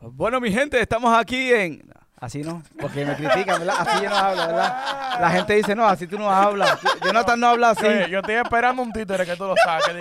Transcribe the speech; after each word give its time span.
Bueno, 0.00 0.40
mi 0.40 0.52
gente, 0.52 0.80
estamos 0.80 1.16
aquí 1.16 1.52
en... 1.52 1.82
Así 2.18 2.42
no, 2.42 2.62
porque 2.80 3.04
me 3.04 3.14
critican, 3.14 3.58
¿verdad? 3.58 3.76
Así 3.78 4.02
yo 4.02 4.08
no 4.08 4.16
hablo, 4.16 4.46
¿verdad? 4.46 5.20
La 5.20 5.30
gente 5.30 5.54
dice, 5.54 5.74
no, 5.74 5.86
así 5.86 6.06
tú 6.06 6.18
no 6.18 6.30
hablas. 6.30 6.78
Jonathan 7.04 7.38
no 7.38 7.48
habla 7.48 7.70
así. 7.70 7.86
Sí, 7.86 8.10
yo 8.10 8.20
estoy 8.20 8.36
esperando 8.36 8.82
un 8.82 8.92
títere 8.92 9.26
que 9.26 9.36
tú 9.36 9.44
lo 9.44 9.54
saques. 9.56 9.94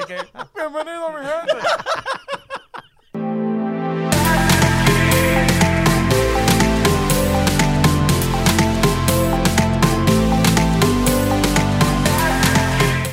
Bienvenido, 0.54 1.10
mi 1.10 1.26
gente. 1.26 1.68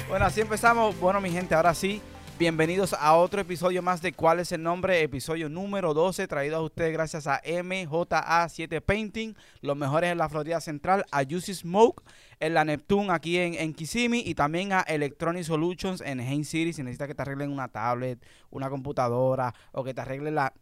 Bueno, 0.09 0.27
así 0.27 0.41
empezamos. 0.41 0.99
Bueno, 1.01 1.21
mi 1.21 1.31
gente, 1.31 1.57
ahora 1.57 1.75
sí, 1.75 2.01
bienvenidos 2.39 2.95
a 2.95 3.15
otro 3.15 3.41
episodio 3.41 3.83
más 3.83 4.03
de 4.03 4.13
¿Cuál 4.13 4.41
es 4.41 4.53
el 4.53 4.63
nombre? 4.63 5.03
Episodio 5.03 5.49
número 5.49 5.95
12, 5.95 6.27
traído 6.27 6.57
a 6.57 6.61
ustedes 6.61 6.93
gracias 6.93 7.27
a 7.27 7.41
MJA7 7.43 8.81
Painting, 8.81 9.35
los 9.61 9.77
mejores 9.77 10.13
en 10.13 10.19
la 10.19 10.29
Florida 10.29 10.61
Central, 10.61 11.05
a 11.11 11.25
Juicy 11.25 11.55
Smoke, 11.55 12.03
en 12.41 12.55
la 12.55 12.65
Neptune 12.65 13.13
aquí 13.13 13.39
en, 13.39 13.55
en 13.55 13.75
Kissimmee 13.75 14.23
y 14.25 14.35
también 14.35 14.73
a 14.73 14.81
Electronic 14.81 15.45
Solutions 15.45 16.01
en 16.01 16.21
Haines 16.21 16.49
City. 16.49 16.73
Si 16.73 16.83
necesitas 16.83 17.09
que 17.09 17.15
te 17.15 17.23
arreglen 17.23 17.51
una 17.51 17.69
tablet, 17.69 18.25
una 18.51 18.69
computadora 18.71 19.55
o 19.73 19.85
que 19.85 19.95
te 19.95 20.01
arreglen 20.01 20.35
la... 20.35 20.53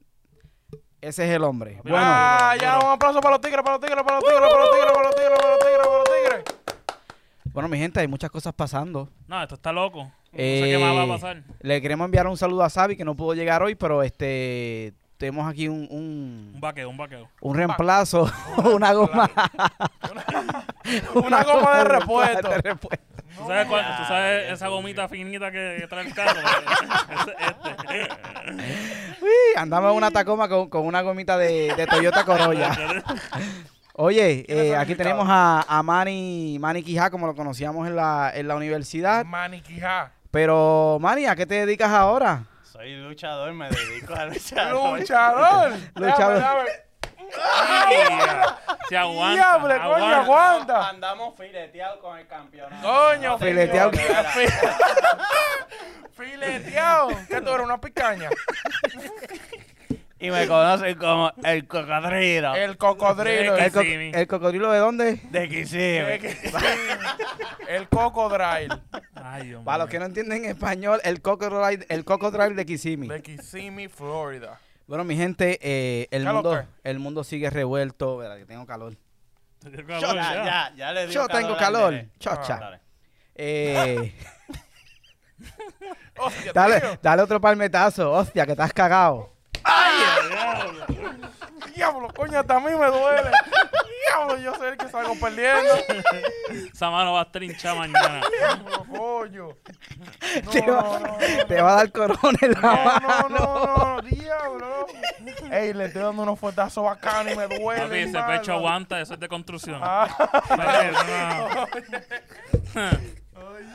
Ese 1.00 1.24
es 1.24 1.34
el 1.34 1.44
hombre. 1.44 1.80
Bueno, 1.82 1.98
ah, 2.00 2.54
ya, 2.60 2.78
un 2.78 2.90
aplauso 2.90 3.20
para 3.20 3.36
los 3.36 3.40
tigres, 3.40 3.62
para 3.62 3.76
los 3.76 3.80
tigres, 3.80 4.02
para 4.02 4.16
los 4.16 4.24
tigres, 4.24 4.48
para 4.48 4.60
los 4.60 4.70
tigres, 4.70 4.92
para 4.92 5.06
los 5.06 5.14
tigres, 5.14 5.38
para 5.38 5.50
los 5.50 5.58
tigres, 5.58 5.86
para 5.86 5.98
los 5.98 6.44
tigres. 6.44 7.54
bueno, 7.54 7.68
mi 7.68 7.78
gente, 7.78 8.00
hay 8.00 8.08
muchas 8.08 8.30
cosas 8.30 8.52
pasando. 8.52 9.08
No, 9.26 9.42
esto 9.42 9.54
está 9.54 9.72
loco. 9.72 10.12
No 10.32 10.38
Eh, 10.38 10.60
sé 10.62 10.70
qué 10.70 10.78
más 10.78 10.96
va 10.96 11.02
a 11.02 11.08
pasar. 11.08 11.42
Le 11.60 11.80
queremos 11.82 12.04
enviar 12.04 12.26
un 12.26 12.36
saludo 12.36 12.62
a 12.62 12.70
Sabi 12.70 12.96
que 12.96 13.04
no 13.04 13.14
pudo 13.16 13.34
llegar 13.34 13.62
hoy, 13.62 13.74
pero 13.74 14.02
este 14.02 14.92
tenemos 15.16 15.46
aquí 15.50 15.68
un, 15.68 15.86
un, 15.90 16.52
Un 16.54 16.60
vaqueo, 16.60 16.88
un 16.88 16.96
vaqueo. 16.96 17.28
un 17.42 17.54
reemplazo, 17.56 18.30
una 18.74 18.92
goma, 18.94 19.30
Una 21.14 21.42
goma 21.44 21.78
de 21.78 21.84
repuesto. 21.84 22.48
de 22.48 22.56
repuesto. 22.62 23.06
¿Tú 23.36 23.46
sabes, 23.46 23.66
cuál- 23.66 23.96
tú 23.98 24.04
sabes 24.08 24.50
esa 24.52 24.68
gomita 24.68 25.08
finita 25.08 25.50
que 25.52 25.86
trae 25.88 26.06
el 26.06 26.14
carro? 26.14 26.40
Este. 26.40 28.08
Uy, 29.22 29.28
andamos 29.56 29.90
en 29.92 29.96
una 29.98 30.10
Tacoma 30.10 30.48
con, 30.48 30.68
con 30.70 30.86
una 30.86 31.00
gomita 31.02 31.36
de, 31.38 31.74
de 31.76 31.86
Toyota 31.86 32.24
Corolla. 32.24 32.70
Oye, 33.94 34.44
¿Quiénes 34.46 34.66
eh, 34.72 34.76
aquí 34.76 34.94
tenemos 34.94 35.26
a, 35.28 35.64
a 35.68 35.82
Manny, 35.82 36.56
Manny 36.58 36.82
Quijá, 36.82 37.10
como 37.10 37.26
lo 37.26 37.34
conocíamos 37.34 37.86
en 37.86 37.96
la, 37.96 38.32
en 38.34 38.48
la 38.48 38.56
universidad. 38.56 39.24
Maniquijá. 39.26 40.12
Pero, 40.30 40.98
Manny, 41.00 41.26
¿a 41.26 41.34
qué 41.34 41.46
te 41.46 41.66
dedicas 41.66 41.90
ahora? 41.90 42.44
Soy 42.62 42.94
luchador, 42.96 43.52
me 43.52 43.68
dedico 43.68 44.14
a 44.14 44.26
luchar. 44.26 44.72
Luchador. 44.98 45.72
Luchador. 45.96 46.66
Se 48.88 48.96
aguanta. 48.96 49.34
Diable, 49.34 49.76
coño, 49.78 50.04
aguanta. 50.04 50.88
Andamos 50.88 51.36
fileteados 51.36 52.00
con 52.00 52.18
el 52.18 52.26
campeonato. 52.26 52.88
Coño, 52.88 53.38
Fileteado. 53.38 53.92
Fileteado. 56.12 57.08
¿Qué 57.28 57.40
tú 57.40 57.50
eres, 57.50 57.64
una 57.64 57.80
picaña? 57.80 58.30
Y 60.20 60.30
me 60.30 60.46
conocen 60.46 60.98
como 60.98 61.32
el 61.44 61.66
cocodrilo. 61.66 62.54
El 62.54 62.76
cocodrilo. 62.76 63.56
¿Qué 63.56 63.64
¿El, 63.64 63.72
co- 63.72 63.80
el 63.80 64.26
cocodrilo 64.26 64.70
de 64.70 64.78
dónde? 64.78 65.20
de 65.30 65.48
Kissimmee. 65.48 66.20
El 67.68 67.88
cocodrilo. 67.88 68.80
Ay, 69.14 69.46
Dios 69.46 69.64
Para 69.64 69.78
los 69.78 69.88
que 69.90 69.98
no 69.98 70.04
entienden 70.04 70.44
español, 70.44 71.00
el 71.04 71.22
cocodrilo, 71.22 71.66
el 71.88 72.04
cocodrilo 72.04 72.54
de 72.54 72.66
Kissimmee. 72.66 73.08
De 73.08 73.22
Kissimmee, 73.22 73.88
Florida. 73.88 74.60
Bueno, 74.86 75.04
mi 75.04 75.16
gente, 75.16 75.58
eh, 75.62 76.06
el, 76.10 76.22
¿Qué 76.22 76.28
lo 76.28 76.34
mundo, 76.34 76.64
el 76.84 76.98
mundo 76.98 77.24
sigue 77.24 77.48
revuelto. 77.48 78.18
Verá, 78.18 78.36
que 78.36 78.44
tengo 78.44 78.66
calor. 78.66 78.96
Qué 79.62 79.84
Ya, 79.88 80.00
ya. 80.00 80.44
ya, 80.44 80.72
ya 80.76 80.92
le 80.92 81.00
digo 81.06 81.12
Yo 81.12 81.28
tengo 81.28 81.56
calor. 81.56 81.92
nene. 81.92 82.08
Chocha. 82.18 82.58
Dale. 82.58 82.80
Eh, 83.36 84.14
Hostia, 86.18 86.52
dale, 86.52 86.80
tío. 86.80 86.98
dale 87.02 87.22
otro 87.22 87.40
palmetazo. 87.40 88.12
Hostia, 88.12 88.44
que 88.44 88.52
estás 88.52 88.72
cagado. 88.72 89.32
Diablo, 91.74 92.08
coño, 92.14 92.40
hasta 92.40 92.56
a 92.56 92.60
mí 92.60 92.66
me 92.72 92.86
duele. 92.86 93.30
Diablo, 94.06 94.38
yo 94.38 94.54
soy 94.56 94.68
el 94.70 94.76
que 94.76 94.88
salgo 94.88 95.14
perdiendo. 95.18 95.74
Esa 96.72 96.90
mano 96.90 97.12
va 97.14 97.20
a 97.20 97.22
estar 97.24 97.42
hinchada 97.42 97.74
mañana. 97.76 98.20
Diablo, 98.38 98.84
coño. 98.96 99.48
No, 100.44 100.50
te, 100.50 100.60
va, 100.62 100.82
no, 100.82 100.98
no, 101.00 101.46
te 101.46 101.60
va 101.60 101.72
a 101.72 101.76
dar 101.76 101.92
corona 101.92 102.38
en 102.40 102.52
la 102.52 102.60
no, 102.60 102.68
no, 102.70 103.08
mano. 103.08 103.28
no, 103.28 103.66
no, 103.66 103.76
no, 103.96 104.02
diablo. 104.02 104.86
Ey, 105.50 105.72
le 105.74 105.86
estoy 105.86 106.02
dando 106.02 106.22
unos 106.22 106.38
fuetazos 106.38 106.84
bacanos 106.84 107.32
y 107.32 107.36
me 107.36 107.46
duele. 107.58 107.82
Papi, 107.82 107.98
ese 107.98 108.22
pecho 108.22 108.52
aguanta, 108.52 109.00
eso 109.00 109.14
es 109.14 109.20
de 109.20 109.28
construcción. 109.28 109.80
Ah, 109.82 110.08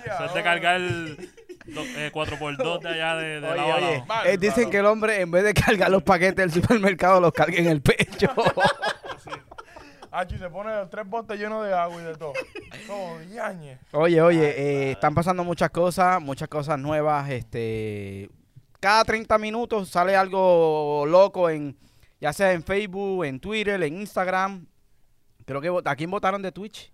Eso 0.06 0.26
es 0.26 0.34
de 0.34 0.44
cargar 0.44 0.76
el 0.76 1.30
do- 1.68 1.82
eh, 1.84 2.12
4x2 2.14 2.80
de 2.82 2.90
allá 2.90 3.16
de, 3.16 3.42
de 3.42 3.48
Oye, 3.48 3.56
lado 3.58 3.72
a 3.72 3.76
oye, 3.76 3.92
lado. 3.94 4.06
Bárbaro. 4.06 4.30
eh, 4.30 4.38
dicen 4.38 4.70
que 4.70 4.78
el 4.78 4.86
hombre, 4.86 5.22
en 5.22 5.32
vez 5.32 5.44
de 5.44 5.54
cargar 5.54 5.90
los 5.92 6.04
paquetes 6.04 6.36
del 6.36 6.52
supermercado, 6.52 7.20
los 7.22 7.32
carga 7.34 7.58
en 7.58 7.68
el 7.68 7.82
pecho. 7.82 8.28
Achi, 10.12 10.38
se 10.38 10.50
pone 10.50 10.72
tres 10.90 11.06
botes 11.08 11.38
llenos 11.38 11.66
de 11.66 11.74
agua 11.74 12.02
y 12.02 12.06
de 12.06 12.16
todo. 12.16 12.32
Todo, 12.88 13.22
yañe. 13.34 13.80
Oye, 13.92 14.22
oye, 14.22 14.48
eh, 14.50 14.92
están 14.92 15.14
pasando 15.14 15.44
muchas 15.44 15.70
cosas, 15.72 16.22
muchas 16.22 16.48
cosas 16.48 16.80
nuevas. 16.80 17.30
Este, 17.30 18.30
cada 18.80 19.04
30 19.04 19.38
minutos 19.38 19.90
sale 19.90 20.16
algo 20.16 21.04
loco 21.06 21.50
en, 21.50 21.76
ya 22.22 22.32
sea 22.32 22.54
en 22.54 22.64
Facebook, 22.64 23.26
en 23.26 23.42
Twitter, 23.42 23.82
en 23.84 24.00
Instagram. 24.00 24.66
Creo 25.46 25.60
que 25.60 25.82
¿a 25.90 25.96
quién 25.98 26.10
votaron 26.10 26.42
de 26.42 26.54
Twitch? 26.54 26.94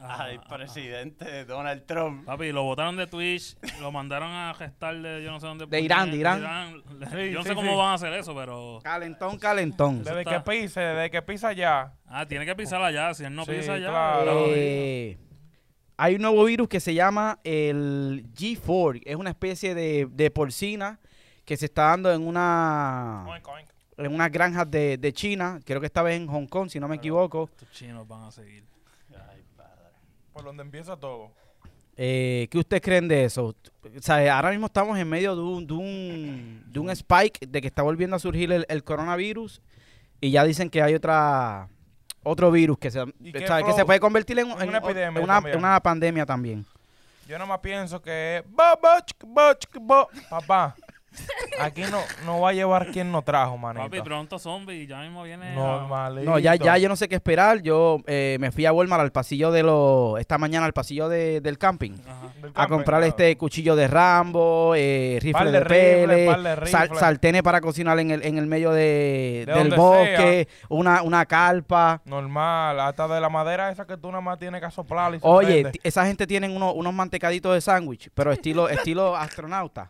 Al 0.00 0.40
presidente 0.42 1.24
de 1.24 1.44
Donald 1.44 1.84
Trump. 1.86 2.24
Papi, 2.24 2.52
lo 2.52 2.62
botaron 2.62 2.96
de 2.96 3.06
Twitch, 3.06 3.56
lo 3.80 3.92
mandaron 3.92 4.30
a 4.30 4.54
gestar 4.54 4.96
de 5.00 5.22
yo 5.22 5.30
no 5.30 5.40
sé 5.40 5.46
dónde. 5.46 5.66
De 5.66 5.80
Irán, 5.80 6.10
de 6.10 6.16
Irán. 6.16 6.42
Sí, 7.10 7.30
yo 7.30 7.38
no 7.38 7.42
sí, 7.42 7.48
sé 7.48 7.54
cómo 7.54 7.70
sí. 7.72 7.76
van 7.76 7.88
a 7.90 7.94
hacer 7.94 8.12
eso, 8.14 8.34
pero. 8.34 8.78
Calentón, 8.82 9.38
calentón. 9.38 10.02
Desde 10.02 10.20
está- 10.20 10.42
que 10.42 10.50
pise, 10.50 10.80
desde 10.80 11.10
que 11.10 11.22
pisa 11.22 11.52
ya. 11.52 11.94
Ah, 12.06 12.26
tiene 12.26 12.44
que 12.46 12.54
pisar 12.54 12.82
allá. 12.82 13.12
Si 13.14 13.24
él 13.24 13.34
no 13.34 13.44
Sí, 13.44 13.52
pisa 13.52 13.74
allá. 13.74 13.88
claro. 13.88 14.46
Eh, 14.48 15.18
hay 15.96 16.14
un 16.16 16.22
nuevo 16.22 16.44
virus 16.44 16.68
que 16.68 16.80
se 16.80 16.94
llama 16.94 17.38
el 17.44 18.24
G4. 18.34 19.02
Es 19.04 19.16
una 19.16 19.30
especie 19.30 19.74
de, 19.74 20.08
de 20.10 20.30
porcina 20.30 20.98
que 21.44 21.56
se 21.56 21.66
está 21.66 21.84
dando 21.88 22.12
en 22.12 22.26
una 22.26 23.24
Oink, 23.28 23.48
oink. 23.48 23.68
en 23.98 24.14
unas 24.14 24.30
granjas 24.30 24.70
de, 24.70 24.96
de 24.96 25.12
China. 25.12 25.60
Creo 25.64 25.80
que 25.80 25.86
esta 25.86 26.02
vez 26.02 26.16
en 26.16 26.26
Hong 26.28 26.46
Kong, 26.46 26.68
si 26.70 26.78
no 26.80 26.88
me 26.88 26.96
equivoco. 26.96 27.48
Estos 27.50 27.70
chinos 27.72 28.06
van 28.08 28.22
a 28.24 28.30
seguir. 28.30 28.64
Por 30.32 30.44
donde 30.44 30.62
empieza 30.62 30.96
todo. 30.96 31.30
Eh, 31.96 32.48
¿Qué 32.50 32.58
ustedes 32.58 32.82
creen 32.82 33.06
de 33.06 33.24
eso? 33.24 33.46
O 33.46 34.00
sea, 34.00 34.36
ahora 34.36 34.50
mismo 34.50 34.66
estamos 34.66 34.98
en 34.98 35.08
medio 35.08 35.36
de 35.36 35.42
un, 35.42 35.66
de 35.66 35.74
un, 35.74 36.64
de 36.66 36.80
un 36.80 36.90
spike 36.90 37.46
de 37.46 37.60
que 37.60 37.66
está 37.66 37.82
volviendo 37.82 38.16
a 38.16 38.18
surgir 38.18 38.50
el, 38.50 38.64
el 38.68 38.82
coronavirus 38.82 39.60
y 40.20 40.30
ya 40.30 40.44
dicen 40.44 40.70
que 40.70 40.80
hay 40.82 40.94
otra 40.94 41.68
otro 42.22 42.50
virus 42.50 42.78
que 42.78 42.90
se, 42.90 43.00
¿Y 43.00 43.30
o 43.30 43.32
qué 43.32 43.46
sea, 43.46 43.62
que 43.62 43.72
se 43.72 43.84
puede 43.84 44.00
convertir 44.00 44.38
en, 44.38 44.50
En 44.50 44.68
una 44.68 44.78
epidemia 44.78 45.18
en 45.18 45.24
una, 45.24 45.34
también. 45.34 45.58
una 45.58 45.80
pandemia 45.80 46.24
también. 46.26 46.64
Yo 47.28 47.38
nomás 47.38 47.58
pienso 47.60 48.00
que. 48.00 48.44
Papá, 50.30 50.76
aquí 51.60 51.82
no, 51.90 51.98
no 52.24 52.40
va 52.40 52.50
a 52.50 52.52
llevar 52.52 52.90
quien 52.90 53.10
no 53.12 53.22
trajo, 53.22 53.56
manito. 53.58 53.84
Papi, 53.84 54.00
pronto 54.02 54.38
zombie 54.38 54.82
y 54.82 54.86
ya 54.86 55.00
mismo 55.00 55.22
viene. 55.22 55.54
Normalito. 55.54 56.30
No, 56.30 56.38
ya, 56.38 56.54
ya 56.54 56.78
yo 56.78 56.88
no 56.88 56.96
sé 56.96 57.08
qué 57.08 57.16
esperar. 57.16 57.60
Yo 57.62 57.98
eh, 58.06 58.36
me 58.40 58.50
fui 58.50 58.66
a 58.66 58.72
Walmart 58.72 59.02
al 59.02 59.12
pasillo 59.12 59.50
de 59.50 59.62
los 59.62 60.18
esta 60.20 60.38
mañana 60.38 60.66
al 60.66 60.72
pasillo 60.72 61.08
de- 61.08 61.40
del 61.40 61.58
camping. 61.58 61.92
Ajá. 62.06 62.28
Del 62.40 62.52
A 62.54 62.66
comprar 62.66 63.00
claro. 63.00 63.06
este 63.06 63.36
cuchillo 63.36 63.76
de 63.76 63.86
Rambo, 63.88 64.74
eh, 64.76 65.18
rifle 65.20 65.32
Par 65.32 65.50
de 65.50 65.58
de, 65.60 65.64
pele, 65.64 66.66
sal- 66.66 67.20
para 67.42 67.60
cocinar 67.60 67.98
en 67.98 68.10
el, 68.10 68.24
en 68.24 68.38
el 68.38 68.46
medio 68.46 68.70
de, 68.72 69.44
De 69.46 69.52
del 69.54 69.74
bosque, 69.74 70.48
una, 70.68 71.02
una 71.02 71.26
carpa. 71.26 72.00
Normal, 72.04 72.80
hasta 72.80 73.08
de 73.08 73.20
la 73.20 73.28
madera 73.28 73.70
esa 73.70 73.86
que 73.86 73.96
tú 73.96 74.08
nada 74.08 74.20
más 74.20 74.38
tienes 74.38 74.60
que 74.60 74.70
soplar 74.70 75.14
y 75.14 75.18
Oye, 75.22 75.70
esa 75.82 76.06
gente 76.06 76.26
tiene 76.26 76.48
unos, 76.54 76.74
unos 76.74 76.92
mantecaditos 76.92 77.54
de 77.54 77.60
sándwich, 77.60 78.10
pero 78.14 78.32
estilo, 78.32 78.68
estilo 78.68 79.16
astronauta, 79.16 79.88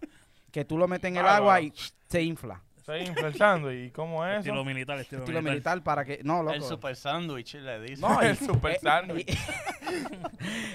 que 0.52 0.64
tú 0.64 0.78
lo 0.78 0.86
metes 0.86 1.08
en 1.08 1.16
el 1.16 1.26
agua 1.26 1.60
y 1.60 1.72
se 2.08 2.22
infla. 2.22 2.62
Se 2.84 2.98
influenciando. 2.98 3.72
¿Y 3.72 3.90
cómo 3.90 4.26
es 4.26 4.38
Estilo 4.38 4.56
eso? 4.56 4.64
militar, 4.64 4.98
estilo, 4.98 5.22
Estilo 5.22 5.38
militar. 5.40 5.76
militar 5.76 5.82
para 5.84 6.04
que... 6.04 6.20
No, 6.24 6.42
loco. 6.42 6.54
El 6.54 6.62
super 6.62 6.96
sándwich 6.96 7.54
le 7.54 7.80
dice. 7.80 8.00
No, 8.02 8.20
El 8.20 8.36
super 8.36 8.72
eh, 8.72 8.78
sándwich. 8.82 9.30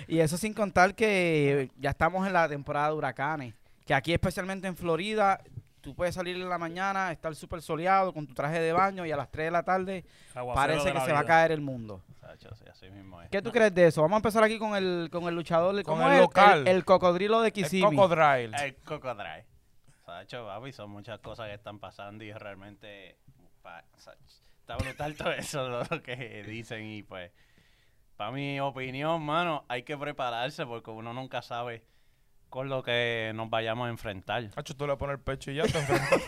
y, 0.07 0.15
y 0.15 0.19
eso 0.19 0.37
sin 0.37 0.53
contar 0.53 0.95
que 0.95 1.69
ya 1.77 1.89
estamos 1.89 2.25
en 2.25 2.31
la 2.33 2.47
temporada 2.47 2.87
de 2.89 2.93
huracanes. 2.95 3.53
Que 3.85 3.93
aquí, 3.93 4.13
especialmente 4.13 4.67
en 4.67 4.77
Florida, 4.77 5.41
tú 5.81 5.93
puedes 5.95 6.15
salir 6.15 6.37
en 6.37 6.47
la 6.49 6.57
mañana, 6.57 7.11
estar 7.11 7.35
súper 7.35 7.61
soleado 7.61 8.13
con 8.13 8.25
tu 8.25 8.33
traje 8.33 8.59
de 8.61 8.71
baño 8.71 9.05
y 9.05 9.11
a 9.11 9.17
las 9.17 9.29
3 9.29 9.45
de 9.47 9.51
la 9.51 9.63
tarde 9.63 10.05
Aguacero 10.33 10.55
parece 10.55 10.93
que 10.93 11.05
se 11.05 11.11
va 11.11 11.19
a 11.19 11.25
caer 11.25 11.51
el 11.51 11.61
mundo. 11.61 12.01
Sacho, 12.21 12.55
sí, 12.55 12.63
así 12.71 12.89
mismo 12.89 13.21
es. 13.21 13.29
¿Qué 13.29 13.41
tú 13.41 13.51
crees 13.51 13.73
de 13.75 13.87
eso? 13.87 14.01
Vamos 14.01 14.15
a 14.15 14.19
empezar 14.19 14.43
aquí 14.43 14.57
con 14.57 14.75
el, 14.77 15.09
con 15.11 15.25
el 15.25 15.35
luchador, 15.35 15.75
Con 15.83 15.95
¿cómo 15.97 16.07
el 16.07 16.15
es? 16.15 16.19
local. 16.21 16.67
El, 16.67 16.85
cocodrilo 16.85 17.41
de 17.41 17.47
El 17.47 17.53
Kissimmee. 17.53 17.95
cocodrilo. 17.95 18.57
El 18.57 18.75
cocodrilo. 18.77 19.43
Sacho, 20.07 20.45
papi, 20.45 20.71
son 20.71 20.89
muchas 20.89 21.19
cosas 21.19 21.49
que 21.49 21.55
están 21.55 21.79
pasando 21.79 22.23
y 22.23 22.31
realmente 22.31 23.17
pa- 23.61 23.83
Sach, 23.97 24.15
Está 24.61 24.77
brutal 24.77 25.15
todo 25.15 25.33
eso 25.33 25.67
lo 25.67 26.01
que 26.01 26.43
dicen 26.47 26.85
y 26.85 27.03
pues, 27.03 27.29
para 28.15 28.31
mi 28.31 28.57
opinión, 28.61 29.21
mano, 29.21 29.65
hay 29.67 29.83
que 29.83 29.97
prepararse 29.97 30.65
porque 30.65 30.91
uno 30.91 31.13
nunca 31.13 31.41
sabe 31.41 31.83
con 32.49 32.69
lo 32.69 32.81
que 32.83 33.33
nos 33.35 33.49
vayamos 33.49 33.87
a 33.87 33.89
enfrentar. 33.89 34.49
Hacho, 34.55 34.77
tú 34.77 34.87
le 34.87 34.95
pones 34.95 35.15
el 35.15 35.19
pecho 35.21 35.51
y 35.51 35.55
ya 35.55 35.63
te 35.63 35.77
enfrentas. 35.77 36.21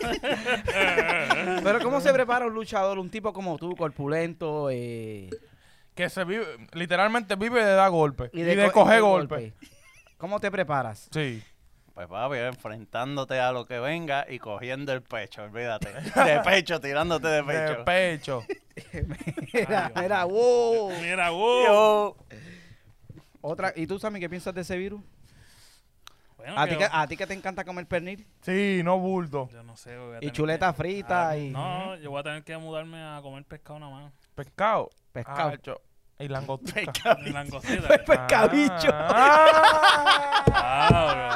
Pero 1.63 1.79
¿cómo 1.81 2.01
se 2.01 2.11
prepara 2.11 2.45
un 2.47 2.53
luchador, 2.53 2.99
un 2.99 3.09
tipo 3.09 3.31
como 3.31 3.57
tú, 3.57 3.75
corpulento? 3.77 4.69
Eh, 4.69 5.29
que 5.95 6.09
se 6.09 6.25
vive, 6.25 6.45
literalmente 6.73 7.35
vive 7.37 7.63
de 7.63 7.71
dar 7.73 7.89
golpes 7.91 8.29
y 8.33 8.41
de, 8.41 8.65
co- 8.67 8.71
coger 8.81 8.95
de 8.95 9.01
golpes. 9.01 9.53
¿Cómo 10.17 10.39
te 10.41 10.51
preparas? 10.51 11.07
Sí. 11.13 11.41
Pues 11.99 12.07
papi, 12.07 12.37
enfrentándote 12.37 13.41
a 13.41 13.51
lo 13.51 13.65
que 13.65 13.77
venga 13.77 14.25
y 14.29 14.39
cogiendo 14.39 14.93
el 14.93 15.01
pecho, 15.01 15.43
olvídate. 15.43 15.91
De 15.91 16.39
pecho, 16.45 16.79
tirándote 16.79 17.27
de 17.27 17.43
pecho. 17.43 17.75
De 17.75 17.83
pecho. 17.83 18.43
mira, 19.53 19.91
mira, 19.93 20.23
wow. 20.23 20.91
Mira, 21.01 21.29
wow. 21.31 21.65
Yo, 21.65 22.15
Otra, 23.41 23.73
¿Y 23.75 23.85
tú, 23.85 23.99
Sammy, 23.99 24.21
qué 24.21 24.29
piensas 24.29 24.53
de 24.53 24.61
ese 24.61 24.77
virus? 24.77 25.01
Bueno, 26.37 26.53
¿A 26.57 26.63
ti, 26.67 26.71
que- 26.71 26.77
que, 26.77 26.89
¿A 26.89 27.05
ti 27.05 27.17
que 27.17 27.27
te 27.27 27.33
encanta 27.33 27.65
comer 27.65 27.85
pernil? 27.85 28.25
Sí, 28.43 28.79
no 28.81 28.97
bulto. 28.97 29.49
Yo 29.51 29.61
no 29.63 29.75
sé. 29.75 29.97
voy 29.97 30.15
a 30.15 30.19
Y 30.25 30.31
chuleta 30.31 30.67
que- 30.71 30.77
frita 30.77 31.27
Ah, 31.31 31.37
y 31.37 31.49
No, 31.49 31.97
yo 31.97 32.11
voy 32.11 32.21
a 32.21 32.23
tener 32.23 32.43
que 32.45 32.55
mudarme 32.57 33.03
a 33.03 33.19
comer 33.21 33.43
pescado 33.43 33.77
nada 33.79 33.91
más. 33.91 34.13
Pescado. 34.35 34.89
pescado. 35.11 35.49
Hacho. 35.49 35.81
Y 36.17 36.27
langostica. 36.29 37.17
Y 37.25 37.29
langostita. 37.31 37.87
Pescabicho. 38.05 38.89
Ah, 38.93 40.45
Ah, 40.51 40.89
bro, 41.13 41.28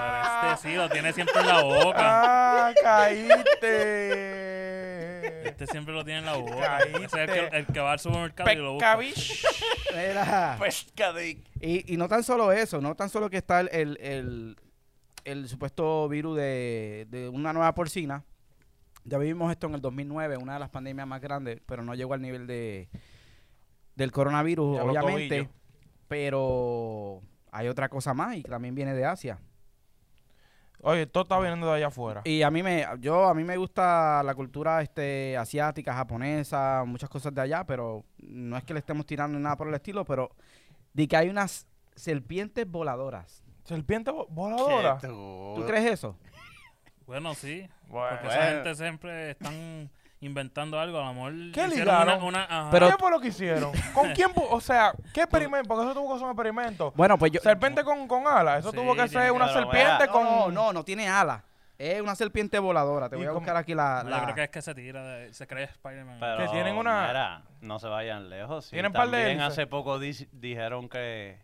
sí 0.57 0.73
lo 0.75 0.89
tiene 0.89 1.13
siempre 1.13 1.39
en 1.41 1.47
la 1.47 1.63
boca. 1.63 1.93
ah, 1.97 2.73
caíste. 2.81 3.43
Este 5.47 5.67
siempre 5.67 5.93
lo 5.93 6.03
tiene 6.03 6.19
en 6.19 6.25
la 6.25 6.33
boca. 6.37 6.79
Caíste. 6.79 7.05
Ese 7.05 7.23
es 7.23 7.29
el 7.29 7.49
que, 7.49 7.57
el 7.57 7.65
que 7.67 7.79
va 7.79 7.91
al 7.93 7.99
supermercado 7.99 8.51
y 8.51 8.55
lo 8.55 8.73
busca. 8.73 8.91
Mira. 9.95 10.55
Y, 11.61 11.93
y 11.93 11.97
no 11.97 12.07
tan 12.07 12.23
solo 12.23 12.51
eso, 12.51 12.81
no 12.81 12.95
tan 12.95 13.09
solo 13.09 13.29
que 13.29 13.37
está 13.37 13.59
el, 13.61 13.69
el, 13.71 13.97
el- 14.01 14.57
el 15.25 15.47
supuesto 15.47 16.09
virus 16.09 16.35
de, 16.35 17.07
de 17.09 17.29
una 17.29 17.53
nueva 17.53 17.73
porcina. 17.73 18.25
Ya 19.05 19.17
vivimos 19.17 19.49
esto 19.51 19.67
en 19.67 19.75
el 19.75 19.81
2009, 19.81 20.35
una 20.37 20.53
de 20.55 20.59
las 20.59 20.69
pandemias 20.69 21.07
más 21.07 21.21
grandes, 21.21 21.61
pero 21.65 21.81
no 21.83 21.95
llegó 21.95 22.13
al 22.13 22.21
nivel 22.21 22.45
de 22.47 22.89
del 23.95 24.11
coronavirus, 24.11 24.77
Ya 24.77 24.83
obviamente. 24.83 25.49
Pero 26.09 27.21
hay 27.51 27.67
otra 27.69 27.87
cosa 27.89 28.13
más 28.13 28.35
y 28.35 28.43
también 28.43 28.75
viene 28.75 28.93
de 28.93 29.05
Asia. 29.05 29.39
Oye, 30.85 31.05
todo 31.07 31.23
está 31.23 31.39
viniendo 31.39 31.65
de 31.67 31.73
allá 31.77 31.87
afuera. 31.87 32.21
Y 32.25 32.41
a 32.41 32.51
mí 32.51 32.61
me, 32.61 32.85
yo 32.99 33.25
a 33.29 33.33
mí 33.33 33.43
me 33.45 33.55
gusta 33.57 34.21
la 34.23 34.35
cultura 34.35 34.81
este 34.81 35.37
asiática, 35.37 35.93
japonesa, 35.93 36.83
muchas 36.85 37.09
cosas 37.09 37.33
de 37.33 37.39
allá, 37.41 37.63
pero 37.63 38.03
no 38.19 38.57
es 38.57 38.63
que 38.65 38.73
le 38.73 38.79
estemos 38.79 39.05
tirando 39.05 39.37
ni 39.37 39.43
nada 39.43 39.55
por 39.55 39.67
el 39.69 39.73
estilo, 39.73 40.03
pero 40.03 40.29
de 40.93 41.07
que 41.07 41.15
hay 41.15 41.29
unas 41.29 41.65
serpientes 41.95 42.69
voladoras. 42.69 43.41
Serpiente 43.63 44.11
vo- 44.11 44.27
voladora. 44.29 44.97
Qué 44.99 45.07
¿Tú 45.07 45.63
crees 45.65 45.85
eso? 45.93 46.17
Bueno, 47.05 47.33
sí. 47.33 47.67
Bueno. 47.87 48.09
Porque 48.09 48.27
Bueno. 48.27 48.41
esa 48.41 48.51
gente 48.51 48.75
siempre 48.75 49.31
están 49.31 49.89
inventando 50.25 50.79
algo. 50.79 50.99
A 50.99 51.05
lo 51.05 51.13
mejor 51.13 51.33
¿Qué 51.53 51.67
ligaron? 51.67 52.15
una, 52.17 52.25
una- 52.25 52.43
ajá. 52.43 52.69
Pero- 52.71 52.89
¿Qué 52.89 52.95
fue 52.97 53.11
lo 53.11 53.19
que 53.19 53.27
hicieron? 53.27 53.71
¿Con 53.93 54.11
quién? 54.13 54.29
pu- 54.31 54.47
O 54.49 54.61
sea, 54.61 54.93
¿qué 55.13 55.21
experimento? 55.21 55.67
Porque 55.67 55.85
eso 55.85 55.93
tuvo 55.93 56.13
que 56.13 56.19
ser 56.19 56.25
un 56.25 56.31
experimento. 56.31 56.91
Bueno, 56.95 57.17
pues 57.17 57.31
yo 57.31 57.41
Serpiente 57.41 57.83
con, 57.83 58.07
con 58.07 58.25
alas. 58.27 58.59
Eso 58.59 58.71
Sí, 58.71 58.77
tuvo 58.77 58.95
que 58.95 59.07
ser 59.07 59.31
una 59.31 59.49
serpiente 59.49 60.07
con. 60.07 60.23
no, 60.23 60.49
no, 60.51 60.73
no 60.73 60.83
tiene 60.83 61.07
alas. 61.09 61.41
Es 61.77 61.99
una 62.01 62.15
serpiente 62.15 62.59
voladora. 62.59 63.09
Te 63.09 63.15
¿Y 63.15 63.17
voy 63.17 63.25
a 63.25 63.29
cómo? 63.29 63.39
buscar 63.39 63.57
aquí 63.57 63.73
la, 63.73 64.03
la- 64.03 64.17
yo 64.19 64.23
creo 64.23 64.35
que 64.35 64.43
es 64.43 64.49
que 64.49 64.61
se 64.61 64.75
tira, 64.75 65.03
de- 65.03 65.33
se 65.33 65.47
cree 65.47 65.65
Spider-Man. 65.65 66.19
Que 66.37 66.47
tienen 66.49 66.77
una- 66.77 67.07
mira, 67.07 67.41
no 67.61 67.79
se 67.79 67.87
vayan 67.87 68.29
lejos. 68.29 68.65
Sí, 68.65 68.71
Tienen 68.71 68.93
par 68.93 69.09
de 69.09 69.17
también 69.17 69.41
hace 69.41 69.67
poco 69.67 69.99
di- 69.99 70.27
dijeron 70.31 70.87
que 70.87 71.39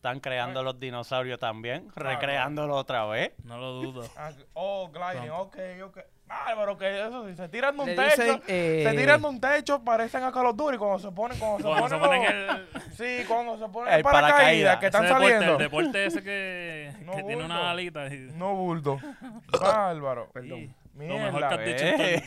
están 0.00 0.18
creando 0.20 0.62
los 0.62 0.80
dinosaurios 0.80 1.38
también, 1.38 1.86
Claro. 1.90 2.08
recreándolo 2.08 2.74
otra 2.74 3.04
vez. 3.04 3.32
No 3.44 3.58
lo 3.58 3.72
dudo. 3.82 4.08
Ah, 4.16 4.30
Oh, 4.54 4.88
gliding, 4.90 5.30
ok, 5.30 5.56
ok. 5.84 5.98
Bárbaro, 6.26 6.78
que 6.78 7.06
eso 7.06 7.28
sí, 7.28 7.34
se 7.36 7.48
tiran 7.50 7.76
de 7.76 7.82
un 7.82 7.88
Le 7.90 7.96
techo. 7.96 8.22
dicen, 8.22 8.42
eh, 8.46 8.84
Se 8.88 8.96
tiran 8.96 9.20
de 9.20 9.28
un 9.28 9.40
techo, 9.40 9.82
parecen 9.84 10.22
a 10.22 10.32
Call 10.32 10.56
Duty 10.56 10.78
cuando 10.78 10.98
se 11.00 11.10
ponen, 11.12 11.38
cuando 11.38 11.58
se 11.58 11.64
Cuando 11.64 11.88
se 11.88 11.96
ponen, 11.98 12.22
ponen 12.22 12.46
los- 12.46 12.56
el, 12.56 12.92
Sí, 12.92 13.24
cuando 13.28 13.58
se 13.58 13.68
ponen 13.70 13.92
El 13.94 14.02
paracaídas 14.02 14.32
paracaídas. 14.32 14.76
que 14.78 14.86
están 14.86 15.02
deporte, 15.04 15.24
saliendo. 15.28 15.52
el 15.52 15.58
deporte 15.58 16.06
ese 16.06 16.22
que, 16.22 16.92
No 17.04 17.12
que 17.16 17.22
tiene 17.24 17.44
una 17.44 17.70
alita. 17.72 18.06
y- 18.06 18.30
No 18.36 18.54
bulto. 18.54 18.98
Bárbaro. 19.60 20.28
Perdón. 20.32 20.58
y 20.60 20.70
Mierda. 20.94 21.14
Lo 21.18 21.32
mejor 21.32 21.48
que 21.48 21.54
has 21.54 21.64
dicho 21.66 21.84
en 21.84 21.96
todo 21.96 22.06
el- 22.06 22.22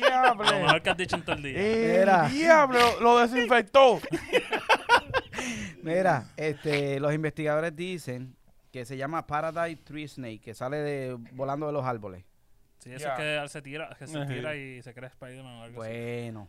Diablo. 0.00 0.44
lo 0.44 0.58
mejor 0.60 0.82
que 0.82 0.90
has 0.90 0.96
dicho 0.96 1.16
en 1.16 1.22
todo 1.24 1.36
el 1.36 1.42
día. 1.42 1.52
Eh, 1.56 1.96
Mira. 2.00 2.28
diablo, 2.28 3.00
lo 3.00 3.18
desinfectó. 3.18 4.00
Mira, 5.84 6.32
este, 6.36 6.98
los 7.00 7.12
investigadores 7.14 7.74
dicen 7.76 8.36
que 8.72 8.84
se 8.84 8.96
llama 8.96 9.26
Paradise 9.26 9.82
Tree 9.84 10.08
Snake, 10.08 10.40
que 10.40 10.54
sale 10.54 10.78
de, 10.78 11.16
volando 11.32 11.66
de 11.66 11.72
los 11.72 11.84
árboles. 11.84 12.24
Sí, 12.78 12.92
eso 12.92 13.08
es 13.08 13.14
que 13.16 13.48
se 13.48 13.62
tira, 13.62 13.94
que 13.98 14.06
se 14.06 14.26
tira 14.26 14.56
y 14.56 14.82
se 14.82 14.92
cree 14.92 15.08
Spider-Man 15.08 15.54
o 15.54 15.62
algo 15.62 15.82
así. 15.82 15.90
Bueno. 15.92 16.48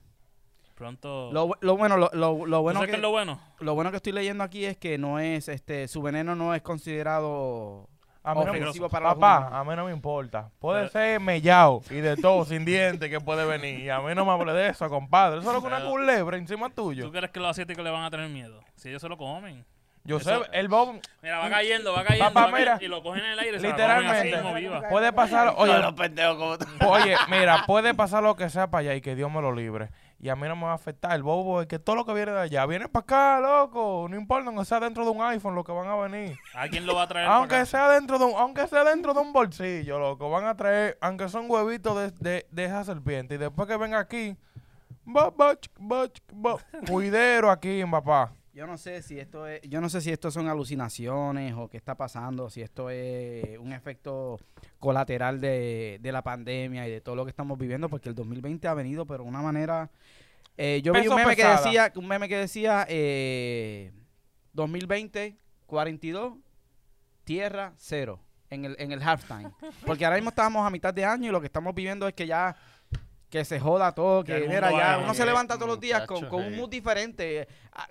Pronto. 0.73 1.31
Lo, 1.31 1.47
bu- 1.47 1.57
lo 1.61 1.77
bueno, 1.77 1.95
lo, 1.95 2.09
lo, 2.13 2.45
lo 2.45 2.57
¿Tú 2.57 2.61
bueno 2.63 2.79
sabes 2.79 2.89
que, 2.89 2.95
es 2.97 3.01
lo 3.01 3.11
bueno? 3.11 3.39
lo 3.61 3.75
bueno 3.75 3.91
que 3.91 3.97
estoy 3.97 4.11
leyendo 4.11 4.43
aquí 4.43 4.65
es 4.65 4.75
que 4.75 4.97
no 4.97 5.19
es, 5.19 5.47
este, 5.47 5.87
su 5.87 6.01
veneno 6.01 6.35
no 6.35 6.53
es 6.53 6.61
considerado 6.63 7.87
A 8.25 8.33
mí 8.33 8.59
no 8.59 8.89
para 8.89 9.13
Papá, 9.13 9.49
a 9.59 9.63
mí 9.63 9.75
no 9.75 9.85
me 9.85 9.91
importa. 9.91 10.49
Puede 10.59 10.87
Pero- 10.87 10.91
ser 10.91 11.19
mellado 11.19 11.81
y 11.91 11.95
de 11.95 12.17
todo, 12.17 12.43
sin 12.43 12.65
dientes, 12.65 13.09
que 13.09 13.19
puede 13.21 13.45
venir. 13.45 13.81
Y 13.81 13.89
a 13.89 13.99
mí 13.99 14.15
no 14.15 14.25
me 14.25 14.31
hable 14.31 14.51
de 14.53 14.69
eso, 14.69 14.89
compadre. 14.89 15.39
Eso 15.39 15.49
es 15.49 15.55
lo 15.55 15.61
que 15.61 15.67
una 15.67 15.85
culebra 15.85 16.35
encima 16.37 16.69
tuyo. 16.69 17.05
¿Tú 17.05 17.11
crees 17.11 17.29
que 17.31 17.39
los 17.39 17.49
asiáticos 17.51 17.83
le 17.83 17.91
van 17.91 18.03
a 18.03 18.09
tener 18.09 18.27
miedo? 18.29 18.61
Si 18.75 18.89
ellos 18.89 19.01
se 19.01 19.07
lo 19.09 19.15
comen. 19.17 19.63
Yo 20.07 20.17
Eso- 20.17 20.43
sé, 20.43 20.49
el 20.53 20.67
Bob 20.67 20.99
Mira, 21.23 21.39
va 21.39 21.49
cayendo, 21.49 21.91
va 21.93 22.03
cayendo. 22.03 22.31
Papá, 22.31 22.51
va 22.51 22.57
mira. 22.59 22.77
y 22.79 22.87
lo 22.87 23.01
cogen 23.01 23.25
en 23.25 23.31
el 23.31 23.39
aire. 23.39 23.59
se 23.59 23.67
la 23.67 23.73
comen 23.73 23.89
así 24.07 24.25
literalmente 24.27 24.89
puede 24.89 25.11
pasar, 25.13 25.53
Oye, 25.57 25.71
oye, 25.71 25.81
los 25.81 25.93
pendejos 25.93 26.35
como 26.37 26.57
tú. 26.59 26.65
oye, 26.87 27.15
mira, 27.27 27.63
puede 27.65 27.93
pasar 27.95 28.21
lo 28.21 28.35
que 28.35 28.47
sea 28.51 28.67
para 28.67 28.81
allá 28.81 28.93
y 28.95 29.01
que 29.01 29.15
Dios 29.15 29.31
me 29.31 29.41
lo 29.41 29.51
libre. 29.51 29.89
Y 30.25 30.29
a 30.29 30.35
mí 30.35 30.47
no 30.47 30.55
me 30.55 30.63
va 30.63 30.71
a 30.71 30.73
afectar. 30.73 31.11
El 31.15 31.21
bobo 31.21 31.61
es 31.61 31.67
que 31.67 31.77
todo 31.77 31.95
lo 31.95 32.03
que 32.03 32.11
viene 32.11 32.31
de 32.31 32.39
allá 32.39 32.65
viene 32.65 32.89
para 32.89 33.03
acá, 33.03 33.39
loco. 33.39 34.07
No 34.09 34.15
importa, 34.15 34.49
aunque 34.49 34.65
sea 34.65 34.79
dentro 34.79 35.05
de 35.05 35.11
un 35.11 35.21
iPhone 35.21 35.53
lo 35.53 35.63
que 35.63 35.71
van 35.71 35.87
a 35.87 35.95
venir. 35.97 36.35
¿A 36.55 36.67
quién 36.67 36.87
lo 36.87 36.95
va 36.95 37.03
a 37.03 37.07
traer? 37.07 37.27
para 37.27 37.37
Aunque 37.37 37.55
acá? 37.57 37.65
sea 37.67 37.89
dentro 37.91 38.17
de 38.17 38.25
un, 38.25 38.33
aunque 38.35 38.65
sea 38.65 38.83
dentro 38.83 39.13
de 39.13 39.19
un 39.19 39.31
bolsillo, 39.31 39.99
loco, 39.99 40.31
van 40.31 40.45
a 40.45 40.57
traer, 40.57 40.97
aunque 40.99 41.29
son 41.29 41.45
huevitos 41.47 41.95
de, 41.95 42.09
de, 42.27 42.47
de 42.49 42.65
esa 42.65 42.83
serpiente. 42.83 43.35
Y 43.35 43.37
después 43.37 43.67
que 43.67 43.77
venga 43.77 43.99
aquí, 43.99 44.35
ba, 45.03 45.29
ba, 45.29 45.59
ba, 45.77 46.57
cuidero 46.89 47.51
aquí, 47.51 47.83
papá. 47.85 48.33
Yo 48.51 48.65
no 48.65 48.77
sé 48.77 49.03
si 49.03 49.19
esto 49.19 49.45
es, 49.45 49.61
yo 49.63 49.79
no 49.81 49.89
sé 49.89 49.99
si 50.01 50.11
esto 50.11 50.31
son 50.31 50.47
alucinaciones 50.47 51.53
o 51.55 51.67
qué 51.67 51.75
está 51.77 51.95
pasando, 51.95 52.49
si 52.49 52.61
esto 52.61 52.89
es 52.89 53.59
un 53.59 53.73
efecto 53.73 54.39
colateral 54.79 55.39
de, 55.41 55.99
de 56.01 56.11
la 56.13 56.21
pandemia 56.23 56.87
y 56.87 56.91
de 56.91 57.01
todo 57.01 57.15
lo 57.15 57.25
que 57.25 57.31
estamos 57.31 57.59
viviendo, 57.59 57.89
porque 57.89 58.07
el 58.07 58.15
2020 58.15 58.65
ha 58.67 58.73
venido, 58.73 59.05
pero 59.05 59.23
de 59.23 59.29
una 59.29 59.41
manera. 59.43 59.91
Eh, 60.57 60.81
yo 60.83 60.93
vi 60.93 61.01
Peso 61.01 61.11
un 61.11 61.17
meme 61.17 61.35
que 61.35 61.45
decía, 61.45 61.91
un 61.95 62.07
meme 62.07 62.29
que 62.29 62.37
decía 62.37 62.85
eh, 62.89 63.91
2020 64.53 65.37
42 65.65 66.33
tierra 67.23 67.73
cero 67.77 68.19
en 68.49 68.65
el 68.65 68.75
en 68.79 68.91
el 68.91 69.01
halftime, 69.01 69.51
porque 69.85 70.05
ahora 70.05 70.17
mismo 70.17 70.29
estábamos 70.29 70.65
a 70.65 70.69
mitad 70.69 70.93
de 70.93 71.03
año 71.03 71.29
y 71.29 71.31
lo 71.31 71.41
que 71.41 71.47
estamos 71.47 71.73
viviendo 71.73 72.07
es 72.07 72.13
que 72.13 72.27
ya 72.27 72.55
que 73.35 73.43
se 73.43 73.59
joda 73.59 73.91
todo, 73.91 74.23
Que 74.23 74.41
que 74.41 74.47
mira, 74.47 74.71
ya 74.71 74.97
uno 74.97 75.13
se 75.13 75.25
levanta 75.25 75.55
todos 75.55 75.67
los 75.67 75.79
días 75.79 76.07
con, 76.07 76.25
un 76.31 76.55
mood 76.55 76.69
diferente. 76.69 77.47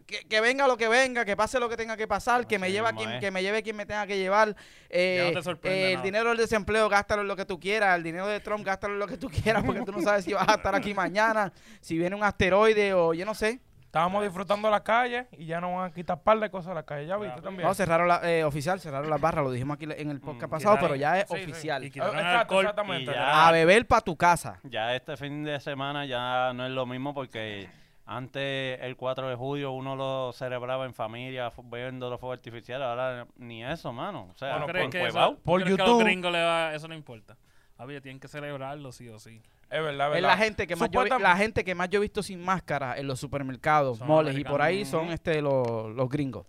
Que, 0.06 0.26
que 0.26 0.40
venga 0.40 0.66
lo 0.66 0.78
que 0.78 0.88
venga, 0.88 1.26
que 1.26 1.36
pase 1.36 1.60
lo 1.60 1.68
que 1.68 1.76
tenga 1.76 1.98
que 1.98 2.08
pasar, 2.08 2.46
que 2.46 2.58
me 2.58 2.68
Así 2.68 2.72
lleve 2.74 2.88
a 2.88 2.92
mismo 2.92 3.10
quien, 3.10 3.20
que 3.20 3.30
me 3.30 3.42
lleve 3.42 3.62
quien 3.62 3.76
me 3.76 3.84
tenga 3.84 4.06
que 4.06 4.16
llevar. 4.16 4.56
Eh, 4.88 5.34
no 5.34 5.52
eh, 5.64 5.92
el 5.92 6.02
dinero 6.02 6.30
del 6.30 6.38
desempleo, 6.38 6.88
gástalo 6.88 7.20
en 7.20 7.28
lo 7.28 7.36
que 7.36 7.44
tú 7.44 7.60
quieras. 7.60 7.94
El 7.94 8.02
dinero 8.02 8.26
de 8.26 8.40
Trump, 8.40 8.64
gástalo 8.64 8.94
en 8.94 9.00
lo 9.00 9.06
que 9.06 9.18
tú 9.18 9.28
quieras, 9.28 9.62
porque 9.62 9.82
tú 9.82 9.92
no 9.92 10.00
sabes 10.00 10.24
si 10.24 10.32
vas 10.32 10.48
a 10.48 10.54
estar 10.54 10.74
aquí 10.74 10.94
mañana, 10.94 11.52
si 11.82 11.98
viene 11.98 12.16
un 12.16 12.24
asteroide 12.24 12.94
o 12.94 13.12
yo 13.12 13.26
no 13.26 13.34
sé. 13.34 13.60
Estábamos 13.94 14.24
disfrutando 14.24 14.68
la 14.70 14.82
calle 14.82 15.28
y 15.38 15.46
ya 15.46 15.60
nos 15.60 15.72
van 15.76 15.88
a 15.88 15.94
quitar 15.94 16.20
par 16.20 16.40
de 16.40 16.50
cosas 16.50 16.70
de 16.70 16.74
la 16.74 16.82
calle. 16.82 17.06
¿Ya 17.06 17.16
viste 17.16 17.40
también? 17.40 17.62
No, 17.68 17.72
cerraron 17.74 18.08
la, 18.08 18.28
eh, 18.28 18.42
oficial, 18.42 18.80
cerraron 18.80 19.08
las 19.08 19.20
barras, 19.20 19.44
lo 19.44 19.52
dijimos 19.52 19.76
aquí 19.76 19.84
en 19.84 20.10
el 20.10 20.20
podcast 20.20 20.48
Mm, 20.48 20.50
pasado, 20.50 20.74
quitaron- 20.74 20.80
pero 20.80 20.94
ya 20.96 21.20
es 21.20 21.28
sí, 21.28 21.36
sí. 21.36 21.42
oficial. 21.44 21.84
Y 21.84 21.90
quitaron 21.92 22.16
exacto, 22.16 22.38
alcohol. 22.40 22.64
exactamente. 22.64 23.12
y 23.12 23.14
ya- 23.14 23.46
A 23.46 23.52
beber 23.52 23.86
para 23.86 24.00
tu 24.00 24.16
casa. 24.16 24.58
Ya 24.64 24.96
este 24.96 25.16
fin 25.16 25.44
de 25.44 25.60
semana 25.60 26.06
ya 26.06 26.52
no 26.54 26.66
es 26.66 26.72
lo 26.72 26.86
mismo 26.86 27.14
porque 27.14 27.68
antes 28.04 28.80
el 28.82 28.96
4 28.96 29.28
de 29.28 29.36
julio 29.36 29.70
uno 29.70 29.94
lo 29.94 30.32
celebraba 30.32 30.86
en 30.86 30.92
familia 30.94 31.52
fu- 31.52 31.62
viendo 31.62 32.10
los 32.10 32.18
fuegos 32.18 32.38
artificiales, 32.38 32.84
ahora 32.84 33.28
ni 33.36 33.64
eso, 33.64 33.92
mano. 33.92 34.26
O 34.32 34.34
sea, 34.36 34.50
Bueno, 34.58 34.66
¿Tú 34.66 34.72
crees 34.72 34.84
por 34.86 34.92
que, 34.92 34.98
Cuevao. 35.02 35.28
eso, 35.30 35.36
tú 35.36 35.42
Por 35.44 35.62
crees 35.62 35.76
que 35.76 35.82
a 35.82 35.84
YouTube. 35.86 35.98
los 36.00 36.04
gringos 36.04 36.32
le 36.32 36.42
va, 36.44 36.74
eso 36.74 36.88
no 36.88 36.94
importa? 36.94 37.36
A 37.78 37.84
ver, 37.84 38.00
tienen 38.02 38.18
que 38.18 38.26
celebrarlo 38.26 38.90
sí 38.90 39.08
o 39.08 39.20
sí. 39.20 39.40
Es 39.74 39.82
verdad, 39.82 40.10
es 40.10 40.16
Es 40.16 40.22
verdad. 40.22 40.28
la 40.28 40.36
gente 40.36 40.66
que 40.68 40.76
más 40.76 40.90
yo, 40.90 41.04
la 41.04 41.36
gente 41.36 41.64
que 41.64 41.74
más 41.74 41.88
yo 41.90 41.98
he 41.98 42.02
visto 42.02 42.22
sin 42.22 42.40
máscara 42.44 42.96
en 42.96 43.06
los 43.08 43.18
supermercados, 43.18 43.98
Son 43.98 44.06
moles 44.06 44.38
y 44.38 44.44
por 44.44 44.62
ahí 44.62 44.84
son 44.84 45.08
este 45.08 45.42
los, 45.42 45.90
los 45.94 46.08
gringos. 46.08 46.46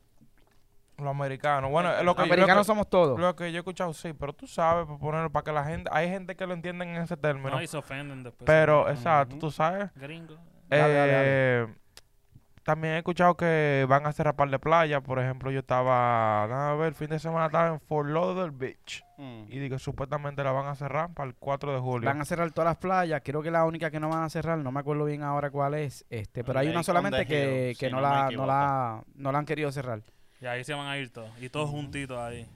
Los 0.97 1.07
americanos. 1.07 1.71
Bueno, 1.71 1.89
es 1.91 1.97
lo 1.97 2.03
Los 2.03 2.15
que, 2.15 2.21
americanos 2.21 2.55
lo 2.55 2.61
que- 2.61 2.67
somos 2.67 2.89
todos. 2.89 3.19
Lo 3.19 3.35
que 3.35 3.51
yo 3.51 3.57
he 3.57 3.59
escuchado, 3.59 3.93
sí, 3.93 4.13
pero 4.13 4.31
tú 4.31 4.45
sabes, 4.47 4.85
para 4.85 4.97
ponerlo, 4.99 5.29
para 5.31 5.43
que 5.43 5.51
la 5.51 5.63
gente, 5.65 5.89
hay 5.91 6.07
gente 6.07 6.35
que 6.35 6.45
lo 6.45 6.53
entiende 6.53 6.85
en 6.85 6.95
ese 6.97 7.17
término. 7.17 7.49
No, 7.49 7.61
y 7.61 7.67
se 7.67 7.75
ofenden 7.77 8.23
después. 8.23 8.45
pero, 8.45 8.87
exacto, 8.89 9.35
Ujú. 9.35 9.39
tú 9.47 9.51
sabes. 9.51 9.89
Gringo. 9.95 10.35
Dale, 10.69 10.93
dale, 10.93 11.11
dale. 11.11 11.75
También 12.65 12.95
he 12.95 12.97
escuchado 12.97 13.37
que 13.37 13.85
van 13.87 14.07
a 14.07 14.11
cerrar 14.11 14.35
par 14.35 14.49
de 14.49 14.57
playas. 14.57 14.99
Por 15.03 15.19
ejemplo, 15.19 15.51
yo 15.51 15.59
estaba, 15.59 16.47
déjame 16.47 16.77
ver, 16.77 16.87
el 16.87 16.95
fin 16.95 17.09
de 17.09 17.19
semana 17.19 17.45
estaba 17.45 17.67
en 17.67 17.79
Fort 17.79 18.09
Lauderdale 18.09 18.49
Beach. 18.57 19.03
Mm. 19.17 19.43
Y 19.49 19.59
digo, 19.59 19.77
supuestamente 19.77 20.43
la 20.43 20.51
van 20.51 20.65
a 20.65 20.73
cerrar 20.73 21.13
para 21.13 21.29
el 21.29 21.35
4 21.35 21.75
de 21.75 21.79
julio. 21.79 22.09
Van 22.09 22.19
a 22.21 22.25
cerrar 22.25 22.49
todas 22.49 22.69
las 22.69 22.77
playas. 22.77 23.21
Creo 23.23 23.43
que 23.43 23.51
la 23.51 23.65
única 23.65 23.91
que 23.91 23.99
no 23.99 24.09
van 24.09 24.23
a 24.23 24.29
cerrar, 24.31 24.57
no 24.57 24.71
me 24.71 24.79
acuerdo 24.79 25.05
bien 25.05 25.21
ahora 25.21 25.51
cuál 25.51 25.75
es. 25.75 26.05
Este, 26.09 26.43
pero 26.43 26.57
hay 26.57 26.69
una 26.69 26.81
solamente 26.81 27.27
que, 27.27 27.69
Hill, 27.69 27.77
que 27.77 27.85
si 27.85 27.91
no, 27.93 28.01
la, 28.01 28.31
no, 28.31 28.47
la, 28.47 29.03
no 29.13 29.31
la 29.31 29.37
han 29.37 29.45
querido 29.45 29.71
cerrar. 29.71 30.01
Y 30.41 30.47
ahí 30.47 30.63
se 30.63 30.73
van 30.73 30.87
a 30.87 30.97
ir 30.97 31.11
todos. 31.11 31.29
Y 31.39 31.49
todos 31.49 31.69
juntitos 31.69 32.17
ahí. 32.17 32.47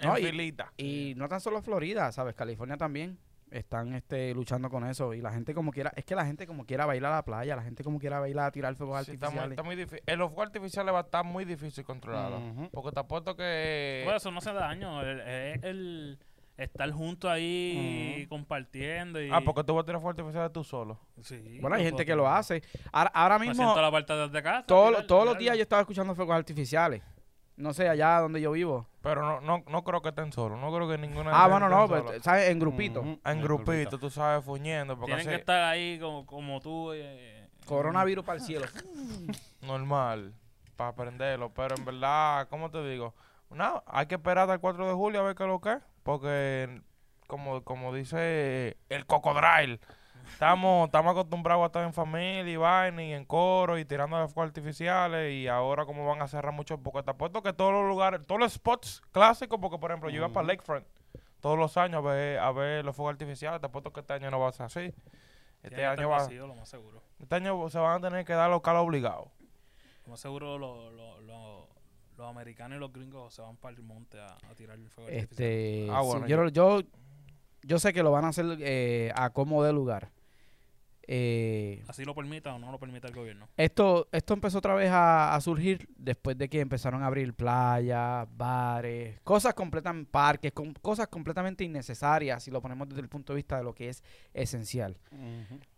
en 0.00 0.10
y- 0.18 0.26
filita. 0.26 0.72
Y 0.76 1.14
no 1.16 1.28
tan 1.28 1.40
solo 1.40 1.62
Florida, 1.62 2.10
¿sabes? 2.10 2.34
California 2.34 2.76
también 2.76 3.16
están 3.58 3.94
este, 3.94 4.34
luchando 4.34 4.68
con 4.70 4.86
eso. 4.86 5.14
Y 5.14 5.20
la 5.20 5.32
gente 5.32 5.54
como 5.54 5.70
quiera, 5.72 5.92
es 5.96 6.04
que 6.04 6.14
la 6.14 6.26
gente 6.26 6.46
como 6.46 6.64
quiera 6.66 6.86
bailar 6.86 7.12
a 7.12 7.16
la 7.16 7.24
playa, 7.24 7.56
la 7.56 7.62
gente 7.62 7.84
como 7.84 7.98
quiera 7.98 8.20
bailar 8.20 8.46
a 8.46 8.50
tirar 8.50 8.74
fuegos 8.74 9.04
Sí, 9.06 9.12
está 9.12 9.30
muy, 9.30 9.38
artificiales. 9.38 9.50
está 9.52 9.62
muy 9.62 9.76
difícil. 9.76 10.02
El 10.06 10.18
fuegos 10.18 10.46
artificiales 10.46 10.94
va 10.94 10.98
a 10.98 11.02
estar 11.02 11.24
muy 11.24 11.44
difícil 11.44 11.84
controlarlo. 11.84 12.68
Porque 12.72 12.90
te 12.92 13.00
apuesto 13.00 13.36
que... 13.36 14.02
Pues 14.04 14.16
eso 14.16 14.30
no 14.30 14.38
hace 14.38 14.52
daño. 14.52 15.00
El, 15.04 15.20
el- 15.20 15.64
el 15.64 16.18
estar 16.56 16.88
juntos 16.92 17.28
ahí 17.30 18.26
compartiendo. 18.28 19.20
Y, 19.20 19.28
Ah, 19.30 19.40
porque 19.44 19.64
tú 19.64 19.74
vas 19.74 19.82
a 19.82 19.86
tirar 19.86 20.00
fuegos 20.00 20.18
artificiales 20.18 20.52
tú 20.52 20.62
solo. 20.62 21.00
Sí, 21.22 21.58
Bueno, 21.60 21.76
hay 21.76 21.82
gente 21.82 21.96
puedo 21.96 22.06
que 22.06 22.14
lo 22.16 22.28
hace. 22.28 22.62
Ahora, 22.92 23.10
ahora 23.14 23.38
Me 23.38 23.48
mismo, 23.48 23.62
siento 23.64 23.78
a 23.78 23.82
la 23.82 23.90
parte 23.90 24.12
de 24.14 24.42
casa. 24.42 24.64
todo- 24.66 24.88
tirar- 24.90 25.06
todos 25.06 25.24
los 25.26 25.38
días 25.38 25.56
yo 25.56 25.62
estaba 25.62 25.80
escuchando 25.82 26.14
fuegos 26.14 26.36
artificiales. 26.36 27.02
No 27.56 27.72
sé, 27.72 27.88
allá 27.88 28.18
donde 28.18 28.40
yo 28.40 28.50
vivo. 28.52 28.86
Pero 29.00 29.22
no, 29.22 29.40
no, 29.40 29.62
no 29.68 29.84
creo 29.84 30.02
que 30.02 30.08
estén 30.08 30.32
solos. 30.32 30.58
No 30.60 30.74
creo 30.74 30.88
que 30.88 30.98
ninguna 30.98 31.30
Ah, 31.32 31.46
bueno, 31.46 31.68
no, 31.68 31.86
solos. 31.86 32.02
pues, 32.10 32.22
¿sabes? 32.22 32.48
En 32.50 32.58
grupito. 32.58 33.04
En 33.24 33.40
grupito, 33.42 33.98
tú 33.98 34.10
sabes, 34.10 34.44
fuñendo. 34.44 34.96
Porque 34.96 35.14
Tienen 35.14 35.28
que 35.28 35.40
estar 35.40 35.62
ahí 35.62 35.98
como, 36.00 36.26
como 36.26 36.60
tú. 36.60 36.92
eh, 36.92 37.48
Coronavirus 37.66 38.24
para 38.24 38.38
el 38.38 38.44
cielo. 38.44 38.66
normal, 39.62 40.34
para 40.76 40.90
aprenderlo. 40.90 41.52
Pero 41.54 41.74
en 41.76 41.84
verdad, 41.84 42.48
¿cómo 42.48 42.70
te 42.70 42.82
digo? 42.88 43.14
No, 43.50 43.82
hay 43.86 44.06
que 44.06 44.16
esperar 44.16 44.38
hasta 44.44 44.54
el 44.54 44.60
4 44.60 44.88
de 44.88 44.94
julio 44.94 45.20
a 45.20 45.22
ver 45.24 45.34
qué 45.36 45.44
es 45.44 45.48
lo 45.48 45.60
que 45.60 45.72
es. 45.74 45.78
Porque, 46.02 46.82
como, 47.28 47.62
como 47.62 47.94
dice 47.94 48.76
el 48.88 49.06
cocodrilo, 49.06 49.78
estamos, 50.32 50.86
estamos 50.86 51.12
acostumbrados 51.12 51.62
a 51.62 51.66
estar 51.66 51.84
en 51.84 51.92
familia 51.92 52.50
y 52.52 52.56
vaina 52.56 53.02
y 53.04 53.12
en 53.12 53.24
coro 53.24 53.78
y 53.78 53.84
tirando 53.84 54.18
de 54.18 54.28
fuegos 54.28 54.48
artificiales. 54.50 55.32
Y 55.32 55.46
ahora, 55.48 55.84
como 55.86 56.06
van 56.06 56.22
a 56.22 56.28
cerrar 56.28 56.52
mucho, 56.52 56.78
porque 56.78 57.02
te 57.02 57.10
apuesto 57.10 57.42
que 57.42 57.52
todos 57.52 57.72
los 57.72 57.86
lugares, 57.88 58.26
todos 58.26 58.40
los 58.40 58.52
spots 58.52 59.02
clásicos, 59.12 59.58
porque 59.60 59.78
por 59.78 59.90
ejemplo, 59.90 60.10
yo 60.10 60.16
iba 60.16 60.28
para. 60.30 60.46
Lakefront 60.48 60.86
todos 61.40 61.58
los 61.58 61.76
años 61.76 61.98
a 61.98 62.00
ver, 62.08 62.38
a 62.38 62.52
ver 62.52 62.84
los 62.86 62.96
fuegos 62.96 63.12
artificiales. 63.12 63.60
Te 63.60 63.66
apuesto 63.66 63.92
que 63.92 64.00
este 64.00 64.14
año 64.14 64.30
no 64.30 64.40
va 64.40 64.48
a 64.48 64.52
ser 64.52 64.64
así. 64.66 64.94
Este 65.62 65.84
año, 65.84 66.08
va, 66.08 66.16
vacíos, 66.18 66.48
lo 66.48 66.54
más 66.54 66.68
seguro. 66.68 67.02
este 67.18 67.34
año 67.34 67.68
se 67.68 67.78
van 67.78 67.98
a 68.02 68.08
tener 68.08 68.24
que 68.24 68.32
dar 68.32 68.48
local 68.50 68.76
obligado. 68.76 69.30
Lo 70.04 70.10
más 70.12 70.20
seguro 70.20 70.58
lo- 70.58 70.90
lo- 70.90 71.20
lo- 71.20 71.68
los 72.16 72.28
americanos 72.30 72.76
y 72.76 72.80
los 72.80 72.92
gringos 72.92 73.34
se 73.34 73.42
van 73.42 73.56
para 73.56 73.74
el 73.76 73.82
monte 73.82 74.20
a, 74.20 74.26
a 74.50 74.54
tirar 74.54 74.78
el 74.78 74.88
fuego 74.88 75.08
artificial. 75.10 75.48
Este, 75.48 75.88
Ah, 75.90 76.00
sí, 76.02 76.06
bueno, 76.06 76.26
yo, 76.26 76.48
yo, 76.48 76.80
yo 77.66 77.78
sé 77.78 77.92
que 77.92 78.02
lo 78.02 78.10
van 78.10 78.24
a 78.24 78.28
hacer 78.28 78.46
eh, 78.60 79.12
a 79.14 79.30
como 79.30 79.62
de 79.64 79.72
lugar. 79.72 80.10
Eh, 81.06 81.84
Así 81.86 82.02
lo 82.06 82.14
permita 82.14 82.54
o 82.54 82.58
no 82.58 82.72
lo 82.72 82.78
permita 82.78 83.06
el 83.08 83.14
gobierno. 83.14 83.46
esto, 83.58 84.08
esto 84.10 84.32
empezó 84.32 84.56
otra 84.56 84.74
vez 84.74 84.90
a, 84.90 85.34
a 85.34 85.40
surgir 85.42 85.86
después 85.98 86.38
de 86.38 86.48
que 86.48 86.60
empezaron 86.60 87.02
a 87.02 87.06
abrir 87.08 87.34
playas, 87.34 88.26
bares, 88.34 89.20
cosas 89.22 89.52
completamente, 89.52 90.10
parques, 90.10 90.52
com- 90.52 90.72
cosas 90.80 91.08
completamente 91.08 91.62
innecesarias 91.62 92.42
si 92.42 92.50
lo 92.50 92.62
ponemos 92.62 92.88
desde 92.88 93.02
el 93.02 93.10
punto 93.10 93.34
de 93.34 93.36
vista 93.36 93.58
de 93.58 93.64
lo 93.64 93.74
que 93.74 93.90
es 93.90 94.02
esencial. 94.32 94.96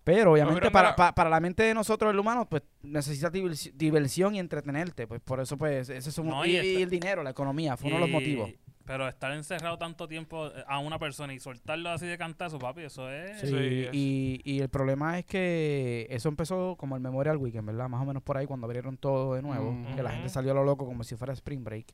Pero 0.05 0.33
obviamente 0.35 0.71
para, 0.71 0.95
para 0.95 1.29
la 1.29 1.41
mente 1.41 1.65
de 1.65 1.75
nosotros, 1.75 2.13
el 2.13 2.19
humano, 2.21 2.49
pues 2.49 2.63
necesita 2.83 3.29
divers- 3.33 3.73
diversión 3.75 4.37
y 4.37 4.39
entretenerte. 4.39 5.09
Pues 5.09 5.21
por 5.21 5.41
eso, 5.41 5.59
pues, 5.59 5.89
ese 5.89 6.09
es 6.09 6.19
un- 6.19 6.29
No, 6.29 6.47
y, 6.47 6.53
y 6.57 6.83
el 6.83 6.89
dinero, 6.89 7.25
la 7.25 7.31
economía, 7.31 7.77
fue 7.77 7.89
uno 7.89 7.97
de 7.97 8.03
los 8.03 8.11
motivos. 8.11 8.51
Pero 8.87 9.09
estar 9.09 9.33
encerrado 9.33 9.77
tanto 9.79 10.07
tiempo 10.07 10.47
eh, 10.47 10.65
a 10.69 10.79
una 10.79 10.99
persona 10.99 11.35
y 11.35 11.41
soltarlo 11.41 11.91
así 11.91 12.07
de 12.07 12.17
cantazo, 12.17 12.59
papi, 12.59 12.83
eso 12.83 13.11
es... 13.11 13.41
Sí, 13.41 13.49
Sí, 13.49 13.55
es- 13.87 13.91
y, 13.93 14.41
y 14.45 14.61
el 14.61 14.69
problema 14.69 15.19
es 15.19 15.27
que 15.27 16.07
eso 16.09 16.29
empezó 16.29 16.77
como 16.77 16.95
el 16.95 17.03
Memorial 17.03 17.37
Weekend, 17.37 17.67
¿verdad? 17.67 17.89
Más 17.89 18.01
o 18.01 18.05
menos 18.07 18.23
por 18.23 18.37
ahí 18.37 18.47
cuando 18.47 18.67
abrieron 18.67 18.97
todo 18.97 19.35
de 19.35 19.43
nuevo, 19.43 19.77
que 19.97 20.03
la 20.03 20.11
gente 20.13 20.29
salió 20.29 20.53
a 20.53 20.55
lo 20.55 20.65
loco 20.65 20.87
como 20.87 21.03
si 21.05 21.17
fuera 21.17 21.33
Spring 21.33 21.65
Break. 21.65 21.87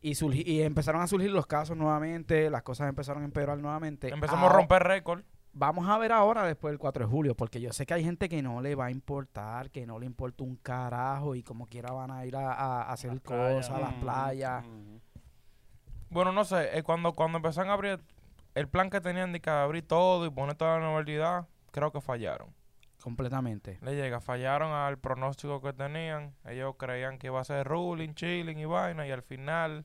Y, 0.00 0.14
y 0.50 0.62
empezaron 0.62 1.00
a 1.00 1.06
surgir 1.06 1.30
los 1.30 1.46
casos 1.46 1.76
nuevamente, 1.76 2.50
las 2.50 2.62
cosas 2.62 2.88
empezaron 2.88 3.22
a 3.22 3.26
empeorar 3.26 3.58
nuevamente. 3.58 4.08
Empezamos 4.08 4.42
a 4.42 4.46
Ahora- 4.46 4.56
romper 4.58 4.82
récord. 4.82 5.22
Vamos 5.54 5.86
a 5.86 5.98
ver 5.98 6.12
ahora 6.12 6.46
después 6.46 6.72
del 6.72 6.78
4 6.78 7.04
de 7.04 7.10
julio, 7.10 7.34
porque 7.36 7.60
yo 7.60 7.74
sé 7.74 7.84
que 7.84 7.92
hay 7.92 8.02
gente 8.02 8.30
que 8.30 8.40
no 8.40 8.62
le 8.62 8.74
va 8.74 8.86
a 8.86 8.90
importar, 8.90 9.70
que 9.70 9.86
no 9.86 9.98
le 9.98 10.06
importa 10.06 10.42
un 10.44 10.56
carajo 10.56 11.34
y 11.34 11.42
como 11.42 11.66
quiera 11.66 11.92
van 11.92 12.10
a 12.10 12.24
ir 12.24 12.34
a, 12.36 12.54
a 12.54 12.90
hacer 12.90 13.12
Las 13.12 13.20
playas, 13.20 13.66
cosas 13.68 13.76
a 13.76 13.80
las 13.80 13.92
playas. 13.94 14.64
Ujú. 14.66 15.00
Bueno, 16.12 16.32
no 16.32 16.44
sé, 16.44 16.76
eh, 16.78 16.82
cuando, 16.82 17.12
cuando 17.14 17.38
empezaron 17.38 17.70
a 17.70 17.74
abrir, 17.74 18.00
el 18.54 18.68
plan 18.68 18.90
que 18.90 19.00
tenían 19.00 19.32
de 19.32 19.40
que 19.40 19.50
abrir 19.50 19.86
todo 19.86 20.26
y 20.26 20.30
poner 20.30 20.54
toda 20.56 20.74
la 20.78 20.84
normalidad, 20.84 21.46
creo 21.70 21.90
que 21.90 22.00
fallaron. 22.00 22.48
Completamente. 23.02 23.78
Le 23.82 23.96
llega, 23.96 24.20
fallaron 24.20 24.72
al 24.72 24.98
pronóstico 24.98 25.60
que 25.60 25.72
tenían. 25.72 26.34
Ellos 26.44 26.74
creían 26.78 27.18
que 27.18 27.26
iba 27.28 27.40
a 27.40 27.44
ser 27.44 27.66
ruling, 27.66 28.14
chilling 28.14 28.58
y 28.58 28.64
vaina, 28.64 29.06
y 29.06 29.10
al 29.10 29.22
final 29.22 29.84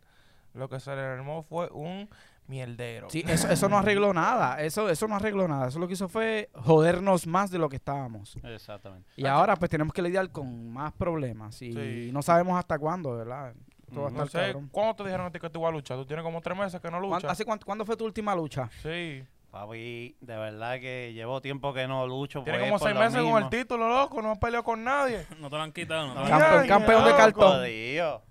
lo 0.54 0.70
que 0.70 0.80
se 0.80 0.96
le 0.96 1.02
armó 1.02 1.42
fue 1.44 1.70
un 1.72 2.10
mierdero. 2.46 3.10
Sí, 3.10 3.24
eso, 3.28 3.50
eso 3.50 3.70
no 3.70 3.78
arregló 3.80 4.14
nada. 4.14 4.62
Eso, 4.62 4.90
eso 4.90 5.08
no 5.08 5.16
arregló 5.16 5.48
nada. 5.48 5.68
Eso 5.70 5.80
lo 5.80 5.88
que 5.88 5.94
hizo 5.94 6.08
fue 6.10 6.50
jodernos 6.54 7.26
más 7.26 7.50
de 7.50 7.58
lo 7.58 7.70
que 7.70 7.78
estábamos. 7.78 8.38
Exactamente. 8.44 9.10
Y 9.16 9.26
ahora 9.26 9.56
pues 9.56 9.70
tenemos 9.72 9.94
que 9.94 10.02
lidiar 10.02 10.30
con 10.32 10.72
más 10.72 10.94
problemas. 10.94 11.60
Y 11.62 11.74
Sí. 11.74 12.10
no 12.14 12.22
sabemos 12.22 12.58
hasta 12.60 12.78
cuándo, 12.78 13.16
¿verdad? 13.16 13.54
Todo 13.94 14.04
va 14.04 14.08
a 14.10 14.12
No 14.12 14.26
sé, 14.28 14.38
cabrón. 14.40 14.70
¿cuándo 14.72 14.96
te 14.96 15.04
dijeron 15.04 15.26
a 15.28 15.32
ti 15.32 15.40
que 15.40 15.50
tú 15.50 15.60
ibas 15.60 15.70
a 15.70 15.72
luchar? 15.72 15.98
Tú 15.98 16.06
tienes 16.06 16.24
como 16.24 16.42
tres 16.42 16.58
meses 16.58 16.82
que 16.82 16.92
no 16.92 17.00
¿Cuán- 17.00 17.10
luchas. 17.22 17.32
¿Hace 17.32 17.46
cuánto, 17.46 17.66
¿Cuándo 17.66 17.86
fue 17.86 17.96
tu 17.98 18.06
última 18.06 18.36
lucha? 18.36 18.70
Sí. 18.84 19.24
Papi, 19.52 20.18
de 20.20 20.38
verdad 20.38 20.74
que 20.80 21.14
llevo 21.14 21.40
tiempo 21.42 21.74
que 21.74 21.88
no 21.88 22.06
lucho. 22.06 22.44
Tiene 22.44 22.60
pues, 22.60 22.70
como 22.70 22.80
seis 22.80 23.00
meses 23.00 23.22
con 23.24 23.42
el 23.42 23.50
título, 23.50 23.88
loco. 23.88 24.22
No 24.22 24.32
has 24.32 24.38
peleado 24.40 24.64
con 24.64 24.84
nadie. 24.84 25.26
No 25.40 25.50
te 25.50 25.56
lo 25.56 25.62
han 25.62 25.72
quitado, 25.72 26.08
no 26.08 26.14
te 26.14 26.20
lo 26.30 26.36
han 26.36 26.42
Campe- 26.42 26.60
Ay, 26.64 26.68
campeón 26.68 27.06
de 27.06 27.12
cartón. 27.16 27.52
Jodido. 27.60 28.24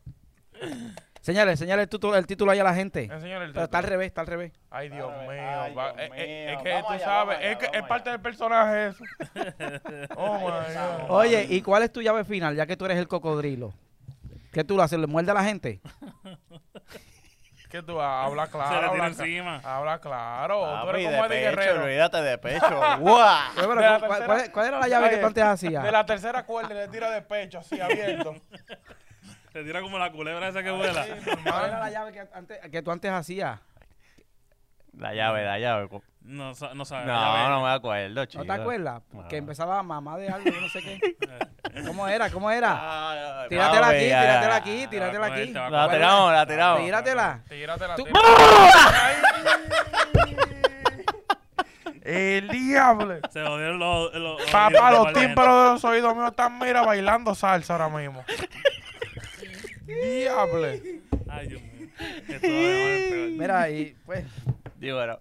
Señale, 1.22 1.56
señale 1.56 1.82
el 1.82 1.88
título, 1.88 2.14
el 2.16 2.26
título 2.26 2.52
ahí 2.52 2.60
a 2.60 2.64
la 2.64 2.74
gente. 2.74 3.04
Enseñale 3.04 3.46
el 3.46 3.52
Pero 3.52 3.64
está 3.64 3.78
al 3.78 3.84
revés, 3.84 4.06
está 4.06 4.20
al 4.20 4.26
revés. 4.28 4.52
Ay, 4.70 4.88
Dios 4.90 5.10
mío. 5.22 5.30
ay, 5.30 5.72
Dios 5.72 5.86
eh, 5.96 6.10
eh, 6.14 6.46
es 6.50 6.52
mío. 6.54 6.62
que 6.62 6.72
Vamos 6.74 6.86
tú 6.86 6.92
allá, 6.92 7.04
sabes, 7.04 7.38
allá, 7.38 7.50
es 7.50 7.58
que 7.58 7.64
es 7.78 7.82
parte 7.82 8.08
allá. 8.10 8.12
del 8.12 8.20
personaje 8.20 8.86
eso. 8.88 9.04
oh, 10.16 10.38
my 10.38 10.74
God. 10.74 11.10
Oye, 11.10 11.46
¿y 11.50 11.62
cuál 11.62 11.82
es 11.82 11.90
tu 11.92 12.00
llave 12.00 12.24
final, 12.24 12.54
ya 12.54 12.64
que 12.66 12.76
tú 12.76 12.84
eres 12.84 12.98
el 12.98 13.08
cocodrilo? 13.08 13.74
¿Qué 14.56 14.64
tú 14.64 14.74
lo 14.74 14.82
haces? 14.82 14.98
¿Le 14.98 15.06
muerde 15.06 15.30
a 15.32 15.34
la 15.34 15.44
gente? 15.44 15.82
¿Qué 17.70 17.82
tú 17.82 18.00
hablas 18.00 18.46
Se 18.48 18.52
claro? 18.52 18.70
le 18.70 18.80
tira 18.80 18.88
Habla, 18.88 19.06
encima. 19.08 19.60
habla 19.62 19.98
claro. 20.00 20.60
tú 20.60 20.86
Papi, 20.86 20.88
eres 20.88 21.10
de 21.10 21.16
como 21.18 21.24
Eddie 21.26 21.44
pecho, 21.44 21.56
Guerrero. 21.60 21.84
olvídate 21.84 22.22
de 22.22 22.38
pecho. 22.38 22.66
De 22.96 23.02
¿cuál, 23.02 24.00
tercera- 24.00 24.24
cuál- 24.26 24.52
cuál 24.52 24.66
era 24.68 24.78
la 24.80 24.88
llave 24.88 25.10
que 25.10 25.16
tú 25.18 25.26
antes 25.26 25.44
hacías? 25.44 25.84
De 25.84 25.92
la 25.92 26.06
tercera 26.06 26.46
cuerda 26.46 26.72
le 26.74 26.88
tira 26.88 27.10
de 27.10 27.20
pecho, 27.20 27.58
así 27.58 27.78
abierto. 27.78 28.34
Se 29.52 29.62
tira 29.62 29.82
como 29.82 29.98
la 29.98 30.10
culebra 30.10 30.48
esa 30.48 30.62
que 30.62 30.70
vuela. 30.70 31.04
Sí, 31.04 31.10
¿Cuál 31.42 31.66
era 31.66 31.78
la 31.78 31.90
llave 31.90 32.12
que, 32.12 32.26
antes, 32.32 32.58
que 32.70 32.80
tú 32.82 32.90
antes 32.92 33.10
hacías? 33.10 33.60
La 34.96 35.12
llave, 35.12 35.44
la 35.44 35.58
llave. 35.58 35.90
No, 36.22 36.52
no 36.74 36.84
sabe. 36.86 37.04
No, 37.04 37.48
no 37.50 37.62
me 37.62 37.70
acuerdo, 37.72 38.24
chico. 38.24 38.42
¿No 38.42 38.54
te 38.54 38.58
acuerdas? 38.62 39.02
No. 39.12 39.28
Que 39.28 39.36
empezaba 39.36 39.82
mamá 39.82 40.16
de 40.16 40.30
algo, 40.30 40.50
yo 40.50 40.60
no 40.62 40.68
sé 40.70 40.80
qué. 40.82 40.98
¿Cómo 41.84 42.08
era? 42.08 42.30
¿Cómo 42.30 42.50
era? 42.50 42.72
Ah, 42.78 43.46
Tíratela 43.48 43.88
aquí, 43.88 43.98
tíratela 44.04 44.56
aquí, 44.56 44.86
tíratela 44.88 45.26
aquí. 45.26 45.52
La 45.52 45.90
tiramos, 45.90 46.32
la 46.32 46.46
tiramos. 46.46 46.80
Tíratela. 46.84 47.40
Tíratela. 47.48 47.96
El 52.02 52.48
diablo. 52.48 53.18
Se 53.32 53.42
jodieron 53.44 53.78
los... 53.80 54.14
los 54.14 54.42
Papá, 54.50 54.92
los 54.92 55.06
de 55.06 55.14
gente. 55.14 55.26
tímpanos 55.26 55.64
de 55.64 55.72
los 55.72 55.84
oídos 55.84 56.14
míos 56.14 56.30
están, 56.30 56.56
mira, 56.58 56.82
bailando 56.82 57.34
salsa 57.34 57.72
ahora 57.74 57.88
mismo. 57.88 58.24
Diablo. 59.86 60.66
Ay, 61.28 61.48
Dios 61.48 61.62
mío. 61.62 61.88
Esto 62.28 62.46
va 62.46 62.58
a 62.58 63.10
peor. 63.10 63.28
Mira, 63.30 63.70
y 63.70 63.96
pues, 64.04 64.24
Digo, 64.76 64.98
bueno, 64.98 65.18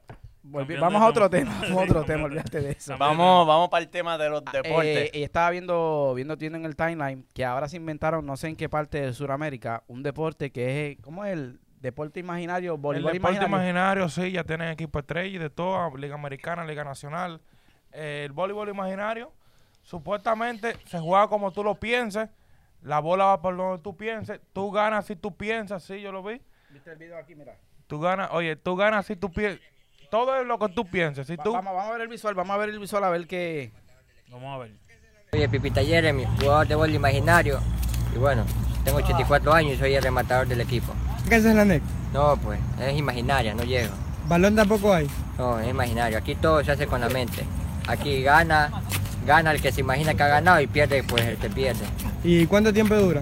volvi- 0.51 0.79
vamos 0.79 1.01
a 1.01 1.07
otro 1.07 1.29
tema. 1.29 1.51
tema, 1.51 1.61
vamos 1.69 1.77
a 1.77 1.83
otro 1.83 2.03
tema, 2.05 2.23
olvídate 2.25 2.61
de 2.61 2.71
eso. 2.71 2.97
vamos, 2.97 3.47
vamos 3.47 3.69
para 3.69 3.83
el 3.83 3.89
tema 3.89 4.17
de 4.17 4.29
los 4.29 4.41
Eh, 4.41 4.61
deportes. 4.63 5.09
y 5.13 5.23
estaba 5.23 5.49
viendo, 5.49 6.13
viendo, 6.15 6.35
viendo 6.37 6.57
en 6.57 6.65
el 6.65 6.75
timeline 6.75 7.25
que 7.33 7.43
ahora 7.45 7.67
se 7.67 7.77
inventaron, 7.77 8.25
no 8.25 8.37
sé 8.37 8.47
en 8.49 8.55
qué 8.55 8.69
parte 8.69 9.01
de 9.01 9.13
Sudamérica, 9.13 9.83
un 9.87 10.03
deporte 10.03 10.51
que 10.51 10.91
es, 10.91 10.97
¿cómo 11.01 11.25
es 11.25 11.33
el 11.33 11.59
deporte 11.81 12.19
imaginario? 12.19 12.75
El 12.75 12.79
Voleibol 12.81 13.11
deporte 13.13 13.35
imaginario. 13.37 13.57
imaginario, 13.57 14.09
sí, 14.09 14.31
ya 14.31 14.43
tienen 14.43 14.69
equipo 14.69 14.99
estrella 14.99 15.35
y 15.35 15.37
de 15.37 15.49
todo, 15.49 15.95
Liga 15.97 16.15
Americana, 16.15 16.65
Liga 16.65 16.83
Nacional. 16.83 17.41
Eh, 17.91 18.23
el 18.25 18.31
voleibol 18.33 18.67
imaginario, 18.69 19.31
supuestamente 19.83 20.75
se 20.85 20.99
juega 20.99 21.27
como 21.27 21.51
tú 21.51 21.63
lo 21.63 21.75
pienses, 21.75 22.29
la 22.81 22.99
bola 22.99 23.25
va 23.25 23.41
por 23.41 23.55
donde 23.55 23.81
tú 23.81 23.95
pienses, 23.95 24.39
tú 24.53 24.71
ganas 24.71 25.05
si 25.05 25.15
tú 25.15 25.35
piensas, 25.35 25.83
sí, 25.83 26.01
yo 26.01 26.11
lo 26.11 26.21
vi. 26.23 26.41
¿Viste 26.69 26.91
el 26.91 26.97
video 26.97 27.17
aquí? 27.17 27.35
Mira. 27.35 27.55
Tú 27.87 27.99
ganas, 27.99 28.29
oye, 28.31 28.55
tú 28.55 28.75
ganas 28.75 29.05
si 29.05 29.15
tú 29.15 29.31
piensas, 29.31 29.61
todo 30.09 30.35
es 30.39 30.45
lo 30.47 30.57
que 30.59 30.69
tú 30.69 30.85
pienses, 30.85 31.27
si 31.27 31.35
Va- 31.35 31.43
tú... 31.43 31.53
vamos, 31.53 31.74
vamos 31.74 31.89
a 31.89 31.93
ver 31.93 32.01
el 32.01 32.07
visual, 32.07 32.33
vamos 32.35 32.53
a 32.53 32.57
ver 32.57 32.69
el 32.69 32.79
visual 32.79 33.03
a 33.03 33.09
ver 33.09 33.27
qué... 33.27 33.71
Vamos 34.31 34.55
a 34.55 34.57
ver. 34.59 34.71
Soy 35.31 35.47
Pipita 35.47 35.83
Jeremy, 35.83 36.25
jugador 36.39 36.67
de 36.67 36.75
voleibol 36.75 36.95
imaginario. 36.95 37.59
Y 38.15 38.17
bueno, 38.17 38.45
tengo 38.83 38.97
84 39.00 39.53
años 39.53 39.74
y 39.74 39.77
soy 39.77 39.93
el 39.95 40.03
rematador 40.03 40.47
del 40.47 40.62
equipo. 40.62 40.93
¿Qué 41.27 41.35
haces 41.35 41.53
la 41.55 41.65
NEC? 41.65 41.81
No, 42.13 42.38
pues, 42.38 42.59
es 42.79 42.97
imaginaria, 42.97 43.53
no 43.53 43.63
llego. 43.63 43.93
Balón 44.27 44.55
tampoco 44.55 44.93
hay. 44.93 45.07
No, 45.38 45.59
es 45.59 45.67
imaginario. 45.69 46.17
Aquí 46.17 46.35
todo 46.35 46.63
se 46.63 46.71
hace 46.71 46.88
con 46.88 47.01
la 47.01 47.09
mente. 47.09 47.43
Aquí 47.88 48.24
gana, 48.24 48.71
gana 49.25 49.51
el 49.51 49.62
que 49.62 49.71
se 49.71 49.81
imagina 49.81 50.13
que 50.13 50.24
ha 50.24 50.27
ganado 50.27 50.59
y 50.62 50.67
pierde 50.67 51.03
pues 51.03 51.24
el 51.25 51.38
que 51.38 51.50
pierde. 51.50 51.85
¿Y 52.24 52.45
cuánto 52.47 52.74
tiempo 52.74 52.95
dura? 52.95 53.21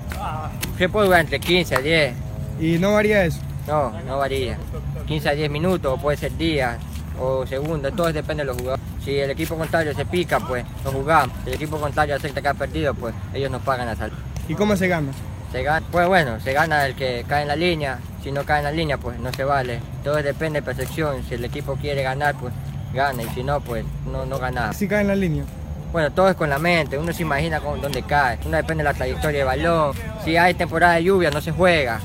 Puede 0.91 1.05
jugar 1.07 1.21
entre 1.21 1.39
15 1.39 1.75
a 1.75 1.79
10. 1.79 2.13
¿Y 2.59 2.77
no 2.77 2.93
varía 2.93 3.25
eso? 3.25 3.39
No, 3.67 3.89
no 4.01 4.17
varía. 4.19 4.57
15 5.03 5.29
a 5.29 5.31
10 5.33 5.49
minutos, 5.49 5.93
o 5.93 6.01
puede 6.01 6.17
ser 6.17 6.35
días 6.37 6.77
o 7.19 7.45
segundos, 7.45 7.95
todo 7.95 8.11
depende 8.11 8.43
de 8.43 8.47
los 8.47 8.57
jugadores. 8.57 8.83
Si 9.03 9.17
el 9.17 9.29
equipo 9.29 9.55
contrario 9.55 9.93
se 9.93 10.05
pica, 10.05 10.39
pues 10.39 10.65
lo 10.83 10.91
jugamos. 10.91 11.35
Si 11.43 11.49
el 11.49 11.55
equipo 11.55 11.77
contrario 11.77 12.15
acepta 12.15 12.41
que 12.41 12.47
ha 12.47 12.53
perdido, 12.53 12.93
pues 12.93 13.13
ellos 13.33 13.51
nos 13.51 13.61
pagan 13.61 13.87
la 13.87 13.95
salud. 13.95 14.17
¿Y 14.47 14.55
cómo 14.55 14.75
se 14.75 14.87
gana? 14.87 15.11
Se 15.51 15.61
gana, 15.61 15.85
pues 15.91 16.07
bueno, 16.07 16.39
se 16.39 16.53
gana 16.53 16.85
el 16.85 16.95
que 16.95 17.25
cae 17.27 17.43
en 17.43 17.47
la 17.47 17.55
línea. 17.55 17.99
Si 18.23 18.31
no 18.31 18.43
cae 18.43 18.59
en 18.59 18.63
la 18.63 18.71
línea, 18.71 18.97
pues 18.97 19.19
no 19.19 19.31
se 19.33 19.43
vale. 19.43 19.79
Todo 20.03 20.15
depende 20.15 20.61
de 20.61 20.65
percepción. 20.65 21.23
Si 21.27 21.35
el 21.35 21.45
equipo 21.45 21.75
quiere 21.75 22.01
ganar, 22.01 22.35
pues 22.35 22.53
gana. 22.93 23.21
Y 23.21 23.27
si 23.29 23.43
no, 23.43 23.59
pues 23.61 23.85
no, 24.11 24.25
no 24.25 24.39
gana. 24.39 24.73
Si 24.73 24.87
cae 24.87 25.01
en 25.01 25.09
la 25.09 25.15
línea. 25.15 25.43
Bueno, 25.91 26.11
todo 26.11 26.29
es 26.29 26.35
con 26.35 26.49
la 26.49 26.57
mente. 26.57 26.97
Uno 26.97 27.13
se 27.13 27.21
imagina 27.21 27.59
con 27.59 27.79
dónde 27.81 28.01
cae. 28.01 28.39
Uno 28.45 28.57
depende 28.57 28.83
de 28.83 28.89
la 28.89 28.95
trayectoria 28.95 29.39
del 29.39 29.47
balón. 29.47 29.95
Si 30.23 30.35
hay 30.37 30.53
temporada 30.55 30.95
de 30.95 31.03
lluvia, 31.03 31.29
no 31.29 31.39
se 31.39 31.51
juega. 31.51 31.99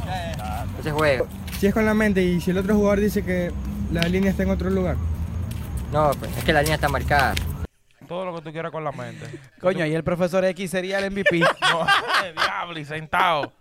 No 0.76 0.82
se 0.82 0.90
juega. 0.90 1.24
Si 1.58 1.66
es 1.66 1.74
con 1.74 1.84
la 1.84 1.94
mente 1.94 2.22
y 2.22 2.40
si 2.40 2.52
el 2.52 2.58
otro 2.58 2.74
jugador 2.76 3.00
dice 3.00 3.24
que 3.24 3.52
la 3.90 4.02
línea 4.02 4.30
está 4.30 4.44
en 4.44 4.50
otro 4.50 4.70
lugar. 4.70 4.96
No, 5.92 6.12
pues 6.12 6.36
es 6.36 6.44
que 6.44 6.52
la 6.52 6.60
línea 6.62 6.76
está 6.76 6.88
marcada. 6.88 7.34
Todo 8.06 8.26
lo 8.26 8.36
que 8.36 8.42
tú 8.42 8.52
quieras 8.52 8.70
con 8.70 8.84
la 8.84 8.92
mente. 8.92 9.26
Coño, 9.60 9.82
ahí 9.82 9.94
el 9.94 10.04
profesor 10.04 10.44
X 10.44 10.70
sería 10.70 10.98
el 10.98 11.10
MVP. 11.10 11.40
No, 11.60 11.86
diablo, 12.32 12.78
y 12.78 12.84
sentado. 12.84 13.52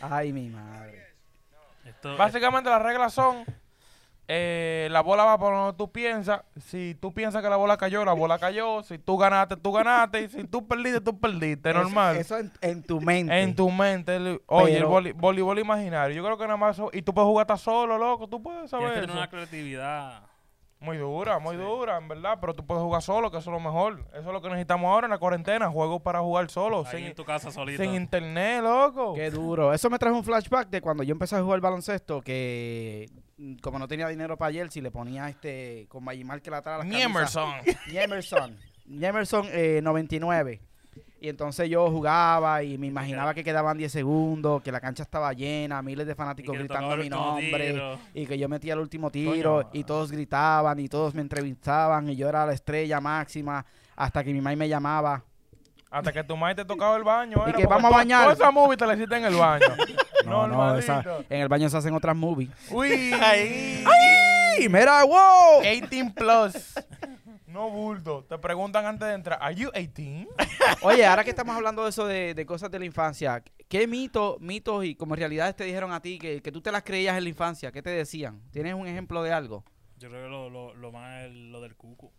Ay, 0.00 0.32
mi 0.32 0.48
madre. 0.50 1.02
Esto, 1.84 2.16
Básicamente 2.16 2.70
las 2.70 2.82
reglas 2.82 3.12
son, 3.12 3.44
eh, 4.26 4.88
la 4.90 5.02
bola 5.02 5.24
va 5.24 5.38
por 5.38 5.52
donde 5.54 5.76
tú 5.76 5.92
piensas. 5.92 6.42
Si 6.58 6.94
tú 6.94 7.12
piensas 7.12 7.42
que 7.42 7.48
la 7.50 7.56
bola 7.56 7.76
cayó, 7.76 8.04
la 8.04 8.14
bola 8.14 8.38
cayó. 8.38 8.82
Si 8.82 8.98
tú 8.98 9.18
ganaste, 9.18 9.56
tú 9.56 9.72
ganaste. 9.72 10.22
Y 10.22 10.28
si 10.28 10.44
tú 10.44 10.66
perdiste, 10.66 11.00
tú 11.00 11.18
perdiste. 11.20 11.72
Normal. 11.74 12.16
Eso, 12.16 12.36
eso 12.38 12.50
en, 12.62 12.70
en 12.70 12.82
tu 12.82 13.00
mente. 13.00 13.40
En 13.42 13.54
tu 13.54 13.70
mente. 13.70 14.16
el- 14.16 14.40
oye, 14.46 14.74
Pero- 14.74 14.98
el 14.98 15.12
voleibol 15.14 15.58
imaginario. 15.58 16.16
Yo 16.16 16.24
creo 16.24 16.38
que 16.38 16.44
nada 16.44 16.56
más... 16.56 16.80
y 16.92 17.02
tú 17.02 17.12
puedes 17.12 17.28
jugar 17.28 17.42
hasta 17.44 17.56
solo, 17.58 17.98
loco. 17.98 18.26
Tú 18.28 18.42
puedes 18.42 18.70
tienes 18.70 18.70
saber 18.70 19.04
eso. 19.04 19.12
una 19.12 19.28
creatividad. 19.28 20.22
Muy 20.80 20.98
dura, 20.98 21.38
muy 21.38 21.56
dura, 21.56 21.96
en 21.96 22.08
verdad. 22.08 22.36
Pero 22.40 22.52
tú 22.52 22.64
puedes 22.66 22.82
jugar 22.82 23.00
solo, 23.00 23.30
que 23.30 23.38
eso 23.38 23.50
es 23.50 23.54
lo 23.54 23.60
mejor. 23.60 24.04
Eso 24.12 24.20
es 24.20 24.26
lo 24.32 24.42
que 24.42 24.48
necesitamos 24.48 24.86
ahora 24.90 25.06
en 25.06 25.12
la 25.12 25.18
cuarentena. 25.18 25.70
Juegos 25.70 26.02
para 26.02 26.20
jugar 26.20 26.50
solo. 26.50 26.84
Ahí 26.86 26.98
Sin, 26.98 27.06
en 27.06 27.14
tu 27.14 27.24
casa 27.24 27.50
solito. 27.50 27.82
sin 27.82 27.94
internet, 27.94 28.62
loco. 28.62 29.14
Qué 29.14 29.30
duro. 29.30 29.72
Eso 29.72 29.88
me 29.88 29.98
trajo 29.98 30.16
un 30.16 30.24
flashback 30.24 30.68
de 30.68 30.82
cuando 30.82 31.02
yo 31.02 31.12
empecé 31.12 31.36
a 31.36 31.42
jugar 31.42 31.60
baloncesto 31.60 32.20
que 32.20 33.08
como 33.60 33.78
no 33.78 33.88
tenía 33.88 34.08
dinero 34.08 34.36
para 34.36 34.52
jersey 34.52 34.80
le 34.82 34.90
ponía 34.90 35.28
este 35.28 35.86
con 35.88 36.04
Magimar 36.04 36.40
que 36.40 36.50
la 36.50 36.58
atrás. 36.58 36.84
Niemerson. 36.84 37.54
Niemerson. 37.90 38.56
Niemerson 38.86 39.46
eh, 39.50 39.80
99. 39.82 40.60
Y 41.20 41.28
entonces 41.30 41.70
yo 41.70 41.90
jugaba 41.90 42.62
y 42.62 42.76
me 42.76 42.86
imaginaba 42.86 43.32
que 43.32 43.42
quedaban 43.42 43.78
10 43.78 43.90
segundos, 43.90 44.62
que 44.62 44.70
la 44.70 44.78
cancha 44.78 45.02
estaba 45.02 45.32
llena, 45.32 45.80
miles 45.80 46.06
de 46.06 46.14
fanáticos 46.14 46.56
gritando 46.56 46.96
mi 46.98 47.08
nombre. 47.08 47.72
tiro. 47.72 47.98
Y 48.12 48.26
que 48.26 48.38
yo 48.38 48.46
metía 48.48 48.74
el 48.74 48.80
último 48.80 49.10
tiro 49.10 49.62
Coño. 49.62 49.70
y 49.72 49.84
todos 49.84 50.12
gritaban 50.12 50.78
y 50.80 50.88
todos 50.88 51.14
me 51.14 51.22
entrevistaban 51.22 52.10
y 52.10 52.16
yo 52.16 52.28
era 52.28 52.44
la 52.44 52.52
estrella 52.52 53.00
máxima 53.00 53.64
hasta 53.96 54.22
que 54.22 54.34
mi 54.34 54.40
mamá 54.40 54.54
me 54.54 54.68
llamaba. 54.68 55.24
Hasta 55.94 56.12
que 56.12 56.24
tu 56.24 56.36
madre 56.36 56.56
te 56.56 56.64
tocaba 56.64 56.96
el 56.96 57.04
baño. 57.04 57.36
Y 57.46 57.50
era, 57.50 57.58
que 57.58 57.66
vamos 57.66 57.92
a 57.92 57.96
bañar. 57.96 58.22
Toda 58.22 58.34
esa 58.34 58.50
movie 58.50 58.76
te 58.76 58.84
la 58.84 58.94
hiciste 58.94 59.16
en 59.16 59.24
el 59.26 59.36
baño. 59.36 59.66
No, 60.24 60.46
no, 60.48 60.78
esa- 60.78 61.04
en 61.28 61.42
el 61.42 61.48
baño 61.48 61.68
se 61.68 61.76
hacen 61.76 61.92
otras 61.94 62.16
movies. 62.16 62.48
Uy. 62.70 63.12
¡Y 64.58 64.68
mira, 64.70 65.04
wow! 65.04 65.60
18 65.62 66.14
plus. 66.14 66.74
No 67.46 67.68
bulto. 67.70 68.24
Te 68.28 68.38
preguntan 68.38 68.86
antes 68.86 69.06
de 69.06 69.14
entrar, 69.14 69.38
¿Are 69.42 69.54
you 69.54 69.70
18? 69.74 70.28
Oye, 70.82 71.04
ahora 71.04 71.24
que 71.24 71.30
estamos 71.30 71.54
hablando 71.54 71.84
de 71.84 71.90
eso 71.90 72.06
de, 72.06 72.32
de 72.34 72.46
cosas 72.46 72.70
de 72.70 72.78
la 72.78 72.84
infancia, 72.86 73.42
¿qué 73.68 73.86
mitos, 73.86 74.40
mitos 74.40 74.84
y 74.84 74.94
como 74.94 75.14
realidades 75.14 75.54
te 75.56 75.64
dijeron 75.64 75.92
a 75.92 76.00
ti 76.00 76.18
que, 76.18 76.40
que 76.40 76.50
tú 76.50 76.62
te 76.62 76.72
las 76.72 76.82
creías 76.84 77.16
en 77.18 77.24
la 77.24 77.28
infancia? 77.28 77.70
¿Qué 77.70 77.82
te 77.82 77.90
decían? 77.90 78.40
¿Tienes 78.50 78.74
un 78.74 78.86
ejemplo 78.86 79.22
de 79.22 79.32
algo? 79.32 79.62
Yo 79.98 80.08
creo 80.08 80.24
que 80.24 80.30
lo, 80.30 80.48
lo, 80.50 80.74
lo 80.74 80.90
más 80.90 81.24
es 81.24 81.32
lo 81.34 81.60
del 81.60 81.76
cuco. 81.76 82.12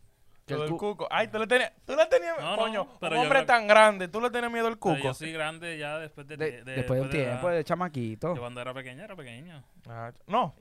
Lo 0.53 0.63
el 0.65 0.69
cu- 0.69 0.77
cuco. 0.77 1.07
Ay, 1.09 1.27
tú 1.27 1.39
le 1.39 1.47
tenías, 1.47 1.71
tú 1.85 1.95
le 1.95 2.05
tenías, 2.05 2.37
No, 2.39 2.51
no, 2.55 2.61
coño, 2.61 2.87
pero 2.99 3.15
un 3.15 3.21
hombre 3.23 3.43
tan 3.45 3.67
grande, 3.67 4.07
tú 4.07 4.21
le 4.21 4.29
tenías 4.29 4.51
miedo 4.51 4.67
al 4.67 4.73
Pero 4.73 4.79
cuco. 4.79 4.97
yo 4.97 5.13
soy 5.15 5.31
grande 5.31 5.77
ya 5.79 5.97
después 5.97 6.27
de... 6.27 6.37
De- 6.37 6.63
de- 6.63 6.75
después 6.75 6.99
de 6.99 7.05
un 7.05 7.09
de 7.11 7.17
la- 7.17 7.25
tiempo, 7.31 7.49
de 7.49 7.63
chamaquito. 7.63 8.35
Yo 8.35 8.41
cuando 8.41 8.61
era 8.61 8.71
pequeño, 8.73 9.03
era 9.03 9.15
pequeño. 9.15 9.63
Ah, 9.89 10.11
no. 10.27 10.53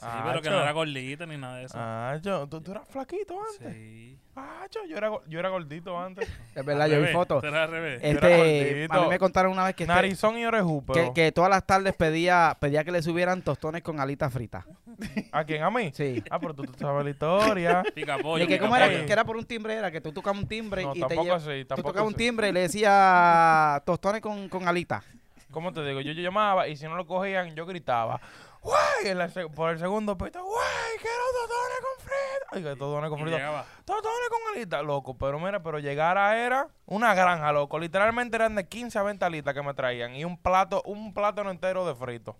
Sí, 0.00 0.06
pero 0.24 0.42
que 0.42 0.50
no 0.50 0.60
era 0.62 0.72
gordito 0.72 1.26
ni 1.26 1.36
nada 1.36 1.56
de 1.58 1.64
eso. 1.64 1.74
Ah, 1.78 2.18
yo, 2.22 2.46
¿tú, 2.48 2.60
tú 2.60 2.72
eras 2.72 2.88
flaquito 2.88 3.38
antes. 3.40 3.72
Sí. 3.72 4.18
Ah, 4.34 4.66
yo, 4.70 4.80
yo 4.88 4.96
era, 4.96 5.10
yo 5.28 5.38
era 5.38 5.50
gordito 5.50 5.98
antes. 5.98 6.26
Es 6.54 6.64
verdad, 6.64 6.84
Al 6.84 6.90
yo 6.90 7.00
vi 7.02 7.08
fotos. 7.08 7.44
era 7.44 7.64
al 7.64 7.70
revés. 7.70 8.00
era 8.02 8.10
Este, 8.28 8.70
gordito. 8.72 8.94
a 8.94 9.02
mí 9.04 9.08
me 9.10 9.18
contaron 9.18 9.52
una 9.52 9.64
vez 9.64 9.74
que, 9.76 9.84
este- 9.84 9.94
Narizón 9.94 10.38
y 10.38 10.44
orejú, 10.46 10.84
que, 10.86 10.92
pero... 10.94 11.14
que 11.14 11.30
todas 11.32 11.50
las 11.50 11.64
tardes 11.66 11.94
pedía, 11.94 12.56
pedía 12.58 12.82
que 12.84 12.90
le 12.90 13.02
subieran 13.02 13.42
tostones 13.42 13.82
con 13.82 14.00
alitas 14.00 14.32
fritas. 14.32 14.64
¿A 15.30 15.44
quién? 15.44 15.62
¿A 15.62 15.70
mí? 15.70 15.90
Sí. 15.94 16.22
Ah, 16.30 16.38
pero 16.40 16.54
tú, 16.54 16.64
tú 16.64 16.72
sabes 16.78 17.04
la 17.04 17.10
historia. 17.10 17.82
Pica 17.94 18.16
pollo. 18.18 18.42
Y 18.44 18.46
que 18.48 18.54
pica 18.54 18.64
cómo 18.64 18.76
era, 18.76 18.88
que 19.06 19.12
era 19.12 19.24
por 19.24 19.36
un 19.36 19.44
timbre, 19.44 19.74
era 19.74 19.90
que 19.90 20.00
tú 20.00 20.10
tocabas 20.12 20.40
un 20.40 20.48
timbre 20.48 20.82
No, 20.82 20.90
y 20.92 20.94
te 20.94 21.00
tampoco 21.00 21.22
lleva- 21.24 21.36
así, 21.36 21.64
tú 21.66 21.82
tocabas 21.82 22.08
un 22.08 22.14
timbre 22.14 22.48
y 22.48 22.52
le 22.52 22.60
decía 22.60 23.82
tostones 23.84 24.20
con, 24.22 24.48
con 24.48 24.66
alitas. 24.66 25.04
¿Cómo 25.50 25.72
te 25.72 25.84
digo? 25.84 26.00
Yo, 26.00 26.12
yo 26.12 26.22
llamaba 26.22 26.66
y 26.68 26.76
si 26.76 26.84
no 26.86 26.96
lo 26.96 27.06
cogían, 27.06 27.54
yo 27.54 27.66
gritaba. 27.66 28.20
¡Guay! 28.62 29.06
En 29.06 29.18
la 29.18 29.28
se- 29.28 29.48
por 29.48 29.70
el 29.70 29.78
segundo 29.78 30.16
pito, 30.16 30.42
¡guay! 30.42 30.96
¡Quiero 31.00 31.24
totones 31.42 31.78
con 31.80 32.04
frito! 32.06 32.58
Y 32.58 32.62
que 32.62 32.76
totones 32.78 33.10
con 33.10 33.18
frito. 33.20 33.36
llegaba. 33.36 33.64
Totones 33.84 34.28
con 34.30 34.54
alitas, 34.56 34.84
loco. 34.84 35.18
Pero 35.18 35.40
mira, 35.40 35.62
pero 35.62 35.78
llegar 35.80 36.16
a 36.16 36.38
era 36.38 36.68
una 36.86 37.14
granja, 37.14 37.52
loco. 37.52 37.78
Literalmente 37.78 38.36
eran 38.36 38.54
de 38.54 38.68
15 38.68 38.98
a 38.98 39.02
20 39.02 39.24
alitas 39.24 39.52
que 39.54 39.62
me 39.62 39.74
traían. 39.74 40.14
Y 40.14 40.24
un 40.24 40.36
plato, 40.36 40.82
un 40.84 41.12
plátano 41.12 41.50
entero 41.50 41.84
de 41.86 41.94
frito. 41.94 42.36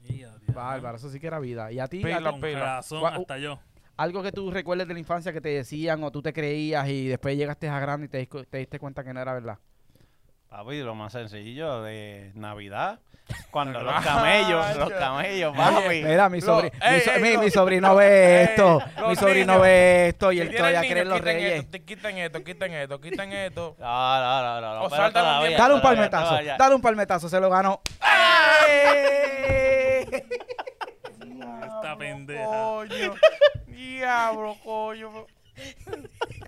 Bárbaro, 0.55 0.97
eso 0.97 1.09
sí 1.11 1.19
que 1.19 1.27
era 1.27 1.41
vida. 1.41 1.73
¿Y 1.73 1.81
a 1.81 1.89
ti? 1.89 1.99
Pila, 2.03 2.29
a 2.29 2.33
ti? 2.35 2.41
Pila. 2.41 2.59
corazón 2.61 3.03
Gua- 3.03 3.21
hasta 3.21 3.39
yo. 3.39 3.59
Algo 3.97 4.23
que 4.23 4.33
tú 4.33 4.51
recuerdes 4.51 4.87
de 4.89 4.95
la 4.95 5.01
infancia 5.01 5.33
que 5.33 5.41
te 5.41 5.51
decían 5.51 6.03
o 6.05 6.11
tú 6.11 6.23
te 6.23 6.33
creías 6.33 6.89
y 6.89 7.09
después 7.09 7.37
llegaste 7.37 7.69
a 7.69 7.79
grande 7.81 8.07
y 8.07 8.09
te, 8.09 8.27
te 8.47 8.59
diste 8.59 8.79
cuenta 8.79 9.03
que 9.05 9.13
no 9.13 9.21
era 9.21 9.33
verdad. 9.35 9.59
Papi, 10.53 10.83
lo 10.83 10.95
más 10.95 11.13
sencillo 11.13 11.81
de 11.83 12.31
Navidad. 12.35 12.99
Cuando 13.51 13.81
los 13.81 14.05
camellos, 14.05 14.77
los 14.77 14.91
camellos, 14.91 15.57
papi. 15.57 16.03
Mira, 16.05 16.29
mi, 16.29 16.41
sobri- 16.41 16.71
mi, 16.73 17.01
so- 17.01 17.13
ey, 17.13 17.23
mi- 17.23 17.33
lo- 17.35 17.41
mi 17.43 17.51
sobrino 17.51 17.95
ve 17.97 18.43
esto, 18.43 18.81
mi 19.09 19.17
sobrino 19.17 19.53
niños. 19.55 19.63
ve 19.63 20.09
esto 20.09 20.33
y 20.33 20.37
Si 20.37 20.43
él 20.43 20.55
todavía 20.57 20.81
cree 20.81 21.03
en 21.03 21.09
los 21.09 21.19
quiten 21.21 21.35
reyes. 21.37 21.65
Esto, 21.65 21.79
quiten 21.87 22.19
esto, 22.19 22.45
quiten 22.45 22.73
esto, 22.75 23.01
quiten 23.01 23.33
esto. 23.33 23.77
No, 23.81 23.87
no, 24.21 24.43
no, 24.43 24.61
no. 24.61 24.75
no, 24.75 24.83
O 24.83 24.91
pero 24.91 25.03
saltan 25.03 25.23
un 25.25 25.29
todavía, 25.31 25.49
tiempo. 25.49 25.63
Dale 25.63 25.75
un 25.75 25.81
palmetazo, 25.83 26.29
todavía. 26.29 26.57
dale 26.59 26.75
un 26.75 26.83
palmetazo, 26.83 27.29
se 27.31 27.41
lo 27.41 27.49
ganó. 27.49 27.81
Esta 31.65 31.97
pendeja. 31.99 32.45
Coño. 32.45 33.15
Diablo, 33.67 34.57
coño. 34.63 35.11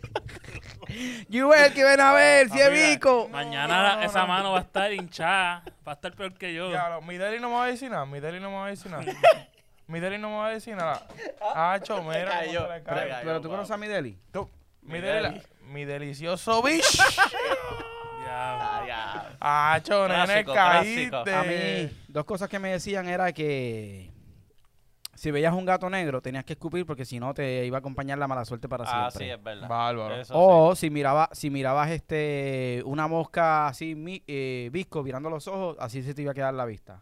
Yo 1.29 1.53
el 1.55 1.73
que 1.73 1.85
ven 1.85 2.01
a 2.01 2.13
ver, 2.13 2.49
si 2.51 2.61
es 2.61 2.69
Papi, 2.69 2.81
Vico. 2.91 3.29
Mañana 3.31 3.77
No, 3.77 3.83
la- 3.83 3.97
no, 3.97 4.03
esa 4.03 4.21
no. 4.21 4.27
mano 4.29 4.53
va 4.53 4.59
a 4.59 4.63
estar 4.63 4.93
hinchada. 4.93 5.63
Va 5.87 5.93
a 5.93 5.95
estar 5.95 6.13
peor 6.13 6.35
que 6.35 6.53
yo. 6.55 6.69
Diablo, 6.71 7.03
mi 7.03 7.17
Deli 7.17 7.41
no 7.41 7.49
me 7.51 7.57
va 7.57 7.65
a 7.65 7.69
decir 7.69 7.91
nada. 7.91 8.07
Mi 8.07 8.21
Deli 8.21 8.41
no 8.41 8.51
me 8.51 8.57
va 8.57 8.67
a 8.67 8.71
decir 8.71 8.91
nada. 8.91 9.05
Mi 9.87 10.01
Deli 10.01 10.17
no 10.17 10.31
me 10.31 10.37
va 10.37 10.47
a 10.47 10.51
decir 10.51 10.75
nada. 10.75 11.07
Cayó. 12.33 12.67
se 12.67 12.75
le 12.75 12.81
Pero, 12.81 13.17
pero 13.23 13.41
tú 13.43 13.51
conoces 13.51 13.71
a 13.71 13.77
mi 13.77 13.87
Deli. 13.87 14.19
Tú, 14.33 14.49
mi, 14.81 14.95
Mi 14.95 15.01
Deli, 15.03 15.29
Deli. 15.29 15.43
mi 15.67 15.85
delicioso 15.85 16.63
bicho. 16.63 17.03
Ah, 18.27 18.83
ya. 18.87 19.37
Acho, 19.75 20.09
nene, 20.09 20.25
Clásico, 20.25 20.53
clásico. 20.53 21.25
caíste. 21.25 21.35
A 21.35 21.43
mí, 21.43 22.05
dos 22.09 22.25
cosas 22.25 22.49
que 22.49 22.59
me 22.59 22.71
decían 22.71 23.09
era 23.09 23.33
que 23.33 24.11
si 25.25 25.31
veías 25.31 25.55
un 25.55 25.65
gato 25.65 25.89
negro 25.89 26.21
tenías 26.21 26.45
que 26.45 26.53
escupir 26.53 26.85
porque 26.87 27.05
si 27.05 27.19
no 27.19 27.33
te 27.35 27.65
iba 27.65 27.79
a 27.79 27.81
acompañar 27.81 28.19
la 28.19 28.29
mala 28.29 28.45
suerte 28.45 28.69
para 28.69 28.85
Ah, 28.87 29.11
siempre. 29.11 29.27
sí, 29.27 29.31
es 29.33 29.43
verdad. 29.43 29.69
Bárbaro. 29.69 30.15
Eso 30.15 30.35
O 30.37 30.75
si 30.77 30.91
miraba, 30.91 31.31
si 31.33 31.49
mirabas 31.51 31.91
este 31.91 32.83
una 32.85 33.09
mosca 33.09 33.67
así 33.69 33.95
mi- 33.95 34.23
eh, 34.27 34.69
visco 34.73 35.03
mirando 35.03 35.31
los 35.31 35.49
ojos, 35.49 35.77
así 35.81 36.03
se 36.03 36.13
te 36.15 36.23
iba 36.23 36.33
a 36.33 36.35
quedar 36.35 36.53
la 36.55 36.67
vista. 36.67 37.01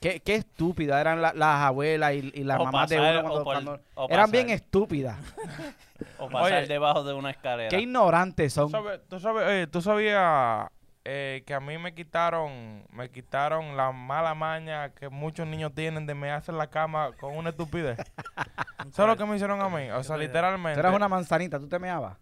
Qué, 0.00 0.20
qué 0.20 0.36
estúpida 0.36 1.00
eran 1.00 1.20
la- 1.20 1.32
las 1.34 1.60
abuelas 1.62 2.14
y, 2.14 2.30
y 2.34 2.44
las 2.44 2.58
O 2.60 2.64
mamás 2.64 2.88
de 2.88 2.98
uno 3.00 3.20
cuando, 3.22 3.34
por- 3.34 3.44
cuando- 3.44 3.80
o 3.96 4.04
eran 4.08 4.30
pasar. 4.30 4.30
bien 4.32 4.50
estúpidas. 4.50 5.18
O 6.18 6.28
pasar 6.28 6.58
Oye. 6.62 6.66
debajo 6.66 7.04
de 7.04 7.12
una 7.14 7.30
escalera. 7.30 7.68
Qué 7.68 7.80
ignorantes 7.80 8.54
¿Tú 8.54 8.60
son. 8.62 8.70
sabes, 8.70 9.00
tú 9.08 9.20
sabes, 9.20 9.44
eh, 9.48 9.66
tú 9.70 9.80
sabías 9.82 10.66
eh, 11.04 11.42
que 11.46 11.54
a 11.54 11.60
mí 11.60 11.76
me 11.78 11.94
quitaron, 11.94 12.84
me 12.90 13.10
quitaron 13.10 13.76
la 13.76 13.92
mala 13.92 14.34
maña 14.34 14.90
que 14.94 15.08
muchos 15.08 15.46
niños 15.46 15.74
tienen 15.74 16.06
de 16.06 16.14
me 16.14 16.30
hacer 16.30 16.54
la 16.54 16.68
cama 16.70 17.10
con 17.20 17.36
una 17.36 17.50
estupidez. 17.50 17.98
¿Sabes 18.92 19.10
lo 19.12 19.16
que 19.16 19.24
me 19.26 19.36
hicieron 19.36 19.60
a 19.60 19.68
mí? 19.68 19.90
O 19.90 20.02
sea, 20.02 20.16
Tú 20.16 20.22
literalmente. 20.22 20.80
eras 20.80 20.94
una 20.94 21.08
manzanita, 21.08 21.58
tú 21.58 21.68
te 21.68 21.78
meabas. 21.78 22.16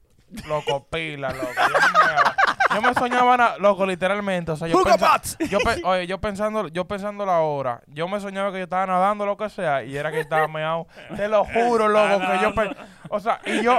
Loco, 0.47 0.87
pila, 0.89 1.31
loco. 1.31 1.47
Yo 1.47 1.79
me 1.93 2.07
meaba. 2.07 2.37
Yo 2.75 2.83
me 2.83 2.95
soñaba, 2.95 3.37
na- 3.37 3.57
loco, 3.59 3.85
literalmente. 3.87 4.53
O 4.53 4.57
sea, 4.57 4.69
yo, 5.49 5.59
pe- 5.59 5.81
oye, 5.85 6.07
yo 6.07 6.19
pensando, 6.21 6.69
yo 6.69 6.87
pensando 6.87 7.25
la 7.27 7.41
hora, 7.41 7.83
yo 7.89 8.09
me 8.09 8.21
soñaba 8.21 8.51
que 8.53 8.59
yo 8.59 8.65
estaba 8.65 8.87
nadando, 8.87 9.27
lo 9.27 9.37
que 9.37 9.49
sea, 9.51 9.83
y 9.85 9.97
era 9.97 10.11
que 10.11 10.21
estaba 10.21 10.49
meado. 10.49 10.87
Te 11.17 11.29
lo 11.29 11.45
juro, 11.45 11.89
loco, 11.89 12.21
que 12.21 12.39
yo, 12.43 12.55
pe- 12.55 12.77
o 13.09 13.21
sea, 13.21 13.41
y 13.47 13.63
yo, 13.63 13.77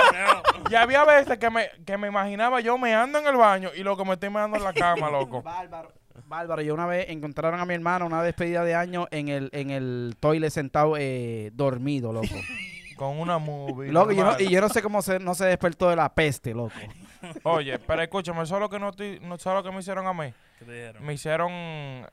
y 0.70 0.76
había 0.76 1.04
veces 1.06 1.38
que 1.38 1.50
me, 1.50 1.68
que 1.86 1.98
me 1.98 2.08
imaginaba 2.08 2.60
yo 2.62 2.78
meando 2.78 3.20
en 3.20 3.28
el 3.28 3.36
baño 3.38 3.70
y 3.76 3.84
lo 3.84 3.98
que 3.98 4.06
me 4.06 4.14
estoy 4.14 4.30
meando 4.30 4.58
en 4.58 4.64
la 4.64 4.74
cama, 4.74 5.10
loco. 5.10 5.42
Bárbaro. 5.42 5.92
Bárbaro, 6.26 6.62
yo 6.62 6.74
una 6.74 6.86
vez 6.86 7.08
encontraron 7.10 7.60
a 7.60 7.66
mi 7.66 7.74
hermano 7.74 8.06
una 8.06 8.24
despedida 8.24 8.64
de 8.64 8.76
año 8.76 9.08
en 9.12 9.28
el, 9.28 9.50
en 9.52 9.70
el 9.72 10.16
toilet 10.20 10.52
sentado 10.52 10.96
eh, 10.98 11.52
dormido, 11.54 12.14
loco. 12.14 12.28
Con 12.96 13.20
una 13.20 13.40
movie. 13.40 13.92
loco, 13.92 14.12
yo 14.12 14.24
no- 14.24 14.40
y 14.40 14.50
yo 14.50 14.62
no 14.62 14.70
sé 14.70 14.82
cómo 14.84 15.02
se, 15.02 15.20
no 15.20 15.34
se 15.36 15.46
despertó 15.46 15.90
de 15.90 15.96
la 15.96 16.14
peste, 16.14 16.54
loco. 16.54 16.72
Oye, 17.44 17.80
pero 17.80 18.02
escúchame, 18.02 18.46
solo 18.46 18.70
que 18.70 18.80
no 18.80 18.90
estoy, 18.90 19.20
no 19.22 19.38
solo 19.38 19.64
que 19.64 19.72
me 19.72 19.80
hicieron 19.80 20.08
a 20.08 20.14
mí. 20.14 20.34
¿Qué 20.60 20.66
te 20.66 20.72
dijeron? 20.72 21.06
Me 21.06 21.14
hicieron, 21.14 21.52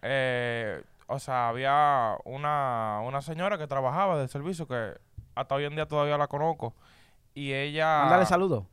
eh, 0.02 0.82
o 1.06 1.18
sea, 1.18 1.48
había 1.48 2.16
una, 2.24 3.00
una 3.04 3.20
señora 3.22 3.58
que 3.58 3.66
trabajaba 3.66 4.18
del 4.18 4.28
servicio 4.28 4.66
que 4.66 4.94
hasta 5.34 5.54
hoy 5.54 5.64
en 5.64 5.74
día 5.74 5.86
todavía 5.86 6.16
la 6.18 6.26
conozco. 6.28 6.74
Y 7.34 7.52
ella... 7.52 8.00
Mándale 8.02 8.26
saludos. 8.26 8.64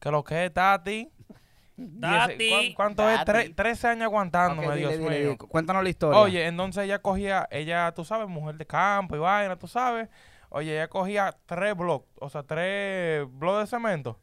Que 0.00 0.10
lo 0.10 0.22
que 0.24 0.46
es 0.46 0.52
Tati. 0.54 1.10
Ese- 1.76 2.00
Tati. 2.00 2.48
¿cuán- 2.48 2.74
¿Cuánto 2.94 3.10
es? 3.10 3.20
Tre- 3.20 3.54
13 3.54 3.88
años 3.88 4.04
aguantándome, 4.04 4.68
Ok, 4.68 4.74
Dios 4.74 4.92
dile, 4.92 5.04
dile, 5.04 5.24
mío. 5.30 5.38
Cuéntanos 5.38 5.82
la 5.82 5.88
historia. 5.90 6.20
Oye, 6.20 6.46
entonces 6.46 6.84
ella 6.84 7.00
cogía, 7.00 7.46
ella, 7.50 7.92
tú 7.92 8.04
sabes, 8.04 8.28
mujer 8.28 8.56
de 8.56 8.66
campo 8.66 9.16
y 9.16 9.18
vaina, 9.18 9.56
tú 9.56 9.66
sabes. 9.68 10.08
Oye, 10.48 10.74
ella 10.74 10.88
cogía 10.88 11.36
tres 11.44 11.76
bloques, 11.76 12.08
o 12.20 12.30
sea, 12.30 12.42
tres 12.44 13.26
bloques 13.30 13.68
de 13.70 13.76
cemento. 13.76 14.18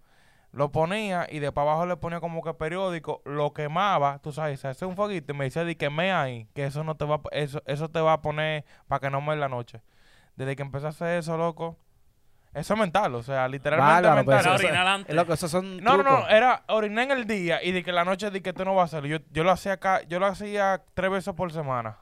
Lo 0.53 0.71
ponía 0.71 1.25
y 1.31 1.39
de 1.39 1.51
para 1.51 1.71
abajo 1.71 1.87
le 1.87 1.97
ponía 1.97 2.19
como 2.19 2.43
que 2.43 2.53
periódico, 2.53 3.21
lo 3.25 3.53
quemaba, 3.53 4.19
tú 4.19 4.31
sabes, 4.31 4.59
se 4.59 4.67
hace 4.67 4.85
un 4.85 4.95
fueguito 4.95 5.33
y 5.33 5.35
me 5.35 5.45
decía, 5.45 5.63
di 5.65 5.75
quemé 5.75 6.13
ahí, 6.13 6.47
que 6.53 6.65
eso 6.65 6.83
no 6.83 6.95
te 6.95 7.05
va, 7.05 7.15
a- 7.15 7.21
eso, 7.31 7.61
eso 7.65 7.89
te 7.89 7.99
va 7.99 8.13
a 8.13 8.21
poner 8.21 8.63
para 8.87 8.99
que 8.99 9.09
no 9.09 9.19
me 9.19 9.33
en 9.33 9.39
la 9.39 9.49
noche. 9.49 9.81
Desde 10.35 10.55
que 10.55 10.61
empecé 10.61 10.85
a 10.85 10.89
hacer 10.89 11.17
eso, 11.17 11.35
loco, 11.37 11.75
eso 12.53 12.73
es 12.75 12.79
mental, 12.79 13.15
o 13.15 13.23
sea, 13.23 13.47
literalmente 13.47 14.09
mental. 14.11 14.39
Eso- 14.41 14.53
orinar 14.67 14.85
antes. 14.87 15.15
Loco, 15.15 15.33
esos 15.33 15.49
son 15.49 15.77
No, 15.77 15.97
no, 15.97 16.03
no, 16.03 16.27
era 16.29 16.61
orinar 16.67 17.05
en 17.05 17.11
el 17.17 17.25
día 17.25 17.63
y 17.63 17.71
de 17.71 17.83
que 17.83 17.91
la 17.91 18.05
noche 18.05 18.29
di 18.29 18.41
que 18.41 18.53
tú 18.53 18.63
no 18.63 18.75
vas 18.75 18.93
a 18.93 18.97
hacerlo. 18.97 19.17
Yo, 19.17 19.25
yo 19.31 19.43
lo 19.43 19.49
hacía 19.49 19.73
acá, 19.73 20.03
yo 20.03 20.19
lo 20.19 20.27
hacía 20.27 20.83
tres 20.93 21.09
veces 21.09 21.33
por 21.33 21.51
semana 21.51 21.97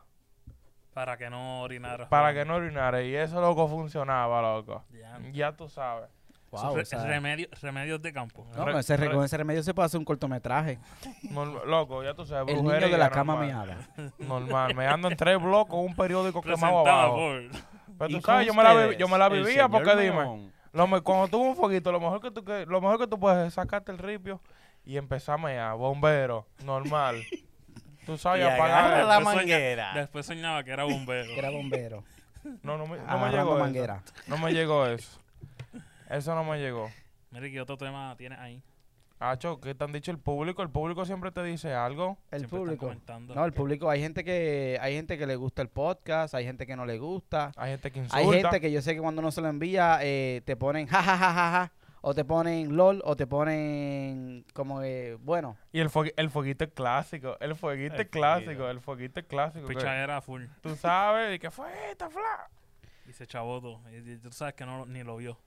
Para 0.93 1.15
que 1.15 1.29
no 1.29 1.61
orinara. 1.61 2.09
para 2.09 2.33
que 2.33 2.43
no 2.43 2.55
orinara 2.55 3.01
y 3.01 3.15
eso 3.15 3.39
loco 3.39 3.69
funcionaba, 3.69 4.41
loco. 4.41 4.83
Ya. 4.91 5.17
Ya 5.31 5.55
tú 5.55 5.69
sabes. 5.69 6.09
Wow, 6.51 6.75
Re- 6.75 6.81
o 6.81 6.85
sea, 6.85 7.05
remedio- 7.05 7.47
remedios 7.61 8.01
de 8.01 8.11
campo. 8.11 8.45
no, 8.57 8.65
con, 8.65 8.77
ese, 8.77 8.97
re- 8.97 9.09
con 9.09 9.23
ese 9.23 9.37
remedio 9.37 9.63
se 9.63 9.73
puede 9.73 9.85
hacer 9.85 9.97
un 9.99 10.03
cortometraje. 10.05 10.79
Loco, 11.65 12.03
ya 12.03 12.13
tú 12.13 12.25
sabes, 12.25 12.53
El 12.55 12.63
niño 12.63 12.73
de 12.89 12.97
la 12.97 13.09
cama 13.09 13.35
normal. 13.35 13.67
meada. 13.95 14.11
Normal, 14.19 14.75
me 14.75 14.85
ando 14.87 15.09
en 15.09 15.15
tres 15.17 15.41
bloques, 15.41 15.73
un 15.73 15.95
periódico 15.95 16.41
quemado 16.41 16.79
abajo. 16.79 17.15
por... 17.15 17.43
Pero 17.97 18.19
tú 18.19 18.21
sabes, 18.25 18.47
yo 18.47 18.53
me, 18.53 18.63
la, 18.63 18.93
yo 18.97 19.07
me 19.07 19.17
la 19.17 19.29
vivía 19.29 19.69
porque 19.69 19.91
dime, 19.95 20.21
León. 20.21 20.51
lo 20.73 20.87
me- 20.87 21.01
cuando 21.01 21.27
tuvo 21.27 21.43
un 21.49 21.55
fueguito, 21.55 21.91
lo 21.91 21.99
mejor 21.99 22.19
que 22.21 22.31
tú 22.31 22.43
que, 22.43 22.65
lo 22.65 22.81
mejor 22.81 22.97
que 22.99 23.07
tú 23.07 23.19
puedes 23.19 23.47
es 23.47 23.53
sacarte 23.53 23.91
el 23.91 23.97
ripio 23.97 24.41
y 24.83 24.97
empezar 24.97 25.35
a 25.35 25.37
mear, 25.41 25.75
bombero, 25.77 26.47
normal. 26.65 27.15
tú 28.05 28.17
sabes, 28.17 28.43
apagar. 28.45 29.05
la 29.05 29.19
manguera. 29.19 29.93
Después 29.93 30.25
soñaba 30.25 30.63
que 30.63 30.71
era 30.71 30.83
bombero. 30.83 31.27
Que 31.27 31.39
era 31.39 31.49
bombero. 31.51 32.03
No, 32.63 32.77
no 32.77 32.87
me, 32.87 32.97
no 32.97 33.03
me 33.05 33.09
agarrando 33.11 33.37
llegó 33.37 33.51
eso. 33.55 33.63
manguera. 33.63 34.03
No 34.27 34.37
me 34.39 34.51
llegó 34.51 34.85
eso. 34.87 35.20
Eso 36.11 36.35
no 36.35 36.43
me 36.43 36.59
llegó. 36.59 36.91
Mira, 37.31 37.49
¿qué 37.49 37.61
otro 37.61 37.77
tema 37.77 38.13
tienes 38.17 38.37
ahí? 38.39 38.61
Hacho, 39.19 39.61
¿qué 39.61 39.75
te 39.75 39.83
han 39.83 39.91
dicho 39.91 40.09
el 40.11 40.17
público? 40.17 40.63
El 40.63 40.69
público 40.71 41.05
siempre 41.05 41.31
te 41.31 41.43
dice 41.43 41.73
algo. 41.75 42.17
El 42.31 42.39
Siempre 42.47 42.57
público. 42.59 42.93
No, 43.35 43.45
el 43.45 43.53
público, 43.53 43.89
hay 43.89 44.01
gente 44.01 44.23
que 44.23 44.79
hay 44.81 44.95
gente 44.95 45.17
que 45.17 45.27
le 45.27 45.35
gusta 45.35 45.61
el 45.61 45.69
podcast, 45.69 46.33
hay 46.33 46.43
gente 46.43 46.65
que 46.65 46.75
no 46.75 46.85
le 46.87 46.97
gusta. 46.97 47.51
Hay 47.55 47.71
gente 47.71 47.91
que 47.91 47.99
insulta. 47.99 48.17
Hay 48.17 48.41
gente 48.41 48.59
que 48.59 48.71
yo 48.71 48.81
sé 48.81 48.95
que 48.95 48.99
cuando 49.01 49.21
uno 49.21 49.31
se 49.31 49.41
lo 49.41 49.47
envía 49.47 49.99
eh, 50.01 50.41
te 50.43 50.55
ponen 50.55 50.87
ja 50.87 51.03
ja 51.03 51.17
ja 51.17 51.33
ja 51.33 51.51
ja 51.51 51.71
o 52.01 52.15
te 52.15 52.25
ponen 52.25 52.75
lol 52.75 52.99
o 53.05 53.15
te 53.15 53.27
ponen 53.27 54.43
como 54.53 54.81
eh, 54.81 55.17
bueno, 55.21 55.55
Y 55.71 55.79
el, 55.81 55.89
fuegui- 55.89 56.13
el 56.17 56.31
fueguito 56.31 56.63
es 56.65 56.71
clásico. 56.71 57.37
El 57.39 57.55
fueguito 57.55 57.93
El 57.95 58.01
es 58.01 58.07
clásico. 58.07 58.67
El 58.69 58.81
fueguito 58.81 59.19
es 59.19 59.27
clásico. 59.27 59.67
que 59.67 59.75
Picha 59.75 59.95
era 60.03 60.19
full. 60.21 60.45
Tú 60.61 60.75
sabes, 60.75 61.35
y 61.35 61.39
que 61.39 61.51
fue 61.51 61.67
esta 61.91 62.09
fla. 62.09 62.49
Y 63.07 63.13
se 63.13 63.27
chavó 63.27 63.61
todo. 63.61 63.81
Y, 63.91 64.13
y 64.13 64.17
tú 64.17 64.31
sabes 64.31 64.55
que 64.55 64.65
no, 64.65 64.87
ni 64.87 65.03
lo 65.03 65.17
vio. 65.17 65.37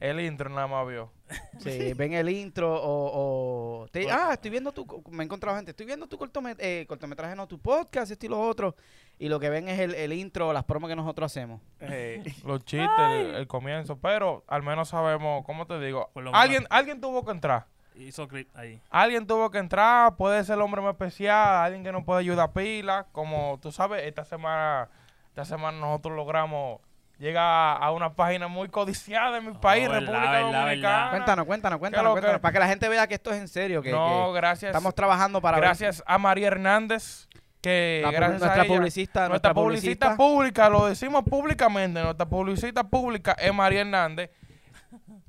El 0.00 0.18
intro 0.20 0.48
nada 0.48 0.66
más 0.66 0.86
vio. 0.88 1.12
si 1.58 1.92
ven 1.92 2.14
el 2.14 2.28
intro 2.30 2.74
o, 2.74 3.82
o 3.84 3.88
te- 3.88 4.10
ah, 4.10 4.30
estoy 4.32 4.50
viendo 4.50 4.72
tu 4.72 4.84
me 5.10 5.22
he 5.22 5.26
encontrado 5.26 5.56
gente, 5.56 5.70
estoy 5.72 5.86
viendo 5.86 6.06
tu 6.08 6.16
cortome- 6.18 6.56
eh, 6.58 6.86
cortometraje 6.88 7.36
no 7.36 7.46
tu 7.46 7.58
podcast, 7.58 8.10
esto 8.10 8.26
y 8.26 8.28
lo 8.30 8.40
otro 8.40 8.74
y 9.18 9.28
lo 9.28 9.38
que 9.38 9.50
ven 9.50 9.68
es 9.68 9.78
el, 9.78 9.94
el 9.94 10.12
intro, 10.14 10.52
las 10.54 10.64
promos 10.64 10.88
que 10.88 10.96
nosotros 10.96 11.30
hacemos. 11.30 11.60
Eh, 11.80 12.24
Los 12.46 12.64
chistes, 12.64 12.88
el, 13.12 13.34
el 13.34 13.46
comienzo. 13.46 13.98
Pero 13.98 14.42
al 14.48 14.62
menos 14.62 14.88
sabemos, 14.88 15.44
¿cómo 15.44 15.66
te 15.66 15.78
digo? 15.78 16.08
Alguien, 16.32 16.66
alguien 16.70 17.00
tuvo 17.02 17.22
que 17.24 17.32
entrar. 17.32 17.66
Hizo 17.94 18.26
clip 18.26 18.48
ahí. 18.56 18.80
Alguien 18.88 19.26
tuvo 19.26 19.50
que 19.50 19.58
entrar, 19.58 20.16
puede 20.16 20.42
ser 20.44 20.54
el 20.56 20.62
hombre 20.62 20.80
más 20.80 20.92
especial, 20.92 21.56
alguien 21.56 21.84
que 21.84 21.92
nos 21.92 22.02
puede 22.04 22.20
ayudar 22.20 22.50
pila, 22.54 23.06
como 23.12 23.58
tú 23.60 23.70
sabes, 23.72 24.04
esta 24.04 24.24
semana, 24.24 24.88
esta 25.28 25.44
semana 25.44 25.78
nosotros 25.78 26.16
logramos 26.16 26.80
llegar 27.20 27.78
a 27.82 27.92
una 27.92 28.14
página 28.14 28.48
muy 28.48 28.68
codiciada 28.68 29.38
en 29.38 29.46
mi 29.46 29.52
país, 29.52 29.82
verdad, 29.88 30.00
República 30.00 30.30
verdad, 30.32 30.40
Dominicana. 30.62 30.70
verdad. 30.70 31.10
Cuéntanos, 31.10 31.46
cuéntanos, 31.46 31.78
cuéntanos, 31.78 32.12
cuéntanos, 32.12 32.36
que- 32.38 32.40
para 32.40 32.52
que 32.52 32.58
la 32.58 32.66
gente 32.66 32.88
vea 32.88 33.06
que 33.06 33.14
esto 33.14 33.30
es 33.30 33.36
en 33.40 33.46
serio, 33.48 33.82
que, 33.82 33.92
no, 33.92 34.30
que 34.32 34.36
gracias. 34.38 34.70
estamos 34.70 34.94
trabajando 34.94 35.40
para 35.42 35.58
ver- 35.58 35.64
gracias 35.66 36.02
a 36.06 36.16
María 36.18 36.46
Hernández, 36.48 37.28
que 37.60 38.00
La 38.02 38.10
gracias 38.10 38.40
nuestra 38.40 38.62
a 38.62 38.64
ella, 38.64 38.74
publicista, 38.74 39.28
nuestra 39.28 39.50
nuestra 39.50 39.54
publicista 39.54 40.06
publicista. 40.16 40.16
pública, 40.16 40.68
lo 40.70 40.86
decimos 40.86 41.22
públicamente, 41.24 42.02
nuestra 42.02 42.26
publicista 42.26 42.84
pública 42.84 43.32
es 43.38 43.52
María 43.52 43.82
Hernández. 43.82 44.30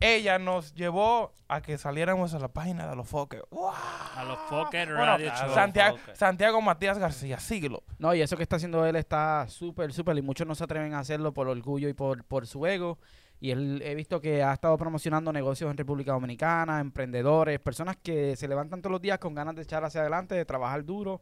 Ella 0.02 0.40
nos 0.40 0.74
llevó 0.74 1.32
a 1.48 1.62
que 1.62 1.78
saliéramos 1.78 2.34
a 2.34 2.40
la 2.40 2.48
página 2.48 2.88
de 2.90 2.96
los 2.96 3.08
foques. 3.08 3.42
¡Wow! 3.52 3.72
A 4.16 4.24
los 4.24 4.38
Bueno, 4.50 4.96
Radio 4.96 5.32
Show. 5.32 5.54
Santiago, 5.54 5.98
Foques. 5.98 6.18
Santiago 6.18 6.60
Matías 6.62 6.98
García, 6.98 7.40
síguelo. 7.40 7.84
No, 8.00 8.14
y 8.16 8.22
eso 8.22 8.36
que 8.36 8.42
está 8.44 8.56
haciendo 8.56 8.84
él 8.86 8.96
está 8.96 9.48
súper, 9.48 9.94
súper, 9.94 10.18
y 10.18 10.22
muchos 10.24 10.48
no 10.48 10.56
se 10.56 10.64
atreven 10.64 10.96
a 10.96 11.00
hacerlo 11.00 11.34
por 11.34 11.48
orgullo 11.48 11.88
y 11.88 11.94
por, 11.94 12.24
por 12.24 12.48
su 12.48 12.66
ego. 12.66 12.98
Y 13.40 13.52
él 13.52 13.82
he 13.86 13.94
visto 13.96 14.20
que 14.20 14.44
ha 14.44 14.54
estado 14.54 14.76
promocionando 14.78 15.32
negocios 15.32 15.70
en 15.70 15.78
República 15.78 16.14
Dominicana, 16.14 16.80
emprendedores, 16.80 17.60
personas 17.60 17.98
que 17.98 18.36
se 18.36 18.48
levantan 18.48 18.82
todos 18.82 18.92
los 18.92 19.02
días 19.02 19.20
con 19.20 19.36
ganas 19.36 19.56
de 19.56 19.62
echar 19.64 19.84
hacia 19.84 20.02
adelante, 20.02 20.36
de 20.36 20.46
trabajar 20.46 20.84
duro, 20.84 21.22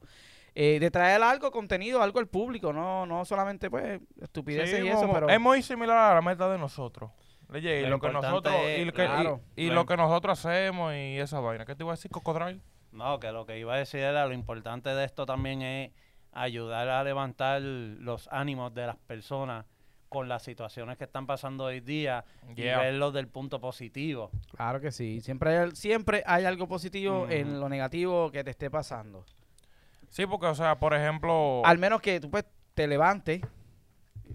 eh, 0.56 0.80
de 0.80 0.92
traer 0.92 1.22
algo, 1.22 1.52
contenido, 1.52 2.02
algo 2.02 2.20
al 2.20 2.28
público, 2.28 2.74
no, 2.74 3.06
no 3.06 3.24
solamente 3.24 3.70
pues 3.70 4.02
estupideces 4.22 4.80
Sí, 4.80 4.86
y 4.86 4.90
eso, 4.90 5.02
como- 5.02 5.14
pero 5.14 5.30
Es 5.30 5.40
muy 5.40 5.62
similar 5.62 5.98
a 6.12 6.16
la 6.16 6.22
meta 6.22 6.50
de 6.50 6.58
nosotros. 6.58 7.12
Y 7.52 7.82
Lo 7.82 7.90
lo, 7.90 8.00
que 8.00 8.10
nosotros 8.10 8.54
y, 8.78 8.86
lo 8.86 8.94
que, 8.94 9.04
y- 9.04 9.08
claro, 9.08 9.42
y 9.56 9.68
lo 9.70 9.74
lo 9.76 9.82
im- 9.84 9.88
que 9.88 9.98
nosotros 9.98 10.46
hacemos 10.46 10.94
y 10.94 11.18
esa 11.18 11.40
vaina. 11.40 11.66
¿Qué 11.66 11.76
te 11.76 11.84
iba 11.84 11.92
a 11.92 11.96
decir, 11.96 12.12
Cocodrile? 12.12 12.60
No, 12.92 13.20
que 13.20 13.32
lo 13.32 13.46
que 13.46 13.58
iba 13.60 13.74
a 13.74 13.78
decir 13.78 14.02
era 14.02 14.26
lo 14.28 14.34
importante 14.34 14.90
de 14.90 15.04
esto 15.06 15.26
también 15.26 15.62
es 15.62 15.92
ayudar 16.32 16.88
a 16.90 17.04
levantar 17.04 17.62
los 17.62 18.28
ánimos 18.32 18.74
de 18.76 18.86
las 18.88 18.98
personas 18.98 19.66
con 20.10 20.28
las 20.28 20.42
situaciones 20.44 20.98
que 20.98 21.04
están 21.04 21.26
pasando 21.28 21.66
hoy 21.66 21.80
día 21.82 22.24
Yeah. 22.56 22.78
y 22.78 22.86
verlo 22.86 23.12
del 23.12 23.28
punto 23.28 23.60
positivo. 23.60 24.32
claro 24.56 24.80
que 24.80 24.92
sí, 24.92 25.22
siempre 25.22 25.58
hay, 25.58 25.72
siempre 25.76 26.24
hay 26.26 26.46
algo 26.46 26.68
positivo 26.68 27.28
en 27.30 27.60
lo 27.60 27.70
negativo 27.70 28.32
que 28.32 28.44
te 28.44 28.50
esté 28.52 28.70
pasando. 28.72 29.24
Sí, 30.10 30.26
porque, 30.26 30.48
o 30.48 30.56
sea, 30.56 30.80
por 30.80 30.96
ejemplo... 30.96 31.62
Al 31.64 31.78
menos 31.78 32.02
que 32.02 32.20
tú 32.20 32.30
pues 32.32 32.46
te 32.74 32.88
levantes, 32.88 33.42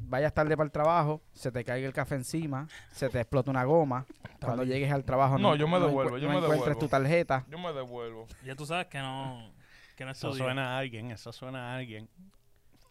vayas 0.01 0.33
tarde 0.35 0.57
para 0.57 0.67
el 0.67 0.73
trabajo, 0.73 1.23
se 1.33 1.51
te 1.53 1.65
caiga 1.65 1.87
el 1.87 1.93
café 1.93 2.15
encima, 2.17 2.67
se 2.93 3.09
te 3.09 3.21
explota 3.21 3.51
una 3.51 3.65
goma. 3.65 4.05
Cuando 4.41 4.63
bien. 4.65 4.75
llegues 4.75 4.93
al 4.93 5.05
trabajo 5.05 5.39
No, 5.39 5.57
yo 5.57 5.67
me 5.67 5.79
no 5.79 5.87
devuelvo, 5.87 6.19
yo 6.19 6.29
no 6.29 6.35
me 6.35 6.39
encuentres 6.41 6.61
devuelvo. 6.75 6.81
tu 6.81 6.89
tarjeta. 6.89 7.45
Yo 7.49 7.59
me 7.59 7.73
devuelvo. 7.73 8.27
Ya 8.45 8.55
tú 8.55 8.67
sabes 8.67 8.87
que 8.87 8.99
no, 8.99 9.51
que 9.97 10.05
no 10.05 10.11
Eso 10.11 10.33
suena 10.35 10.75
a 10.75 10.79
alguien, 10.79 11.11
eso 11.11 11.33
suena 11.33 11.73
a 11.73 11.77
alguien. 11.77 12.09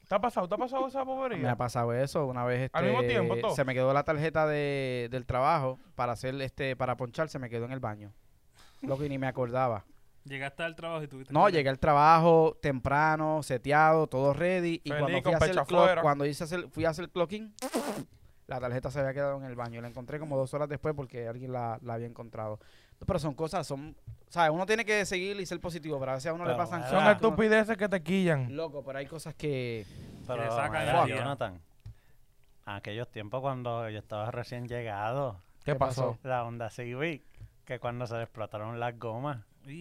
¿Te 0.08 0.16
ha 0.16 0.20
pasado? 0.20 0.48
¿Te 0.48 0.56
ha 0.56 0.58
pasado 0.58 0.88
esa 0.88 1.00
Me 1.00 1.06
bobería? 1.06 1.52
ha 1.52 1.56
pasado 1.56 1.94
eso 1.94 2.26
una 2.28 2.44
vez 2.44 2.70
¿Al 2.74 2.84
este, 2.86 2.96
mismo 2.98 3.08
tiempo, 3.08 3.38
todo? 3.38 3.56
se 3.56 3.64
me 3.64 3.74
quedó 3.74 3.94
la 3.94 4.04
tarjeta 4.04 4.46
de, 4.48 5.08
del 5.12 5.26
trabajo 5.26 5.80
para 5.96 6.12
hacer 6.14 6.40
este 6.42 6.76
para 6.76 6.98
ponchar, 6.98 7.30
se 7.30 7.40
me 7.40 7.50
quedó 7.50 7.66
en 7.66 7.72
el 7.72 7.80
baño. 7.80 8.12
Lo 8.82 8.98
que 8.98 9.08
ni 9.08 9.18
me 9.18 9.28
acordaba. 9.28 9.86
Llegaste 10.26 10.64
al 10.64 10.76
trabajo 10.76 11.04
y 11.04 11.08
tuviste 11.08 11.34
No, 11.34 11.46
que- 11.48 11.52
llegué 11.52 11.70
al 11.70 11.80
trabajo 11.80 12.58
temprano, 12.62 13.44
seteado, 13.44 14.08
todo 14.08 14.34
ready. 14.34 14.82
Y 14.84 14.90
cuando 14.90 15.08
fui 15.10 15.22
con 15.22 15.34
a 15.34 15.38
hacer 15.38 15.50
pecho 15.50 15.62
el 15.62 15.68
clock, 15.68 15.82
afuera. 15.84 16.02
cuando 16.02 16.26
hice 16.26 16.44
hacer- 16.46 16.70
fui 16.70 16.86
a 16.86 16.90
hacer 16.92 17.06
el 17.06 17.12
clocking, 17.12 17.54
la 18.48 18.60
tarjeta 18.60 18.90
se 18.90 19.00
había 19.00 19.14
quedado 19.14 19.38
en 19.38 19.44
el 19.46 19.56
baño. 19.56 19.82
La 19.82 19.88
encontré 19.90 20.20
como 20.20 20.38
dos 20.38 20.54
horas 20.54 20.70
después 20.70 20.94
porque 20.96 21.28
alguien 21.28 21.52
la, 21.52 21.78
la 21.82 21.96
había 21.96 22.08
encontrado. 22.08 22.60
Pero 23.06 23.20
son 23.20 23.34
cosas, 23.34 23.68
son, 23.68 23.98
¿sabes? 24.30 24.52
Uno 24.52 24.66
tiene 24.66 24.86
que 24.86 25.06
seguir 25.06 25.38
y 25.42 25.46
ser 25.46 25.60
positivo, 25.60 26.00
pero 26.00 26.12
a 26.12 26.16
veces 26.16 26.30
a 26.32 26.34
uno 26.34 26.46
le 26.46 26.56
pasan. 26.56 26.84
Son 26.84 26.92
cosas 26.92 27.18
que 27.18 27.26
uno- 27.26 27.30
estupideces 27.36 27.76
que 27.78 27.90
te 27.90 28.02
quillan. 28.02 28.56
Loco, 28.56 28.82
pero 28.86 29.00
hay 29.00 29.08
cosas 29.08 29.34
que... 29.36 29.86
Pero, 30.26 30.42
le 30.44 30.50
sacan. 30.52 31.08
Jonathan, 31.10 31.60
aquellos 32.66 33.10
tiempos 33.12 33.42
cuando 33.42 33.90
yo 33.90 34.00
estaba 34.00 34.32
recién 34.32 34.68
llegado, 34.70 35.42
¿Qué, 35.66 35.74
¿Qué 35.74 35.76
pasó? 35.76 36.12
pasó? 36.12 36.28
la 36.28 36.46
Honda 36.46 36.70
Civic, 36.70 37.24
que 37.66 37.80
cuando 37.80 38.08
se 38.08 38.16
le 38.16 38.24
explotaron 38.24 38.80
las 38.80 38.98
gomas, 38.98 39.40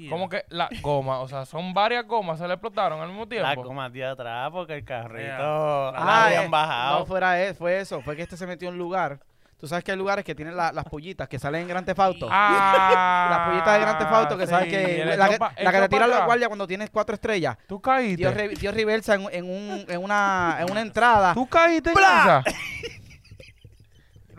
Como 0.09 0.29
que 0.29 0.45
la 0.49 0.68
goma, 0.81 1.21
o 1.21 1.29
sea, 1.29 1.45
son 1.45 1.75
varias 1.75 2.07
gomas, 2.07 2.38
se 2.38 2.47
le 2.47 2.55
explotaron 2.55 3.01
al 3.01 3.09
mismo 3.09 3.27
tiempo. 3.27 3.49
La 3.49 3.55
goma 3.57 3.90
de 3.90 4.05
atrás 4.05 4.51
porque 4.53 4.75
el 4.75 4.85
carrito 4.85 5.23
Yeah. 5.23 5.38
la 5.38 5.92
Ah, 5.97 6.27
habían 6.27 6.45
eh, 6.45 6.49
bajado. 6.49 6.99
No 7.01 7.07
fuera 7.07 7.40
eso, 7.42 7.59
fue 7.59 7.81
eso. 7.81 8.01
Fue 8.03 8.14
que 8.16 8.23
este 8.23 8.37
se 8.37 8.47
metió 8.47 8.68
en 8.68 8.75
un 8.75 8.79
lugar. 8.79 9.18
Tú 9.59 9.68
sabes 9.68 9.85
que 9.85 9.92
hay 9.92 9.97
lugares 9.99 10.25
que 10.25 10.35
tienen 10.35 10.57
la- 10.57 10.73
las 10.73 10.85
pollitas 10.85 11.29
que 11.29 11.38
salen 11.38 11.62
en 11.62 11.68
Gran 11.68 11.85
Tefauto. 11.85 12.27
Ah, 12.31 13.29
Las 13.31 13.49
pollitas 13.49 13.75
de 13.75 13.81
Gran 13.81 13.99
Tefauto 13.99 14.37
que 14.38 14.47
sabes 14.49 14.68
que 14.68 15.05
la, 15.16 15.29
que 15.29 15.38
la 15.62 15.73
que 15.73 15.79
te 15.81 15.88
tiran 15.88 16.11
los 16.11 16.25
guardias 16.25 16.49
cuando 16.49 16.66
tienes 16.66 16.90
cuatro 16.90 17.14
estrellas. 17.14 17.57
Tú 17.68 17.81
caíste. 17.81 18.16
Dio, 18.16 18.33
re- 18.33 18.49
dio 18.49 18.73
reversa 18.73 19.14
en, 19.14 19.27
en 19.33 19.45
un, 19.45 19.85
en, 19.88 20.03
una, 20.03 20.57
en 20.61 20.71
una 20.71 20.81
entrada. 20.81 21.33
Tú 21.35 21.47
caíste 21.49 21.90
en 21.90 21.99
esa. 21.99 22.42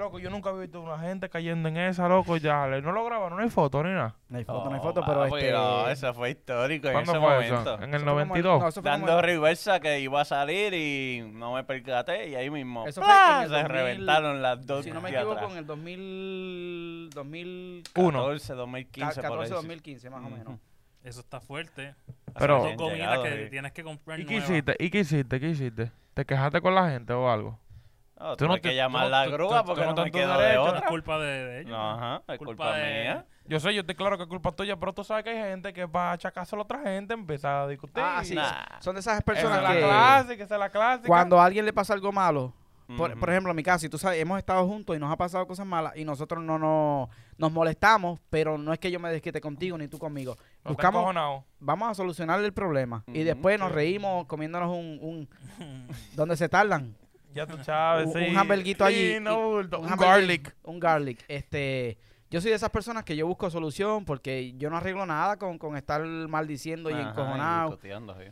Loco, 0.04 0.20
yo 0.20 0.30
nunca 0.30 0.50
he 0.50 0.60
visto 0.60 0.82
una 0.82 1.00
gente 1.00 1.30
cayendo 1.30 1.70
en 1.70 1.78
esa, 1.78 2.08
loco. 2.10 2.36
Ya, 2.38 2.68
no 2.68 2.92
lo 2.92 3.06
grabaron, 3.06 3.38
no 3.38 3.44
hay 3.44 3.50
foto 3.50 3.82
ni 3.84 3.92
nada. 3.92 4.16
No 4.28 4.38
hay 4.38 4.44
foto, 4.44 4.66
no 4.70 4.76
hay 4.76 4.80
Oh, 4.80 4.84
foto, 4.84 5.02
pero 5.06 5.20
papi, 5.22 5.36
este... 5.36 5.52
no, 5.54 5.88
eso 5.90 6.14
fue 6.14 6.32
histórico 6.32 6.88
en 6.88 6.94
¿Cuándo 6.94 7.12
ese 7.14 7.20
fue 7.22 7.30
momento. 7.30 7.62
eso? 7.62 7.76
En 7.76 7.84
el 7.84 7.96
eso 7.96 8.04
fue 8.04 8.12
como 8.12 8.20
92. 8.26 8.62
no, 8.64 8.72
como 8.72 8.82
Dando 8.84 9.20
el- 9.20 9.24
reversa 9.26 9.80
que 9.80 10.00
iba 10.02 10.20
a 10.22 10.26
salir 10.26 10.74
y 10.74 11.22
no 11.34 11.54
me 11.54 11.64
percaté 11.64 12.28
y 12.30 12.36
ahí 12.36 12.50
mismo 12.50 12.86
Eso 12.86 13.02
fue 13.02 13.12
en 13.12 13.42
el 13.44 13.48
se 13.50 13.54
2000, 13.56 13.70
reventaron 13.72 14.42
las 14.42 14.66
dos 14.66 14.84
Si 14.84 14.92
no 14.92 15.00
me 15.00 15.10
equivoco, 15.10 15.32
atrás. 15.38 15.52
en 15.54 15.58
el 15.60 15.66
2000, 15.66 17.10
2000 17.14 17.84
Uno. 17.96 18.20
14, 18.24 18.54
2015 18.56 19.14
por 19.16 19.22
14, 19.22 19.44
ahí. 19.54 19.56
2015 19.56 20.10
más 20.10 20.26
o 20.26 20.30
menos. 20.30 20.60
Eso 21.04 21.20
está 21.22 21.40
fuerte. 21.40 21.96
Pero- 22.38 22.60
gomitas 22.60 22.92
llegado, 22.94 23.24
que 23.24 23.48
tienes 23.50 23.72
que 23.72 23.84
comprar 23.84 24.20
¿Y 24.20 24.26
qué 24.26 24.36
hiciste? 24.38 24.76
¿Y 24.80 24.90
qué 24.90 25.00
hiciste? 25.00 25.40
¿Qué 25.40 25.50
hiciste? 25.50 25.92
¿Te 26.14 26.26
quejaste 26.26 26.62
con 26.62 26.76
la 26.76 26.90
gente 26.90 27.14
o 27.14 27.30
algo? 27.30 27.60
No, 28.20 28.38
Tú 28.38 28.48
no 28.48 28.56
que 28.56 28.62
te- 28.62 28.76
llamar 28.76 29.08
la 29.10 29.26
grúa 29.28 29.62
tú- 29.62 29.66
porque 29.68 29.82
tú 29.82 29.88
no, 29.90 29.96
no 29.96 30.04
me 30.04 30.12
quedó 30.12 30.38
de 30.38 30.58
otra. 30.58 30.80
es 30.80 30.86
culpa 30.86 31.20
de, 31.20 31.26
de 31.46 31.60
ellos. 31.62 31.72
No, 31.72 31.92
ajá, 31.92 32.22
es 32.28 32.38
Culpa 32.38 32.46
culpa, 32.64 32.78
de- 32.78 33.02
mía. 33.04 33.26
Yo 33.46 33.60
sé, 33.60 33.74
yo 33.74 33.82
estoy 33.82 33.96
claro 33.96 34.16
que 34.18 34.24
es 34.24 34.30
culpa 34.30 34.52
tuya, 34.54 34.78
pero 34.78 34.94
tú 34.94 35.04
sabes 35.04 35.24
que 35.26 35.32
hay 35.32 35.50
gente 35.52 35.74
que 35.74 35.86
va 35.86 36.12
a 36.12 36.14
achacarse 36.14 36.56
a 36.56 36.58
la 36.58 36.64
otra 36.64 36.80
gente, 36.80 37.14
empieza 37.14 37.64
a 37.64 37.68
discutir. 37.68 38.02
Ah, 38.06 38.22
sí. 38.24 38.36
Nah. 38.36 38.80
Son 38.80 38.94
de 38.96 39.02
esas 39.02 39.16
Esa 39.16 39.22
personas 39.26 39.58
es 39.58 39.64
la 39.64 39.74
que 39.74 39.80
clásica, 39.82 40.44
esa 40.46 40.56
es 40.56 40.60
la 40.60 40.70
clásica. 40.70 41.08
cuando 41.08 41.42
a 41.42 41.46
alguien 41.46 41.66
le 41.66 41.74
pasa 41.74 41.94
algo 41.94 42.12
malo, 42.14 42.54
por, 42.98 43.18
por 43.20 43.30
ejemplo, 43.30 43.50
en 43.52 43.56
mi 43.56 43.64
caso, 43.64 43.86
y 43.86 43.90
tú 43.90 43.98
sabes, 43.98 44.22
hemos 44.22 44.38
estado 44.38 44.66
juntos 44.68 44.96
y 44.96 45.00
nos 45.00 45.12
ha 45.12 45.18
pasado 45.18 45.46
cosas 45.48 45.66
malas 45.66 45.94
y 45.98 46.06
nosotros 46.06 46.42
no, 46.44 46.60
no 46.60 47.10
nos 47.38 47.52
molestamos, 47.52 48.20
pero 48.30 48.58
no 48.58 48.72
es 48.72 48.80
que 48.80 48.92
yo 48.92 49.00
me 49.00 49.10
desquite 49.12 49.42
contigo 49.42 49.78
ni 49.78 49.88
tú 49.88 49.98
conmigo. 49.98 50.36
No 50.64 50.70
te 50.70 50.70
Buscamos, 50.70 51.44
vamos 51.60 51.90
a 51.90 51.94
solucionar 51.96 52.40
el 52.44 52.54
problema 52.54 53.04
y 53.08 53.24
después 53.24 53.60
nos 53.60 53.72
reímos 53.72 54.26
comiéndonos 54.28 54.70
un, 54.70 55.00
un 55.02 55.30
donde 56.16 56.38
se 56.38 56.48
tardan. 56.48 56.96
Ya 57.34 57.46
tú 57.48 57.58
sabes, 57.64 58.08
Un- 58.08 58.14
sí. 58.14 58.28
un 58.30 58.38
hamburguito 58.38 58.88
Sí, 58.88 58.94
allí 58.94 59.20
no, 59.20 59.62
y- 59.62 59.66
un 59.76 59.98
garlic. 59.98 60.56
Un 60.64 60.80
garlic. 60.80 61.24
Este, 61.28 61.98
yo 62.30 62.40
soy 62.42 62.52
de 62.52 62.56
esas 62.56 62.70
personas 62.70 63.04
que 63.04 63.16
yo 63.16 63.26
busco 63.28 63.50
solución 63.50 64.06
porque 64.06 64.54
yo 64.58 64.70
no 64.70 64.78
arreglo 64.78 65.06
nada 65.06 65.38
con, 65.38 65.58
con 65.58 65.76
estar 65.78 66.04
maldiciendo 66.06 66.90
y 66.90 66.94
Ajá, 66.94 67.10
encojonado. 67.10 67.70
discutiendo, 67.72 68.16
sí. 68.20 68.26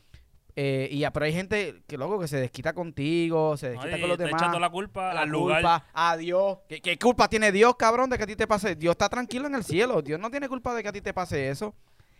Eh, 0.57 0.89
y 0.91 0.99
ya, 0.99 1.11
pero 1.13 1.25
hay 1.25 1.31
gente 1.33 1.81
que 1.87 1.97
loco 1.97 2.19
que 2.19 2.27
se 2.27 2.35
desquita 2.37 2.73
contigo, 2.73 3.55
se 3.55 3.69
desquita 3.69 3.97
y 3.97 4.01
con 4.01 4.09
los 4.09 4.17
demás. 4.17 4.33
echando 4.41 4.59
la 4.59 4.69
culpa 4.69 5.13
la 5.13 5.21
al 5.21 5.31
culpa 5.31 5.57
lugar. 5.59 5.83
a 5.93 6.17
Dios. 6.17 6.57
¿Qué, 6.67 6.81
qué 6.81 6.99
culpa 6.99 7.29
tiene 7.29 7.53
Dios, 7.53 7.75
cabrón, 7.77 8.09
de 8.09 8.17
que 8.17 8.23
a 8.25 8.27
ti 8.27 8.35
te 8.35 8.47
pase? 8.47 8.75
Dios 8.75 8.91
está 8.91 9.07
tranquilo 9.07 9.47
en 9.47 9.55
el 9.55 9.63
cielo. 9.63 10.01
Dios 10.01 10.19
no 10.19 10.29
tiene 10.29 10.49
culpa 10.49 10.73
de 10.75 10.83
que 10.83 10.89
a 10.89 10.91
ti 10.91 10.99
te 11.01 11.13
pase 11.13 11.49
eso. 11.49 11.73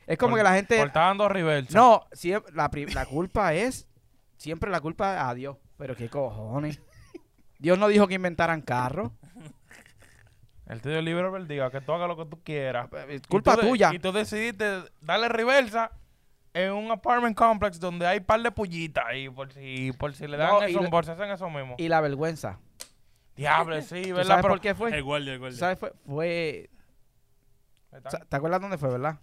Es 0.08 0.18
como 0.18 0.32
Por- 0.32 0.40
que 0.40 0.44
la 0.44 0.54
gente... 0.56 0.78
Reversa. 1.30 1.78
No, 1.78 2.06
siempre, 2.14 2.54
la, 2.56 2.72
pri- 2.72 2.86
la 2.94 3.06
culpa 3.06 3.54
es... 3.54 3.88
Siempre 4.38 4.72
la 4.72 4.80
culpa 4.82 5.30
a 5.30 5.36
Dios. 5.36 5.58
Pero 5.82 5.96
qué 5.96 6.10
cojones. 6.10 6.80
Dios 7.58 7.76
no 7.80 7.88
dijo 7.88 8.08
que 8.08 8.14
inventaran 8.14 8.62
carros. 8.62 9.12
Él 10.68 10.80
te 10.80 10.90
dio 10.92 11.02
libre 11.02 11.26
albedrío, 11.26 11.72
que 11.72 11.82
tú 11.82 11.92
hagas 11.92 12.08
lo 12.08 12.16
que 12.16 12.26
tú 12.26 12.40
quieras. 12.44 12.88
Es 13.10 13.20
Y 13.24 13.28
culpa 13.28 13.56
tú 13.56 13.62
tuya. 13.62 13.90
Y 13.92 13.98
tú 13.98 14.12
decidiste 14.12 14.84
darle 15.02 15.28
reversa 15.28 15.92
en 16.54 16.72
un 16.74 16.92
apartment 16.92 17.36
complex 17.36 17.80
donde 17.80 18.06
hay 18.06 18.20
par 18.20 18.44
de 18.44 18.52
pollitas 18.52 19.06
y 19.16 19.28
por 19.32 19.52
si, 19.52 19.92
por 19.94 20.14
si 20.14 20.28
le 20.28 20.38
dan 20.38 20.50
No, 20.50 20.62
eso, 20.62 20.88
por 20.92 21.04
si 21.04 21.12
hacen 21.12 21.32
eso 21.32 21.50
mismo. 21.50 21.74
Y 21.80 21.88
la 21.88 22.00
vergüenza. 22.00 22.60
Diablo, 23.36 23.82
sí, 23.82 24.04
¿Tú 24.04 24.10
¿verdad? 24.10 24.24
sabes 24.28 24.44
Pero- 24.44 24.54
por 24.54 24.62
qué 24.62 24.76
fue? 24.76 24.96
El 24.96 25.02
guardia, 25.04 25.34
el 25.34 25.40
guardia. 25.40 25.58
¿Sabes? 25.58 25.80
Fue, 25.80 25.94
fue... 26.06 26.70
¿Te 28.30 28.36
acuerdas 28.36 28.62
dónde 28.62 28.78
fue, 28.78 28.90
verdad? 28.90 29.20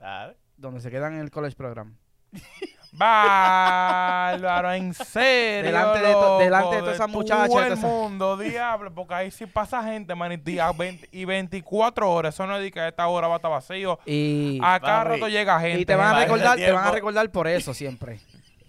Ah, 0.00 0.32
Donde 0.56 0.80
se 0.80 0.90
quedan 0.90 1.12
en 1.12 1.20
el 1.20 1.30
college 1.30 1.54
program. 1.54 1.98
Bárbaro, 2.96 4.72
en 4.72 4.94
serio. 4.94 5.70
Delante 5.70 5.98
de 6.00 6.12
to- 6.12 6.38
delante 6.38 6.74
de 6.76 6.80
todas 6.82 6.94
esas 6.96 7.06
todo 7.06 7.18
muchachas, 7.18 7.50
de 7.68 7.74
el 7.74 7.76
mundo, 7.76 8.36
diablo, 8.36 8.92
porque 8.94 9.14
ahí 9.14 9.30
sí 9.30 9.46
pasa 9.46 9.82
gente, 9.82 10.14
manito, 10.14 10.50
y, 10.50 10.58
a 10.58 10.72
20 10.72 11.08
y 11.12 11.24
24 11.24 12.10
horas. 12.10 12.34
Eso 12.34 12.46
no 12.46 12.56
es 12.56 12.62
de 12.62 12.70
que 12.70 12.80
a 12.80 12.88
esta 12.88 13.06
hora 13.08 13.28
va 13.28 13.34
a 13.34 13.36
estar 13.36 13.50
vacío. 13.50 13.98
Y, 14.06 14.58
A 14.62 14.80
cada 14.80 15.04
Papi, 15.04 15.14
rato 15.14 15.28
llega 15.28 15.60
gente. 15.60 15.80
y 15.80 15.84
te 15.84 15.94
van 15.94 16.14
a 16.14 16.18
recordar, 16.20 16.56
te 16.56 16.70
van 16.72 16.84
a 16.84 16.90
recordar 16.90 17.30
por 17.30 17.48
eso 17.48 17.74
siempre. 17.74 18.18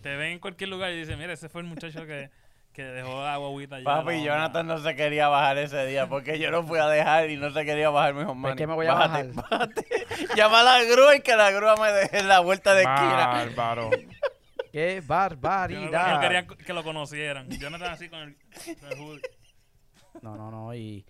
Te 0.02 0.16
ven 0.16 0.34
en 0.34 0.40
cualquier 0.40 0.70
lugar 0.70 0.92
y 0.92 1.00
dicen, 1.00 1.18
mira, 1.20 1.34
ese 1.34 1.50
fue 1.50 1.62
el 1.62 1.68
muchacho 1.68 2.06
que, 2.06 2.30
que 2.78 2.84
dejó 2.84 3.24
la 3.24 3.38
guaguita 3.38 3.76
allá. 3.78 3.84
Papi, 3.86 4.18
la- 4.18 4.24
Jonathan 4.24 4.68
no 4.68 4.78
se 4.78 4.96
quería 4.96 5.28
bajar 5.30 5.58
ese 5.58 5.86
día 5.88 6.08
porque 6.08 6.38
yo 6.38 6.52
lo 6.52 6.63
fui 6.63 6.78
a 6.78 6.88
dejar 6.88 7.28
y 7.32 7.36
no 7.36 7.50
se 7.52 7.66
quería 7.66 7.90
bajar. 7.90 8.13
Me 8.13 8.20
dijo, 8.20 8.34
¿Por 8.34 8.38
"Manny, 8.38 8.56
qué 8.56 8.68
me 8.68 8.76
voy 8.76 8.86
a 8.86 8.94
bájate, 8.94 9.32
bajar?" 9.34 9.50
bájate". 9.50 9.86
Llama 10.36 10.60
a 10.60 10.63
la 10.63 10.84
grúa 10.84 11.16
y 11.16 11.22
que 11.22 11.36
la 11.36 11.50
grúa 11.50 11.76
me 11.76 11.92
deje 11.92 12.20
en 12.20 12.28
la 12.28 12.40
vuelta 12.40 12.76
de 12.76 12.84
esquina. 12.84 13.28
Bárbaro. 13.28 13.90
¡Qué 14.72 14.96
Yo 14.96 15.02
no- 15.02 15.08
barbaridad! 15.08 16.08
Ellos 16.10 16.20
querían 16.22 16.48
que 16.48 16.74
lo 16.74 16.84
conocieran. 16.84 17.50
Yo 17.50 17.70
no 17.72 17.78
estaba 17.78 17.94
así 17.94 18.10
con 18.10 18.20
el, 18.20 18.36
con 18.80 18.92
el 18.92 19.00
hoodie. 19.00 19.22
No, 20.22 20.36
no, 20.38 20.52
no. 20.52 20.76
Y 20.76 21.04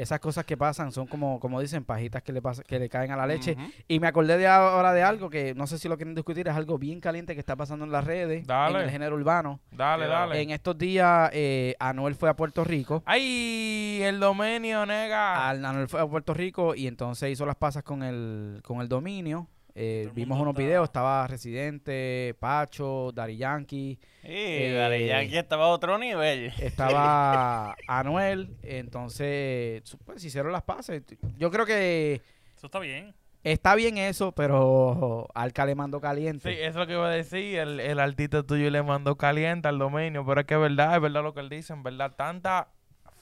esas 0.00 0.20
cosas 0.20 0.44
que 0.44 0.56
pasan 0.56 0.92
son 0.92 1.06
como, 1.06 1.40
como 1.40 1.60
dicen, 1.60 1.84
pajitas 1.84 2.22
que 2.22 2.32
le, 2.32 2.40
pasa, 2.40 2.62
que 2.62 2.78
le 2.78 2.88
caen 2.88 3.10
a 3.10 3.16
la 3.16 3.26
leche. 3.26 3.56
Y 3.88 4.00
me 4.00 4.06
acordé 4.06 4.38
de 4.38 4.46
ahora 4.46 4.92
de 4.92 5.02
algo 5.02 5.28
que 5.28 5.54
no 5.54 5.66
sé 5.66 5.78
si 5.78 5.88
lo 5.88 5.96
quieren 5.96 6.14
discutir, 6.14 6.48
es 6.48 6.54
algo 6.54 6.78
bien 6.78 7.00
caliente 7.00 7.34
que 7.34 7.40
está 7.40 7.56
pasando 7.56 7.84
en 7.84 7.92
las 7.92 8.04
redes, 8.04 8.46
Dale. 8.46 8.78
en 8.78 8.84
el 8.84 8.90
género 8.90 9.16
urbano. 9.16 9.60
Dale, 9.72 10.06
dale. 10.06 10.40
En 10.40 10.50
estos 10.50 10.78
días, 10.78 11.30
eh, 11.32 11.74
Anuel 11.78 12.14
fue 12.14 12.28
a 12.30 12.34
Puerto 12.36 12.64
Rico. 12.64 13.02
¡Ay! 13.06 14.00
El 14.02 14.20
dominio, 14.20 14.86
nega. 14.86 15.48
Al- 15.48 15.64
Anuel 15.64 15.88
fue 15.88 16.00
a 16.00 16.06
Puerto 16.06 16.32
Rico 16.34 16.74
y 16.74 16.86
entonces 16.86 17.30
hizo 17.30 17.44
las 17.46 17.56
pasas 17.56 17.82
con 17.82 18.02
el, 18.02 18.60
con 18.64 18.80
el 18.80 18.88
dominio. 18.88 19.48
Eh, 19.80 20.10
vimos 20.12 20.40
unos 20.40 20.54
está- 20.54 20.62
videos, 20.62 20.84
estaba 20.88 21.26
Residente, 21.28 22.34
Pacho, 22.40 23.12
Dari 23.12 23.36
Yankee, 23.36 23.96
Sí, 24.22 24.26
Eh, 24.28 24.72
Daddy 24.74 25.06
Yankee 25.06 25.38
estaba 25.38 25.66
a 25.66 25.68
otro 25.68 25.96
nivel. 25.98 26.52
estaba 26.58 27.76
Anuel, 27.86 28.56
entonces 28.62 29.82
pues 30.04 30.24
hicieron 30.24 30.50
las 30.52 30.62
pases. 30.62 31.02
Yo 31.36 31.50
creo 31.50 31.64
que 31.64 32.20
Eso 32.56 32.66
está 32.66 32.80
bien. 32.80 33.14
está 33.44 33.74
bien 33.76 33.98
eso, 33.98 34.32
pero 34.32 35.28
Alca 35.34 35.64
le 35.64 35.74
mandó 35.76 35.98
Sí, 35.98 36.02
caliente. 36.02 36.50
eso 36.66 36.68
es 36.70 36.74
lo 36.74 36.86
que 36.86 36.92
iba 36.94 37.06
a 37.06 37.10
decir. 37.10 37.58
El, 37.58 37.78
el 37.80 38.00
artista 38.00 38.42
tuyo 38.42 38.68
le 38.70 38.82
mandó 38.82 39.16
caliente 39.16 39.68
al 39.68 39.78
dominio, 39.78 40.26
pero 40.26 40.40
es 40.40 40.46
que 40.48 40.54
es 40.54 40.60
verdad, 40.60 40.96
es 40.96 41.00
verdad 41.00 41.22
lo 41.22 41.34
que 41.34 41.40
él 41.40 41.48
dice, 41.48 41.72
en 41.72 41.82
verdad. 41.84 42.12
Tanta 42.16 42.68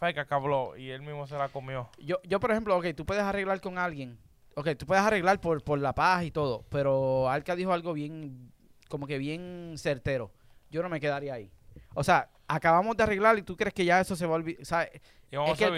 feca 0.00 0.24
que 0.26 0.34
habló 0.34 0.76
y 0.76 0.90
él 0.90 1.02
mismo 1.02 1.26
se 1.26 1.36
la 1.36 1.48
comió. 1.48 1.90
Yo, 1.98 2.16
yo, 2.24 2.40
por 2.40 2.50
ejemplo, 2.50 2.76
ok, 2.78 2.86
tú 2.96 3.04
puedes 3.04 3.22
arreglar 3.22 3.60
con 3.60 3.78
alguien. 3.78 4.18
Ok, 4.58 4.70
tú 4.78 4.86
puedes 4.86 5.04
arreglar 5.04 5.38
por, 5.40 5.62
por 5.62 5.78
la 5.78 5.94
paz 5.94 6.24
y 6.24 6.30
todo, 6.30 6.64
pero 6.70 7.28
Alca 7.28 7.54
dijo 7.54 7.72
algo 7.74 7.92
bien, 7.92 8.50
como 8.88 9.06
que 9.06 9.18
bien 9.18 9.74
certero. 9.76 10.32
Yo 10.70 10.82
no 10.82 10.88
me 10.88 10.98
quedaría 10.98 11.34
ahí. 11.34 11.50
O 11.94 12.02
sea, 12.02 12.30
acabamos 12.48 12.96
de 12.96 13.02
arreglar 13.02 13.36
y 13.38 13.42
tú 13.42 13.54
crees 13.54 13.74
que 13.74 13.84
ya 13.84 14.00
eso 14.00 14.16
se 14.16 14.24
va 14.24 14.32
a 14.32 14.36
olvidar. 14.36 14.90
Y 15.30 15.36
vamos 15.36 15.52
es 15.52 15.58
que 15.58 15.64
el, 15.66 15.74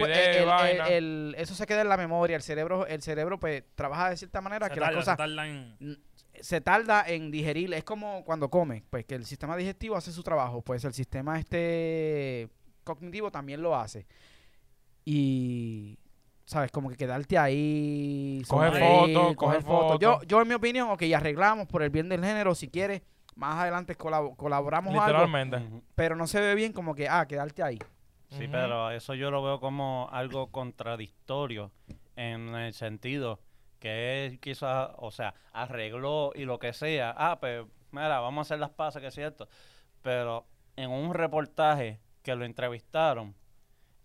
el- 0.70 0.92
el- 0.92 1.34
eso 1.38 1.54
se 1.54 1.66
queda 1.66 1.80
en 1.82 1.88
la 1.88 1.96
memoria. 1.96 2.36
El 2.36 2.42
cerebro, 2.42 2.86
el 2.86 3.02
cerebro 3.02 3.40
pues 3.40 3.64
trabaja 3.74 4.10
de 4.10 4.16
cierta 4.16 4.40
manera 4.40 4.68
Se 4.68 4.74
que 4.74 4.80
tarda, 4.80 4.92
las 4.96 5.04
se 5.04 5.10
cosas 5.10 5.16
tarda 5.18 5.48
en- 5.48 5.98
se 6.40 6.60
tarda 6.60 7.04
en 7.08 7.30
digerir. 7.32 7.74
Es 7.74 7.82
como 7.82 8.24
cuando 8.24 8.48
come, 8.48 8.84
pues 8.90 9.04
que 9.06 9.16
el 9.16 9.24
sistema 9.26 9.56
digestivo 9.56 9.96
hace 9.96 10.12
su 10.12 10.22
trabajo, 10.22 10.62
pues 10.62 10.84
el 10.84 10.92
sistema 10.94 11.36
este 11.40 12.48
cognitivo 12.84 13.32
también 13.32 13.60
lo 13.60 13.74
hace. 13.74 14.06
Y 15.04 15.98
sabes, 16.48 16.70
como 16.72 16.88
que 16.88 16.96
quedarte 16.96 17.36
ahí, 17.36 18.42
Coger 18.48 18.70
sonreír, 18.72 19.14
fotos, 19.14 19.36
coger 19.36 19.36
coger 19.36 19.62
fotos. 19.64 19.98
Yo, 20.00 20.22
yo 20.22 20.40
en 20.40 20.48
mi 20.48 20.54
opinión, 20.54 20.88
ok, 20.90 21.02
arreglamos 21.14 21.66
por 21.66 21.82
el 21.82 21.90
bien 21.90 22.08
del 22.08 22.24
género, 22.24 22.54
si 22.54 22.68
quieres, 22.68 23.02
más 23.36 23.56
adelante 23.56 23.94
colabo- 23.96 24.34
colaboramos 24.34 24.92
algo, 24.94 25.06
Literalmente. 25.06 25.58
Ujú. 25.58 25.82
pero 25.94 26.16
no 26.16 26.26
se 26.26 26.40
ve 26.40 26.54
bien 26.54 26.72
como 26.72 26.94
que, 26.94 27.06
ah, 27.06 27.26
quedarte 27.26 27.62
ahí. 27.62 27.78
Sí, 28.30 28.48
pero 28.50 28.90
eso 28.90 29.14
yo 29.14 29.30
lo 29.30 29.42
veo 29.42 29.60
como 29.60 30.08
algo 30.10 30.50
contradictorio 30.50 31.70
en 32.16 32.54
el 32.54 32.72
sentido 32.72 33.40
que 33.78 34.26
él 34.26 34.40
quizás, 34.40 34.90
o 34.96 35.10
sea, 35.10 35.34
arregló 35.52 36.32
y 36.34 36.44
lo 36.46 36.58
que 36.58 36.72
sea. 36.72 37.14
Ah, 37.16 37.38
pues, 37.40 37.64
mira, 37.92 38.20
vamos 38.20 38.38
a 38.38 38.42
hacer 38.48 38.58
las 38.58 38.70
pasas, 38.70 39.00
que 39.02 39.08
es 39.08 39.14
cierto. 39.14 39.48
Pero 40.02 40.46
en 40.76 40.90
un 40.90 41.12
reportaje 41.14 42.00
que 42.22 42.34
lo 42.34 42.44
entrevistaron, 42.44 43.34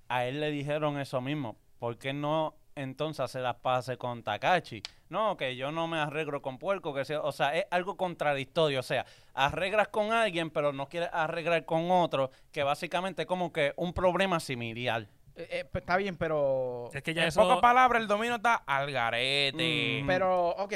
a 0.10 0.26
él 0.26 0.40
le 0.42 0.52
dijeron 0.52 1.00
eso 1.00 1.20
mismo. 1.22 1.58
¿Por 1.84 1.98
qué 1.98 2.14
no 2.14 2.56
entonces 2.76 3.20
hacer 3.20 3.42
las 3.42 3.56
pases 3.56 3.98
con 3.98 4.24
Takachi? 4.24 4.82
No, 5.10 5.36
que 5.36 5.58
yo 5.58 5.70
no 5.70 5.86
me 5.86 5.98
arreglo 5.98 6.42
con 6.42 6.58
puerco, 6.58 6.94
que 6.94 7.04
sea, 7.04 7.20
o 7.20 7.34
sea, 7.34 7.58
es 7.58 7.66
algo 7.72 7.98
contradictorio, 7.98 8.80
o 8.80 8.84
sea, 8.84 9.06
arreglas 9.34 9.90
con 9.90 10.14
alguien, 10.14 10.50
pero 10.50 10.72
no 10.72 10.88
quieres 10.88 11.10
arreglar 11.12 11.66
con 11.66 11.92
otro, 11.92 12.32
que 12.54 12.64
básicamente 12.64 13.24
es 13.24 13.28
como 13.28 13.52
que 13.52 13.74
un 13.76 13.92
problema 13.92 14.40
similar. 14.40 15.10
Eh, 15.36 15.48
eh, 15.50 15.66
pues, 15.70 15.82
está 15.82 15.98
bien, 15.98 16.16
pero... 16.16 16.90
Es 16.94 17.04
que 17.04 17.14
ya 17.14 17.24
en 17.24 17.28
eso... 17.28 17.42
pocas 17.42 17.60
palabras, 17.60 18.02
el 18.02 18.08
dominio 18.08 18.36
está 18.36 18.56
al 18.66 18.90
garete. 18.90 20.02
Mm. 20.02 20.08
Pero, 20.08 20.52
ok, 20.52 20.74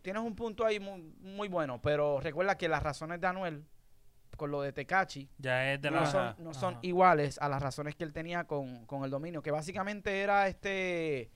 tienes 0.00 0.22
un 0.22 0.36
punto 0.36 0.64
ahí 0.64 0.78
muy, 0.78 1.02
muy 1.22 1.48
bueno, 1.48 1.82
pero 1.82 2.20
recuerda 2.20 2.56
que 2.56 2.68
las 2.68 2.84
razones 2.84 3.20
de 3.20 3.26
Anuel 3.26 3.64
con 4.36 4.50
lo 4.50 4.60
de 4.62 4.72
Tecachi 4.72 5.28
Ya 5.38 5.72
es 5.72 5.80
de 5.82 5.90
la... 5.90 6.00
no 6.00 6.06
son, 6.06 6.20
Ajá, 6.24 6.36
no 6.38 6.54
son 6.54 6.70
ajá. 6.74 6.80
iguales 6.82 7.38
a 7.40 7.48
las 7.48 7.62
razones 7.62 7.94
que 7.96 8.04
él 8.04 8.12
tenía 8.12 8.44
con, 8.44 8.86
con 8.86 9.04
el 9.04 9.10
dominio, 9.10 9.42
que 9.42 9.50
básicamente 9.50 10.20
era 10.20 10.46
este... 10.48 11.30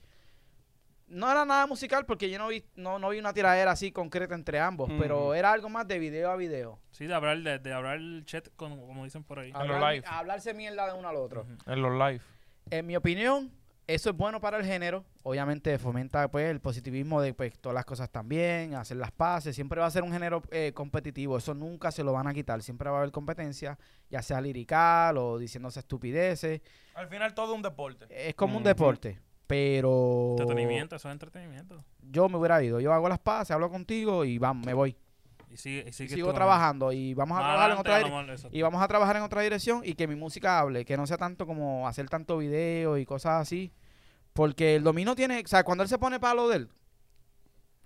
No 1.07 1.29
era 1.29 1.43
nada 1.43 1.67
musical 1.67 2.05
porque 2.05 2.29
yo 2.29 2.37
no 2.37 2.47
vi, 2.47 2.63
no, 2.75 2.97
no 2.97 3.09
vi 3.09 3.19
una 3.19 3.33
tiradera 3.33 3.71
así 3.71 3.91
concreta 3.91 4.33
entre 4.33 4.59
ambos, 4.61 4.89
pero 4.97 5.33
era 5.33 5.51
algo 5.51 5.67
más 5.67 5.85
de 5.85 5.99
video 5.99 6.31
a 6.31 6.37
video. 6.37 6.79
Sí, 6.91 7.05
de 7.05 7.13
hablar, 7.13 7.37
de, 7.39 7.59
de 7.59 7.73
hablar 7.73 7.97
el 7.97 8.23
chat, 8.25 8.47
con- 8.55 8.79
como 8.79 9.03
dicen 9.03 9.21
por 9.25 9.39
ahí. 9.39 9.49
En 9.49 9.67
los 9.67 9.75
Hablar- 9.75 9.93
live. 9.95 10.05
hablarse 10.07 10.53
mierda 10.53 10.87
de 10.87 10.97
uno 10.97 11.09
al 11.09 11.17
otro. 11.17 11.45
En 11.65 11.81
los 11.81 11.91
live. 11.91 12.21
En 12.69 12.85
mi 12.87 12.95
opinión, 12.95 13.51
eso 13.95 14.09
es 14.09 14.15
bueno 14.15 14.39
para 14.39 14.57
el 14.57 14.65
género. 14.65 15.03
Obviamente 15.23 15.77
fomenta 15.77 16.29
pues 16.29 16.49
el 16.49 16.61
positivismo 16.61 17.21
de 17.21 17.33
pues 17.33 17.59
todas 17.59 17.73
las 17.73 17.85
cosas 17.85 18.09
también, 18.09 18.73
hacer 18.75 18.97
las 18.97 19.11
paces. 19.11 19.53
Siempre 19.53 19.79
va 19.79 19.87
a 19.87 19.91
ser 19.91 20.03
un 20.03 20.11
género 20.11 20.41
eh, 20.51 20.71
competitivo. 20.73 21.37
Eso 21.37 21.53
nunca 21.53 21.91
se 21.91 22.03
lo 22.03 22.13
van 22.13 22.27
a 22.27 22.33
quitar. 22.33 22.61
Siempre 22.61 22.89
va 22.89 22.97
a 22.97 22.99
haber 23.01 23.11
competencia, 23.11 23.77
ya 24.09 24.21
sea 24.21 24.39
lirical 24.39 25.17
o 25.17 25.37
diciéndose 25.37 25.79
estupideces. 25.79 26.61
Al 26.95 27.07
final 27.07 27.33
todo 27.33 27.53
un 27.53 27.61
deporte. 27.61 28.05
Es 28.09 28.35
como 28.35 28.57
un 28.57 28.63
deporte. 28.63 29.19
Pero 29.47 30.37
Entretenimiento, 30.39 30.95
eso 30.95 31.09
es 31.09 31.11
entretenimiento. 31.11 31.83
yo 32.01 32.29
me 32.29 32.37
hubiera 32.37 32.63
ido. 32.63 32.79
Yo 32.79 32.93
hago 32.93 33.09
las 33.09 33.19
paces, 33.19 33.51
hablo 33.51 33.69
contigo 33.69 34.23
y 34.23 34.37
vamos, 34.37 34.65
me 34.65 34.73
voy. 34.73 34.95
Y 35.49 35.57
sigue, 35.57 35.83
y 35.85 35.89
Y 35.89 35.91
sigue 35.91 36.15
sigo 36.15 36.33
trabajando 36.33 36.93
y 36.93 37.13
vamos 37.13 37.37
a 37.37 37.41
más 37.41 37.49
trabajar 37.49 37.71
en 37.71 37.77
otra 37.77 38.49
y 38.49 38.61
vamos 38.61 38.81
a 38.81 38.87
trabajar 38.87 39.17
en 39.17 39.23
otra 39.23 39.41
dirección 39.41 39.81
y 39.83 39.95
que 39.95 40.07
mi 40.07 40.15
música 40.15 40.59
hable, 40.59 40.85
que 40.85 40.95
no 40.95 41.05
sea 41.05 41.17
tanto 41.17 41.45
como 41.45 41.85
hacer 41.85 42.07
tanto 42.07 42.37
video 42.37 42.97
y 42.97 43.05
cosas 43.05 43.41
así. 43.41 43.73
Porque 44.33 44.75
el 44.75 44.83
dominio 44.83 45.15
tiene, 45.15 45.41
o 45.43 45.47
sea, 45.47 45.63
cuando 45.63 45.83
él 45.83 45.89
se 45.89 45.97
pone 45.97 46.19
palo 46.19 46.47
de 46.47 46.57
él, 46.57 46.69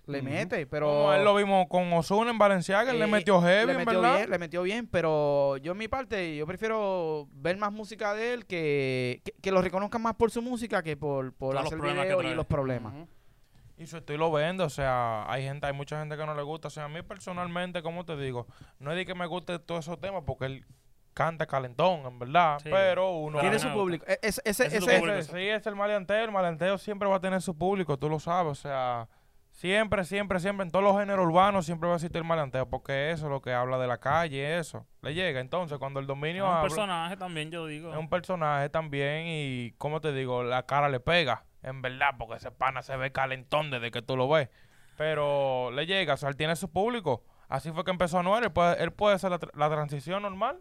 le 0.07 0.21
mete, 0.21 0.67
pero... 0.67 0.87
Como 0.87 1.13
él 1.13 1.23
lo 1.23 1.35
vimos 1.35 1.67
con 1.67 1.91
Ozuna 1.93 2.29
en 2.29 2.37
Valenciaga, 2.37 2.91
él 2.91 2.99
le 2.99 3.05
eh, 3.05 3.07
metió 3.07 3.41
heavy, 3.41 3.73
le 3.73 3.77
metió 3.79 4.01
verdad. 4.01 4.17
bien, 4.17 4.29
le 4.29 4.37
metió 4.37 4.63
bien, 4.63 4.87
pero 4.87 5.57
yo 5.57 5.71
en 5.71 5.77
mi 5.79 5.87
parte, 5.87 6.35
yo 6.35 6.45
prefiero 6.45 7.27
ver 7.31 7.57
más 7.57 7.71
música 7.71 8.13
de 8.13 8.33
él, 8.33 8.45
que, 8.45 9.21
que, 9.25 9.31
que 9.41 9.51
lo 9.51 9.61
reconozcan 9.61 10.01
más 10.01 10.15
por 10.15 10.29
su 10.29 10.41
música 10.43 10.83
que 10.83 10.95
por, 10.95 11.33
por 11.33 11.55
los 11.55 11.65
hacer 11.65 11.79
problemas 11.79 12.05
que 12.05 12.15
video 12.15 12.31
y 12.31 12.35
los 12.35 12.45
problemas. 12.45 12.93
Ujú. 12.93 13.07
Y 13.77 13.87
su 13.87 13.97
estilo 13.97 14.31
vende, 14.31 14.63
o 14.63 14.69
sea, 14.69 15.29
hay 15.29 15.43
gente, 15.43 15.65
hay 15.67 15.73
mucha 15.73 15.99
gente 15.99 16.15
que 16.15 16.25
no 16.25 16.33
le 16.33 16.43
gusta. 16.43 16.69
O 16.69 16.71
sea, 16.71 16.85
a 16.85 16.89
mí 16.89 17.01
personalmente, 17.01 17.81
como 17.81 18.05
te 18.05 18.15
digo, 18.15 18.47
no 18.79 18.91
es 18.91 18.97
de 18.97 19.05
que 19.05 19.15
me 19.15 19.25
guste 19.25 19.59
todos 19.59 19.85
esos 19.85 19.99
temas 19.99 20.23
porque 20.25 20.45
él 20.45 20.65
canta 21.15 21.47
calentón, 21.47 22.01
en 22.05 22.19
verdad. 22.19 22.59
Sí. 22.61 22.69
Pero 22.69 23.09
uno... 23.15 23.39
Tiene 23.39 23.57
su 23.57 23.71
público. 23.73 24.05
Ese- 24.07 24.19
ese- 24.21 24.41
Ese 24.45 24.65
es 24.67 24.73
ese- 24.73 24.99
público. 24.99 25.17
Ese- 25.17 25.31
sí, 25.31 25.47
es 25.49 25.65
el 25.65 25.75
maleanteo. 25.75 26.23
El 26.25 26.31
maleanteo 26.31 26.77
siempre 26.77 27.09
va 27.09 27.15
a 27.15 27.19
tener 27.21 27.41
su 27.41 27.57
público, 27.57 27.97
tú 27.97 28.07
lo 28.09 28.19
sabes. 28.19 28.51
O 28.51 28.55
sea, 28.55 29.07
siempre, 29.49 30.03
siempre, 30.03 30.39
siempre, 30.39 30.65
en 30.65 30.71
todos 30.71 30.83
los 30.83 30.97
géneros 30.99 31.25
urbanos 31.25 31.65
siempre 31.65 31.87
va 31.87 31.93
a 31.93 31.97
existir 31.97 32.17
el 32.17 32.25
maleanteo 32.25 32.69
porque 32.69 33.11
eso 33.11 33.25
es 33.25 33.31
lo 33.31 33.41
que 33.41 33.53
habla 33.53 33.77
de 33.79 33.87
la 33.87 33.97
calle, 33.97 34.59
eso. 34.59 34.85
Le 35.01 35.13
llega. 35.13 35.39
Entonces, 35.39 35.77
cuando 35.79 35.99
el 35.99 36.03
Es 36.03 36.07
dominio 36.07 36.43
un 36.45 36.49
habla, 36.51 36.61
personaje 36.63 37.17
también, 37.17 37.49
yo 37.49 37.65
digo. 37.65 37.91
es 37.91 37.97
un 37.97 38.09
personaje 38.09 38.69
también 38.69 39.23
y, 39.27 39.71
como 39.77 40.01
te 40.01 40.11
digo, 40.13 40.43
la 40.43 40.63
cara 40.67 40.89
le 40.89 40.99
pega, 40.99 41.45
en 41.63 41.81
verdad, 41.81 42.09
porque 42.19 42.35
ese 42.35 42.51
pana 42.51 42.81
se 42.83 42.95
ve 42.97 43.11
calentón 43.11 43.71
desde 43.71 43.89
que 43.89 44.01
tú 44.01 44.17
lo 44.17 44.27
ves. 44.29 44.49
Pero 44.97 45.71
le 45.71 45.85
llega, 45.85 46.13
o 46.13 46.17
sea, 46.17 46.29
él 46.29 46.35
tiene 46.37 46.55
su 46.55 46.71
público. 46.71 47.23
Así 47.49 47.71
fue 47.71 47.83
que 47.83 47.91
empezó 47.91 48.19
Anuel, 48.19 48.45
él 48.45 48.51
puede, 48.51 48.81
él 48.81 48.91
puede 48.91 49.15
hacer 49.15 49.29
la, 49.29 49.39
tra- 49.39 49.51
la 49.53 49.69
transición 49.69 50.23
normal. 50.23 50.59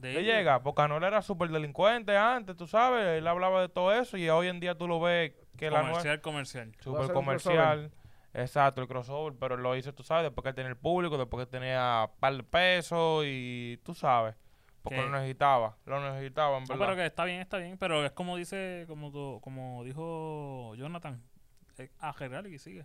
De 0.00 0.22
llega, 0.22 0.62
porque 0.62 0.82
Anuel 0.82 1.04
era 1.04 1.22
súper 1.22 1.50
delincuente 1.50 2.16
antes, 2.16 2.56
tú 2.56 2.66
sabes, 2.66 3.18
él 3.18 3.26
hablaba 3.26 3.60
de 3.60 3.68
todo 3.68 3.92
eso 3.92 4.16
y 4.16 4.28
hoy 4.28 4.48
en 4.48 4.60
día 4.60 4.74
tú 4.76 4.88
lo 4.88 5.00
ves 5.00 5.32
que 5.56 5.68
Comercial, 5.68 6.20
comercial. 6.20 6.72
Voy 6.86 6.96
a 6.96 7.02
súper 7.02 7.14
comercial. 7.14 7.90
Exacto, 8.32 8.80
el 8.80 8.86
crossover, 8.88 9.34
pero 9.38 9.56
lo 9.56 9.74
hizo, 9.76 9.92
tú 9.92 10.02
sabes, 10.04 10.24
después 10.24 10.44
que 10.44 10.52
tenía 10.52 10.70
el 10.70 10.76
público, 10.76 11.18
después 11.18 11.44
que 11.46 11.50
tenía 11.50 12.08
par 12.20 12.36
de 12.36 12.42
pesos 12.44 13.24
y 13.26 13.78
tú 13.82 13.92
sabes, 13.92 14.36
porque 14.82 14.96
Que- 15.00 15.04
lo 15.04 15.10
necesitaba, 15.10 15.76
lo 15.84 16.00
necesitaba, 16.12 16.56
en 16.58 16.62
No, 16.62 16.68
verdad. 16.68 16.86
pero 16.86 16.96
que 16.96 17.06
está 17.06 17.24
bien, 17.24 17.40
está 17.40 17.58
bien, 17.58 17.76
pero 17.76 18.04
es 18.04 18.12
como 18.12 18.36
dice, 18.36 18.84
como 18.86 19.40
como 19.40 19.82
dijo 19.84 20.74
Jonathan, 20.76 21.20
es 21.76 21.90
arreglar 21.98 22.46
y 22.46 22.52
que 22.52 22.58
sigue. 22.60 22.84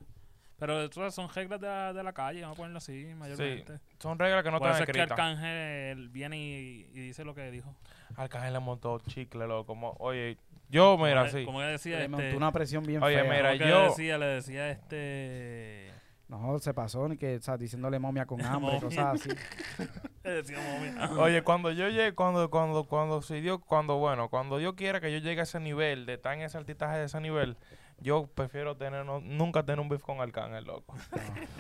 Pero 0.58 0.90
son 1.12 1.30
reglas 1.30 1.60
de 1.60 1.68
la, 1.68 1.92
de 1.94 2.02
la 2.04 2.14
calle, 2.14 2.42
vamos 2.42 2.56
a 2.56 2.58
ponerlo 2.58 2.78
así, 2.78 3.06
mayormente. 3.18 3.80
Son 4.00 4.18
reglas 4.18 4.42
que 4.44 4.52
no 4.52 4.60
Por 4.60 4.70
eso 4.70 4.80
están 4.80 4.90
es 4.90 4.94
que 4.94 5.02
escritas. 5.02 5.12
Arcángel 5.20 6.10
viene 6.10 6.38
y, 6.38 6.90
y 6.94 7.00
dice 7.00 7.26
lo 7.26 7.36
que 7.36 7.52
dijo. 7.52 7.76
Arcángel 8.16 8.54
le 8.54 8.60
montó 8.60 9.00
chicle, 9.00 9.48
loco. 9.48 9.66
Como, 9.66 9.96
oye, 10.00 10.38
yo, 10.70 10.98
mira, 10.98 11.26
como, 11.26 11.38
sí. 11.38 11.46
Como 11.46 11.60
que 11.60 11.66
decía, 11.66 11.98
le 11.98 12.06
este, 12.06 12.10
montó 12.18 12.38
una 12.38 12.52
presión 12.54 12.84
bien 12.86 13.04
Oye, 13.04 13.22
fea. 13.22 13.32
mira, 13.32 13.52
como 13.58 13.70
yo- 13.70 13.84
decía, 13.90 14.18
le 14.18 14.26
decía 14.28 14.70
este... 14.72 15.92
No, 16.28 16.58
se 16.58 16.74
pasó, 16.74 17.08
ni 17.08 17.18
que, 17.18 17.36
o 17.36 17.42
sea, 17.42 17.56
diciéndole 17.56 18.00
momia 18.00 18.26
con 18.26 18.42
hambre, 18.46 18.80
Momia. 18.80 18.82
cosas 18.82 19.22
así. 19.22 19.30
Le 20.24 20.32
decía, 20.32 20.58
momia. 20.58 21.12
Oye, 21.22 21.44
cuando 21.44 21.70
yo 21.72 21.88
llegue, 21.90 22.14
cuando, 22.16 22.50
cuando, 22.50 22.86
cuando, 22.86 23.22
si 23.22 23.42
Dios, 23.42 23.60
cuando, 23.64 23.98
bueno, 23.98 24.28
cuando 24.30 24.60
yo 24.60 24.76
quiera 24.76 25.00
que 25.00 25.12
yo 25.12 25.20
llegue 25.20 25.42
a 25.42 25.44
ese 25.44 25.60
nivel, 25.60 26.08
de 26.08 26.16
estar 26.16 26.34
en 26.34 26.42
ese 26.42 26.58
altitaje 26.58 26.98
de 26.98 27.06
ese 27.06 27.22
nivel, 27.22 27.58
yo 28.00 28.28
prefiero 28.28 28.76
tener, 28.78 29.06
no- 29.06 29.20
nunca 29.22 29.64
tener 29.64 29.80
un 29.80 29.90
beef 29.90 30.02
con 30.04 30.22
Arcángel, 30.22 30.64
loco. 30.66 30.96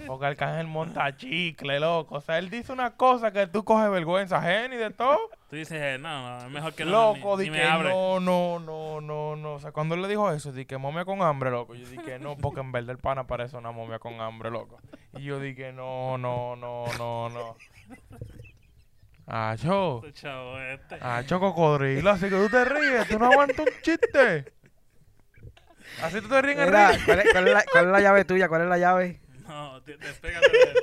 Porque 0.06 0.26
Arcángel 0.28 0.68
monta 0.68 1.16
chicle, 1.16 1.80
loco. 1.80 2.16
O 2.16 2.22
sea, 2.22 2.38
él 2.38 2.50
dice 2.50 2.72
una 2.72 2.96
cosa 2.96 3.32
que 3.32 3.48
tú 3.48 3.64
coges 3.64 3.90
vergüenza 3.90 4.38
ajena 4.38 4.76
y 4.76 4.78
de 4.78 4.92
todo. 4.92 5.18
Tú 5.50 5.56
dices, 5.56 5.80
eh, 5.82 5.98
no, 6.00 6.40
no, 6.40 6.46
es 6.46 6.52
mejor 6.52 6.74
que 6.74 6.86
no, 6.86 6.92
loco, 7.16 7.38
di 7.38 7.46
ni 7.50 7.52
que 7.58 7.64
me 7.64 7.68
abre. 7.68 7.90
no, 7.90 8.20
no, 8.20 8.60
no, 8.60 9.02
no, 9.02 9.36
no. 9.36 9.54
O 9.54 9.60
sea, 9.60 9.72
cuando 9.72 9.96
él 9.96 10.02
le 10.02 10.08
dijo 10.08 10.32
eso, 10.32 10.52
di 10.52 10.66
que 10.66 10.78
momia 10.78 11.06
con 11.06 11.22
hambre, 11.22 11.50
loco. 11.52 11.74
Yo 11.76 11.88
dije 11.88 12.20
no, 12.20 12.36
porque 12.38 12.60
en 12.60 12.72
verdad 12.72 12.92
el 12.92 12.98
pana 13.00 13.26
parece 13.28 13.56
una 13.58 13.72
momia 13.72 14.00
con 14.00 14.20
hambre, 14.22 14.52
loco. 14.52 14.80
Y 15.18 15.24
yo 15.24 15.40
dije 15.40 15.72
no, 15.74 16.18
no, 16.18 16.56
no, 16.56 16.86
no, 16.98 17.30
no. 17.30 17.56
Ah, 19.28 19.56
yo. 19.56 20.02
Este 20.06 20.74
este. 20.74 20.98
Ah, 21.02 21.22
yo 21.22 21.40
cocodrilo, 21.40 22.10
así 22.12 22.26
que 22.30 22.36
tú 22.36 22.48
te 22.50 22.64
ríes, 22.66 23.08
tú 23.08 23.18
no 23.18 23.26
aguantas 23.26 23.60
un 23.60 23.66
chiste. 23.82 24.54
Así 26.02 26.22
tú 26.22 26.28
te 26.30 26.42
ríes 26.42 26.58
en 26.60 26.66
Mira. 26.66 26.92
¿cuál 27.06 27.20
es, 27.20 27.32
cuál 27.32 27.48
es 27.48 27.54
la, 27.54 27.64
cuál 27.72 27.86
es 27.86 27.92
la 27.92 28.00
llave 28.02 28.26
tuya? 28.26 28.48
¿Cuál 28.50 28.62
es 28.64 28.68
la 28.68 28.78
llave? 28.78 29.22
No, 29.48 29.82
te- 29.84 29.98
despégate 29.98 30.50
del... 30.52 30.76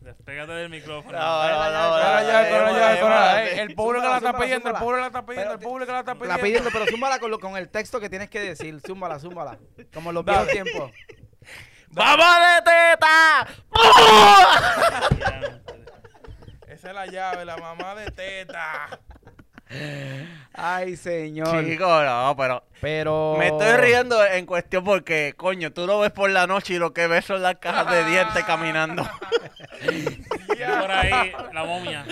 despégate 0.00 0.52
del 0.52 0.68
micrófono. 0.70 1.18
No, 1.18 1.42
no, 1.48 1.48
no, 1.48 1.90
Córrela 1.90 2.20
no, 2.22 2.28
ya, 2.28 2.42
no, 2.42 2.48
córrela 2.48 2.72
no, 2.72 2.78
ya, 2.78 2.94
no, 2.94 3.00
córrela. 3.00 3.32
no, 3.32 3.38
Ey, 3.38 3.56
no. 3.56 3.62
El 3.62 3.74
público 3.74 4.04
la 4.08 4.16
está 4.16 4.28
zúmbala, 4.30 4.38
pidiendo, 4.44 4.68
el 4.68 4.74
zúmbala. 4.76 4.84
público 4.84 5.00
la 5.00 5.06
está 5.06 5.26
pidiendo, 5.26 5.52
el 5.52 5.58
Pero- 5.58 5.68
público 5.70 5.92
la 5.92 5.98
está 6.00 6.14
La 6.14 6.18
pidiendo. 6.20 6.42
pidiendo, 6.42 6.70
pero 6.72 6.86
zúmbala 6.86 7.18
con, 7.18 7.30
lo- 7.30 7.38
con 7.40 7.56
el 7.56 7.68
texto 7.68 8.00
que 8.00 8.08
tienes 8.10 8.30
que 8.30 8.40
decir. 8.40 8.80
Zúmbala, 8.86 9.18
zúmbala. 9.18 9.58
Como 9.92 10.10
en 10.10 10.14
los 10.14 10.24
viejos 10.24 10.48
tiempos. 10.48 10.90
¡Vamos 11.90 12.26
de 12.26 12.62
teta! 12.70 13.46
Esa 16.68 16.88
es 16.88 16.94
la 16.94 17.06
llave, 17.06 17.44
la 17.44 17.56
mamá 17.56 17.94
de 17.94 18.10
teta. 18.10 18.98
Ay, 20.52 20.96
señor. 20.96 21.64
Chico, 21.64 22.02
no, 22.02 22.34
pero 22.36 22.62
Pero... 22.80 23.36
me 23.38 23.48
estoy 23.48 23.72
riendo 23.78 24.24
en 24.24 24.46
cuestión 24.46 24.84
porque, 24.84 25.34
coño, 25.36 25.72
tú 25.72 25.86
lo 25.86 25.98
ves 26.00 26.12
por 26.12 26.30
la 26.30 26.46
noche 26.46 26.74
y 26.74 26.78
lo 26.78 26.92
que 26.92 27.06
ves 27.06 27.24
son 27.24 27.42
las 27.42 27.56
cajas 27.56 27.90
de 27.90 28.04
dientes 28.04 28.44
caminando. 28.46 29.06
Viene 29.82 30.76
por 30.80 30.90
ahí 30.90 31.32
la 31.52 31.64
momia. 31.64 32.06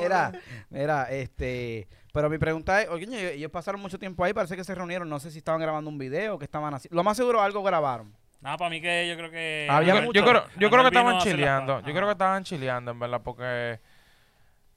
Mira, 0.00 0.32
mira, 0.70 1.02
este... 1.10 1.88
Pero 2.12 2.28
mi 2.28 2.38
pregunta 2.38 2.82
es, 2.82 2.88
oye, 2.88 3.34
ellos 3.34 3.52
pasaron 3.52 3.80
mucho 3.80 3.96
tiempo 3.98 4.24
ahí, 4.24 4.32
parece 4.32 4.56
que 4.56 4.64
se 4.64 4.74
reunieron, 4.74 5.08
no 5.08 5.20
sé 5.20 5.30
si 5.30 5.38
estaban 5.38 5.60
grabando 5.60 5.88
un 5.88 5.96
video, 5.98 6.38
que 6.40 6.44
estaban 6.44 6.74
haciendo... 6.74 6.96
Lo 6.96 7.04
más 7.04 7.16
seguro 7.16 7.40
algo 7.40 7.62
grabaron. 7.62 8.16
Nada, 8.40 8.56
para 8.56 8.68
mí 8.70 8.80
que 8.80 9.06
yo 9.08 9.16
creo 9.16 9.30
que... 9.30 9.68
Había 9.70 9.94
Yo, 9.94 10.00
Anuel- 10.00 10.04
mucho- 10.06 10.20
yo 10.20 10.26
creo, 10.26 10.44
yo 10.56 10.70
creo 10.70 10.82
que 10.82 10.88
estaban 10.88 11.18
chileando. 11.20 11.78
Yo 11.80 11.92
creo 11.94 12.06
que 12.06 12.12
estaban 12.12 12.42
chileando, 12.42 12.90
en 12.90 12.98
verdad, 12.98 13.20
porque. 13.22 13.78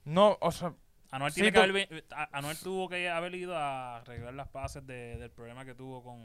No, 0.06 0.38
o 0.42 0.52
sea, 0.52 0.74
Anuel, 1.16 1.32
Sí, 1.32 1.42
tiene 1.42 1.52
que 1.52 1.60
haber 1.60 2.04
Anuel 2.32 2.58
tuvo 2.58 2.90
que 2.90 3.08
haber 3.08 3.36
ido 3.36 3.56
a 3.56 3.98
arreglar 3.98 4.34
las 4.34 4.48
paces 4.48 4.86
de- 4.88 5.18
del 5.18 5.30
problema 5.30 5.64
que 5.64 5.76
tuvo 5.76 6.04
con, 6.04 6.20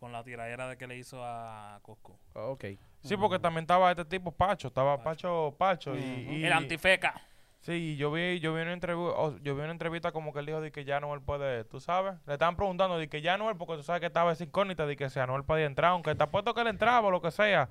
Con- 0.00 0.12
la 0.12 0.24
tiradera 0.24 0.66
de 0.68 0.76
que 0.76 0.86
le 0.88 0.96
hizo 0.98 1.24
a 1.24 1.78
Cosco. 1.82 2.18
ok. 2.34 2.64
sí, 3.02 3.16
porque 3.16 3.38
también 3.38 3.62
estaba 3.62 3.90
este 3.90 4.04
tipo 4.04 4.32
Pacho, 4.32 4.66
estaba 4.68 5.00
Pacho, 5.02 5.54
Pacho. 5.56 5.94
y, 5.96 6.00
y- 6.00 6.44
El 6.44 6.52
antifeca. 6.52 7.14
Sí, 7.60 7.94
yo 7.96 8.10
vi, 8.10 8.40
yo 8.40 8.52
vi 8.52 8.62
una 8.62 8.72
entrevista, 8.72 9.14
yo 9.40 9.54
vi 9.54 9.62
una 9.62 9.70
entrevista 9.70 10.10
como 10.10 10.32
que 10.32 10.40
él 10.40 10.46
dijo 10.46 10.60
de 10.60 10.72
que 10.72 10.84
ya 10.84 10.98
Noel 10.98 11.20
puede, 11.20 11.62
tú 11.62 11.78
sabes. 11.78 12.14
Le 12.26 12.32
estaban 12.32 12.56
preguntando 12.56 12.98
de 12.98 13.08
que 13.08 13.22
ya 13.22 13.36
Noel, 13.38 13.56
porque 13.56 13.76
tú 13.76 13.84
sabes 13.84 14.00
que 14.00 14.06
estaba 14.06 14.32
esa 14.32 14.42
incógnita 14.42 14.84
de 14.86 14.96
que 14.96 15.08
si 15.08 15.20
Anuel 15.20 15.44
podía 15.44 15.66
entrar, 15.66 15.92
aunque 15.92 16.16
te 16.16 16.24
apuesto 16.24 16.52
que 16.54 16.62
él 16.62 16.66
entraba 16.66 17.06
o 17.06 17.10
lo 17.12 17.22
que 17.22 17.30
sea. 17.30 17.68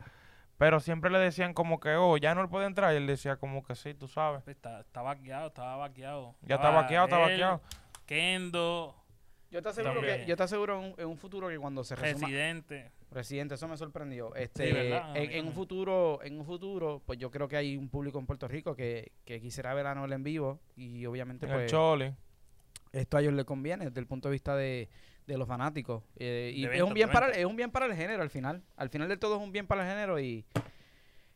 Pero 0.62 0.80
siempre 0.80 1.09
le 1.09 1.18
decían 1.18 1.55
como 1.55 1.80
que, 1.80 1.95
oh, 1.95 2.18
ya 2.18 2.36
Noel 2.36 2.47
puede 2.47 2.68
entrar. 2.68 2.93
Y 2.93 2.97
él 2.97 3.07
decía 3.07 3.36
como 3.38 3.64
que 3.64 3.74
sí, 3.74 3.95
tú 3.95 4.07
sabes. 4.07 4.47
Está, 4.47 4.82
está 4.82 5.01
vaqueado, 5.01 5.47
estaba 5.47 5.76
vaqueado. 5.78 6.36
Ya 6.43 6.57
está 6.57 6.70
vaqueado, 6.70 7.05
está 7.07 7.18
vaqueado. 7.18 7.62
Kendo, 8.05 8.95
Yo 9.49 9.64
te 9.64 9.70
aseguro 9.70 10.01
que, 10.01 10.24
yo 10.28 10.38
te 10.38 10.43
aseguro 10.43 10.78
en, 10.78 10.91
un- 10.91 10.99
en 10.99 11.07
un 11.07 11.18
futuro 11.18 11.47
que 11.49 11.57
cuando 11.57 11.84
se 11.84 11.95
resuma... 11.95 12.28
Residente. 12.28 12.91
Residente, 13.09 13.55
eso 13.55 13.68
me 13.68 13.76
sorprendió. 13.76 14.36
Este, 14.36 14.72
¿verdad? 14.72 15.18
En, 15.18 15.47
un 15.47 15.53
futuro, 15.53 16.20
en 16.22 16.38
un 16.38 16.45
futuro, 16.45 17.01
pues 17.07 17.18
yo 17.18 17.32
creo 17.32 17.47
que 17.47 17.57
hay 17.57 17.76
un 17.76 17.89
público 17.89 18.20
en 18.20 18.28
Puerto 18.28 18.47
Rico 18.47 18.76
que, 18.76 19.14
que 19.26 19.41
quisiera 19.41 19.74
ver 19.74 19.88
a 19.88 19.95
Noel 19.95 20.14
en 20.14 20.22
vivo 20.22 20.59
y 20.76 21.07
obviamente 21.07 21.47
el 21.47 21.53
pues 21.53 21.72
Choli. 21.72 22.14
esto 22.91 23.18
a 23.18 23.22
ellos 23.22 23.34
les 23.34 23.45
conviene 23.45 23.86
desde 23.86 23.99
el 23.99 24.05
punto 24.05 24.30
de 24.30 24.34
vista 24.34 24.55
de, 24.55 24.89
de 25.32 25.38
los 25.38 25.48
fanáticos. 25.48 26.04
Eh, 26.18 26.52
y 26.56 26.66
De 26.66 26.76
es, 26.78 26.82
un 26.84 26.94
bien 26.94 27.08
de 27.08 27.14
para, 27.14 27.28
venta. 27.28 27.40
es 27.40 27.46
un 27.46 27.56
bien 27.56 27.72
para 27.72 27.86
el 27.88 27.96
género 27.96 28.22
al 28.22 28.30
final. 28.30 28.64
Al 28.78 28.90
final 28.90 29.08
de 29.08 29.18
todo 29.18 29.36
es 29.38 29.42
un 29.42 29.52
bien 29.52 29.68
para 29.68 29.84
el 29.84 29.90
género 29.90 30.20
y 30.20 30.46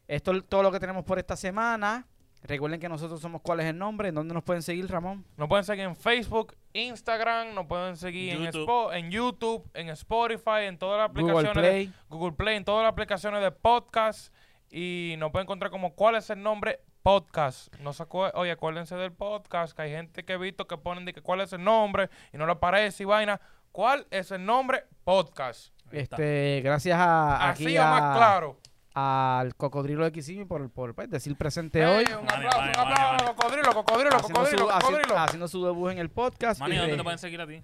esto 0.08 0.32
es 0.34 0.44
todo 0.48 0.64
lo 0.64 0.72
que 0.72 0.80
tenemos 0.80 1.04
por 1.04 1.18
esta 1.20 1.36
semana. 1.36 2.06
Recuerden 2.44 2.80
que 2.80 2.88
nosotros 2.88 3.20
somos 3.20 3.42
cuál 3.42 3.60
es 3.62 3.66
el 3.66 3.78
nombre, 3.78 4.10
en 4.10 4.16
dónde 4.16 4.34
nos 4.36 4.44
pueden 4.44 4.62
seguir, 4.62 4.88
Ramón. 4.88 5.26
Nos 5.36 5.50
pueden 5.50 5.64
seguir 5.66 5.86
en 5.86 5.96
Facebook, 5.96 6.56
Instagram, 6.74 7.56
nos 7.56 7.66
pueden 7.66 7.98
seguir 7.98 8.36
en. 8.36 8.52
Spo- 8.54 8.94
en 8.94 9.10
YouTube, 9.10 9.68
en 9.74 9.90
Spotify, 9.90 10.66
en 10.68 10.78
todas 10.78 11.00
las 11.00 11.08
Google 11.10 11.32
aplicaciones 11.40 11.56
de- 11.64 11.70
Play. 11.70 11.94
Google 12.08 12.34
Play, 12.34 12.58
en 12.58 12.66
todas 12.66 12.84
las 12.84 12.92
aplicaciones 12.92 13.42
de 13.42 13.50
podcast 13.52 14.32
y 14.70 15.16
nos 15.18 15.32
pueden 15.32 15.46
encontrar 15.46 15.72
como 15.72 15.96
cuál 15.96 16.16
es 16.18 16.30
el 16.30 16.44
nombre 16.44 16.82
podcast. 17.02 17.74
No 17.80 17.94
se 17.94 18.04
acue- 18.04 18.32
Oye, 18.36 18.52
acuérdense 18.52 18.96
del 18.96 19.12
podcast, 19.12 19.76
que 19.76 19.82
hay 19.84 19.92
gente 19.92 20.24
que 20.24 20.34
he 20.34 20.38
visto 20.38 20.68
que 20.68 20.78
ponen 20.78 21.06
de 21.06 21.14
que 21.14 21.22
cuál 21.22 21.42
es 21.42 21.52
el 21.54 21.64
nombre 21.64 22.10
y 22.32 22.38
no 22.38 22.46
le 22.46 22.52
aparece 22.52 23.04
y 23.04 23.06
vaina. 23.08 23.42
¿Cuál 23.76 24.08
es 24.10 24.32
el 24.32 24.46
nombre? 24.46 24.86
Podcast. 25.04 25.74
Este, 25.92 26.62
gracias 26.64 26.98
a, 26.98 27.50
Así 27.50 27.66
aquí 27.66 27.78
o 27.78 27.82
más 27.84 28.02
a- 28.02 28.16
claro. 28.16 28.58
al 28.94 29.54
cocodrilo 29.56 30.06
de 30.06 30.14
Kissimmee 30.14 30.46
por, 30.46 30.72
por 30.72 30.96
pues, 30.96 31.10
decir 31.10 31.36
presente 31.36 31.84
Ey, 31.84 31.86
hoy. 31.86 32.06
un 32.06 32.24
aplauso, 32.24 32.58
mani, 32.58 32.72
un 32.74 32.80
aplauso, 32.80 33.12
mani. 33.12 33.24
cocodrilo, 33.36 33.74
cocodrilo, 33.74 34.16
Haciendo 34.16 34.40
cocodrilo, 34.40 34.66
su, 34.68 34.80
cocodrilo. 34.80 35.18
haciendo 35.20 35.48
su 35.50 35.66
debut 35.66 35.92
en 35.92 35.98
el 35.98 36.10
podcast. 36.10 36.62
Manny, 36.62 36.78
¿dónde 36.78 36.92
re- 36.94 36.98
te 37.00 37.04
pueden 37.04 37.20
seguir 37.20 37.42
a 37.42 37.48
ti? 37.48 37.62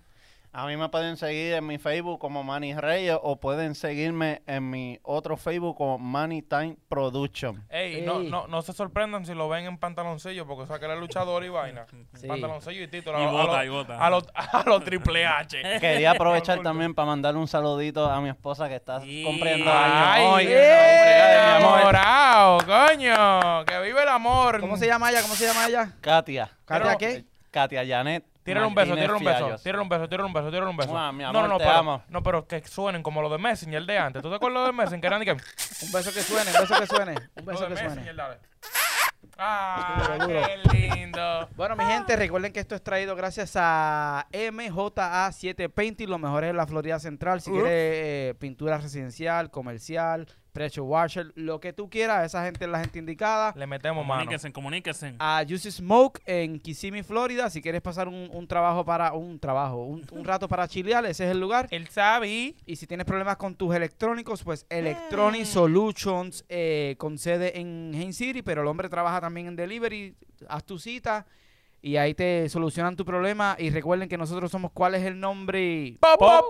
A 0.54 0.66
mí 0.68 0.76
me 0.76 0.89
pueden 0.89 1.16
seguir 1.16 1.54
en 1.54 1.66
mi 1.66 1.78
Facebook 1.78 2.20
como 2.20 2.43
Manny 2.43 2.74
Reyes 2.76 3.18
o 3.24 3.39
pueden 3.39 3.74
seguirme 3.74 4.41
en 4.47 4.70
mi 4.70 4.99
otro 5.02 5.38
Facebook 5.38 5.78
como 5.78 5.97
Money 5.97 6.41
Time 6.41 6.76
Production. 6.89 7.64
Ey, 7.70 8.02
no, 8.02 8.20
no, 8.20 8.47
no 8.47 8.62
se 8.62 8.74
sorprendan 8.74 9.26
si 9.26 9.34
lo 9.34 9.47
ven 9.47 9.64
en 9.66 9.78
pantaloncillo, 9.78 10.45
porque 10.45 10.68
saca 10.68 10.91
el 10.93 10.99
luchador 10.99 11.45
y 11.45 11.49
vaina. 11.49 11.86
Sí. 12.20 12.28
Pantaloncillo 12.28 12.84
y 12.84 12.88
título. 12.89 13.18
Y 13.20 13.24
a, 13.24 13.30
bota, 13.32 13.60
a 13.60 13.64
y 13.64 13.68
lo- 13.70 13.74
bota. 13.76 14.06
a 14.06 14.10
los 14.10 14.24
a 14.36 14.64
los 14.66 14.84
triple 14.84 15.26
H. 15.26 15.62
Quería 15.80 16.12
aprovechar 16.12 16.62
también 16.62 16.93
para 16.93 17.06
mandar 17.06 17.38
un 17.38 17.47
saludito 17.47 18.06
a 18.12 18.20
mi 18.20 18.28
esposa 18.30 18.68
que 18.68 18.76
está 18.76 18.99
Y- 19.06 19.24
cumpliendo 19.24 19.72
Ay, 19.74 20.22
años 20.22 20.34
hoy. 20.34 20.47
Enamorado, 21.58 22.58
coño. 22.66 23.66
Que 23.66 23.80
vive 23.82 24.04
el 24.04 24.10
amor. 24.10 24.60
¿Cómo 24.60 24.76
se 24.78 24.86
llama 24.88 25.10
ella? 25.12 25.22
¿Cómo 25.22 25.36
se 25.36 25.45
llama 25.45 25.68
ella? 25.68 25.93
Katia. 26.02 26.49
¿Katia 26.66 26.95
qué? 26.97 27.26
Katia 27.52 27.86
Janet. 27.86 28.26
Tírale 28.43 28.66
un 28.66 28.74
beso, 28.74 28.95
tírale 28.95 29.14
un 29.14 29.24
beso, 29.24 29.56
tírale 29.62 29.82
un 29.84 29.89
beso, 29.89 30.10
tírale 30.10 30.26
un 30.28 30.34
beso, 30.34 30.49
tírale 30.49 30.70
un 30.72 30.78
beso. 30.78 30.89
Mua, 30.91 31.12
mi 31.12 31.22
no, 31.22 31.30
amor, 31.30 31.41
no, 31.43 31.47
no, 31.49 31.58
te 31.60 31.64
pero, 31.66 31.78
amo. 31.78 32.04
no, 32.10 32.24
pero 32.24 32.47
que 32.47 32.60
suenen 32.68 33.04
como 33.04 33.22
los 33.22 33.30
de 33.32 33.38
Messenger 33.38 33.86
de 33.86 33.97
antes. 33.99 34.22
¿Tú 34.24 34.30
te 34.32 34.36
acuerdas 34.36 34.66
de 34.66 34.72
Messenger? 34.74 34.99
Que 35.02 35.08
eran 35.08 35.20
de 35.20 35.26
que... 35.26 35.32
Un 35.34 35.91
beso 35.91 36.12
que 36.12 36.22
suene, 36.22 36.49
un 36.52 36.60
beso 36.60 36.80
que 36.80 36.88
suene. 36.88 37.16
Un 37.36 37.45
beso 37.45 37.68
de 37.68 37.76
que 37.76 37.78
suene. 37.78 38.16
Ah, 39.38 40.18
qué 40.28 40.58
lindo. 40.95 41.49
Bueno, 41.56 41.76
mi 41.76 41.84
gente, 41.86 42.16
recuerden 42.16 42.52
que 42.54 42.60
esto 42.60 42.76
es 42.76 42.84
traído 42.84 43.16
gracias 43.16 43.54
a 43.56 44.28
MJA7 44.32 45.70
Painting, 45.72 46.08
los 46.08 46.20
mejores 46.20 46.49
de 46.49 46.54
la 46.54 46.68
Florida 46.68 46.99
Central. 46.99 47.41
Si 47.41 47.49
Uh. 47.49 47.54
quieres 47.54 47.72
eh, 47.74 48.36
pintura 48.39 48.78
residencial, 48.78 49.49
comercial, 49.49 50.28
pressure 50.52 50.82
washer, 50.82 51.32
lo 51.36 51.60
que 51.60 51.74
tú 51.74 51.89
quieras, 51.89 52.26
esa 52.26 52.43
gente 52.43 52.66
es 52.66 52.72
la 52.72 52.80
gente 52.80 52.99
indicada. 52.99 53.54
Le 53.56 53.68
metemos 53.68 54.06
mano. 54.06 54.20
Comuníquense, 54.22 54.52
comuníquense. 54.52 55.16
A 55.20 55.43
Juicy 55.47 55.72
Smoke 55.72 56.22
en 56.26 56.60
Kissimmee, 56.60 57.04
Florida. 57.04 57.49
Si 57.49 57.62
quieres 57.62 57.82
pasar 57.82 58.08
un, 58.08 58.30
un 58.32 58.47
trabajo 58.47 58.86
para 58.86 59.14
un 59.14 59.39
trabajo, 59.39 59.84
un, 59.84 60.06
un 60.12 60.26
rato 60.26 60.47
para 60.47 60.68
chilear, 60.68 61.06
ese 61.06 61.26
es 61.26 61.32
el 61.32 61.39
lugar. 61.39 61.68
El 61.72 61.88
sabe. 61.88 62.56
Y 62.66 62.76
si 62.76 62.88
tienes 62.88 63.06
problemas 63.06 63.38
con 63.38 63.56
tus 63.56 63.74
electrónicos, 63.76 64.43
pues 64.43 64.66
Electronic 64.70 65.45
Solutions 65.45 66.45
eh, 66.49 66.95
con 66.97 67.18
sede 67.18 67.60
en 67.60 67.91
Haines 67.93 68.18
City, 68.18 68.41
pero 68.41 68.62
el 68.62 68.68
hombre 68.68 68.89
trabaja 68.89 69.22
también 69.22 69.47
en 69.47 69.56
delivery. 69.56 70.16
Haz 70.47 70.64
tu 70.64 70.80
cita 70.80 71.26
y 71.82 71.97
ahí 71.97 72.14
te 72.14 72.47
solucionan 72.49 72.95
tu 72.95 73.06
problema. 73.06 73.56
Y 73.60 73.70
recuerden 73.70 74.10
que 74.10 74.18
nosotros 74.18 74.52
somos 74.52 74.72
cuál 74.72 74.95
es 74.95 75.04
el 75.04 75.20
nombre. 75.20 75.97
Po, 75.99 76.49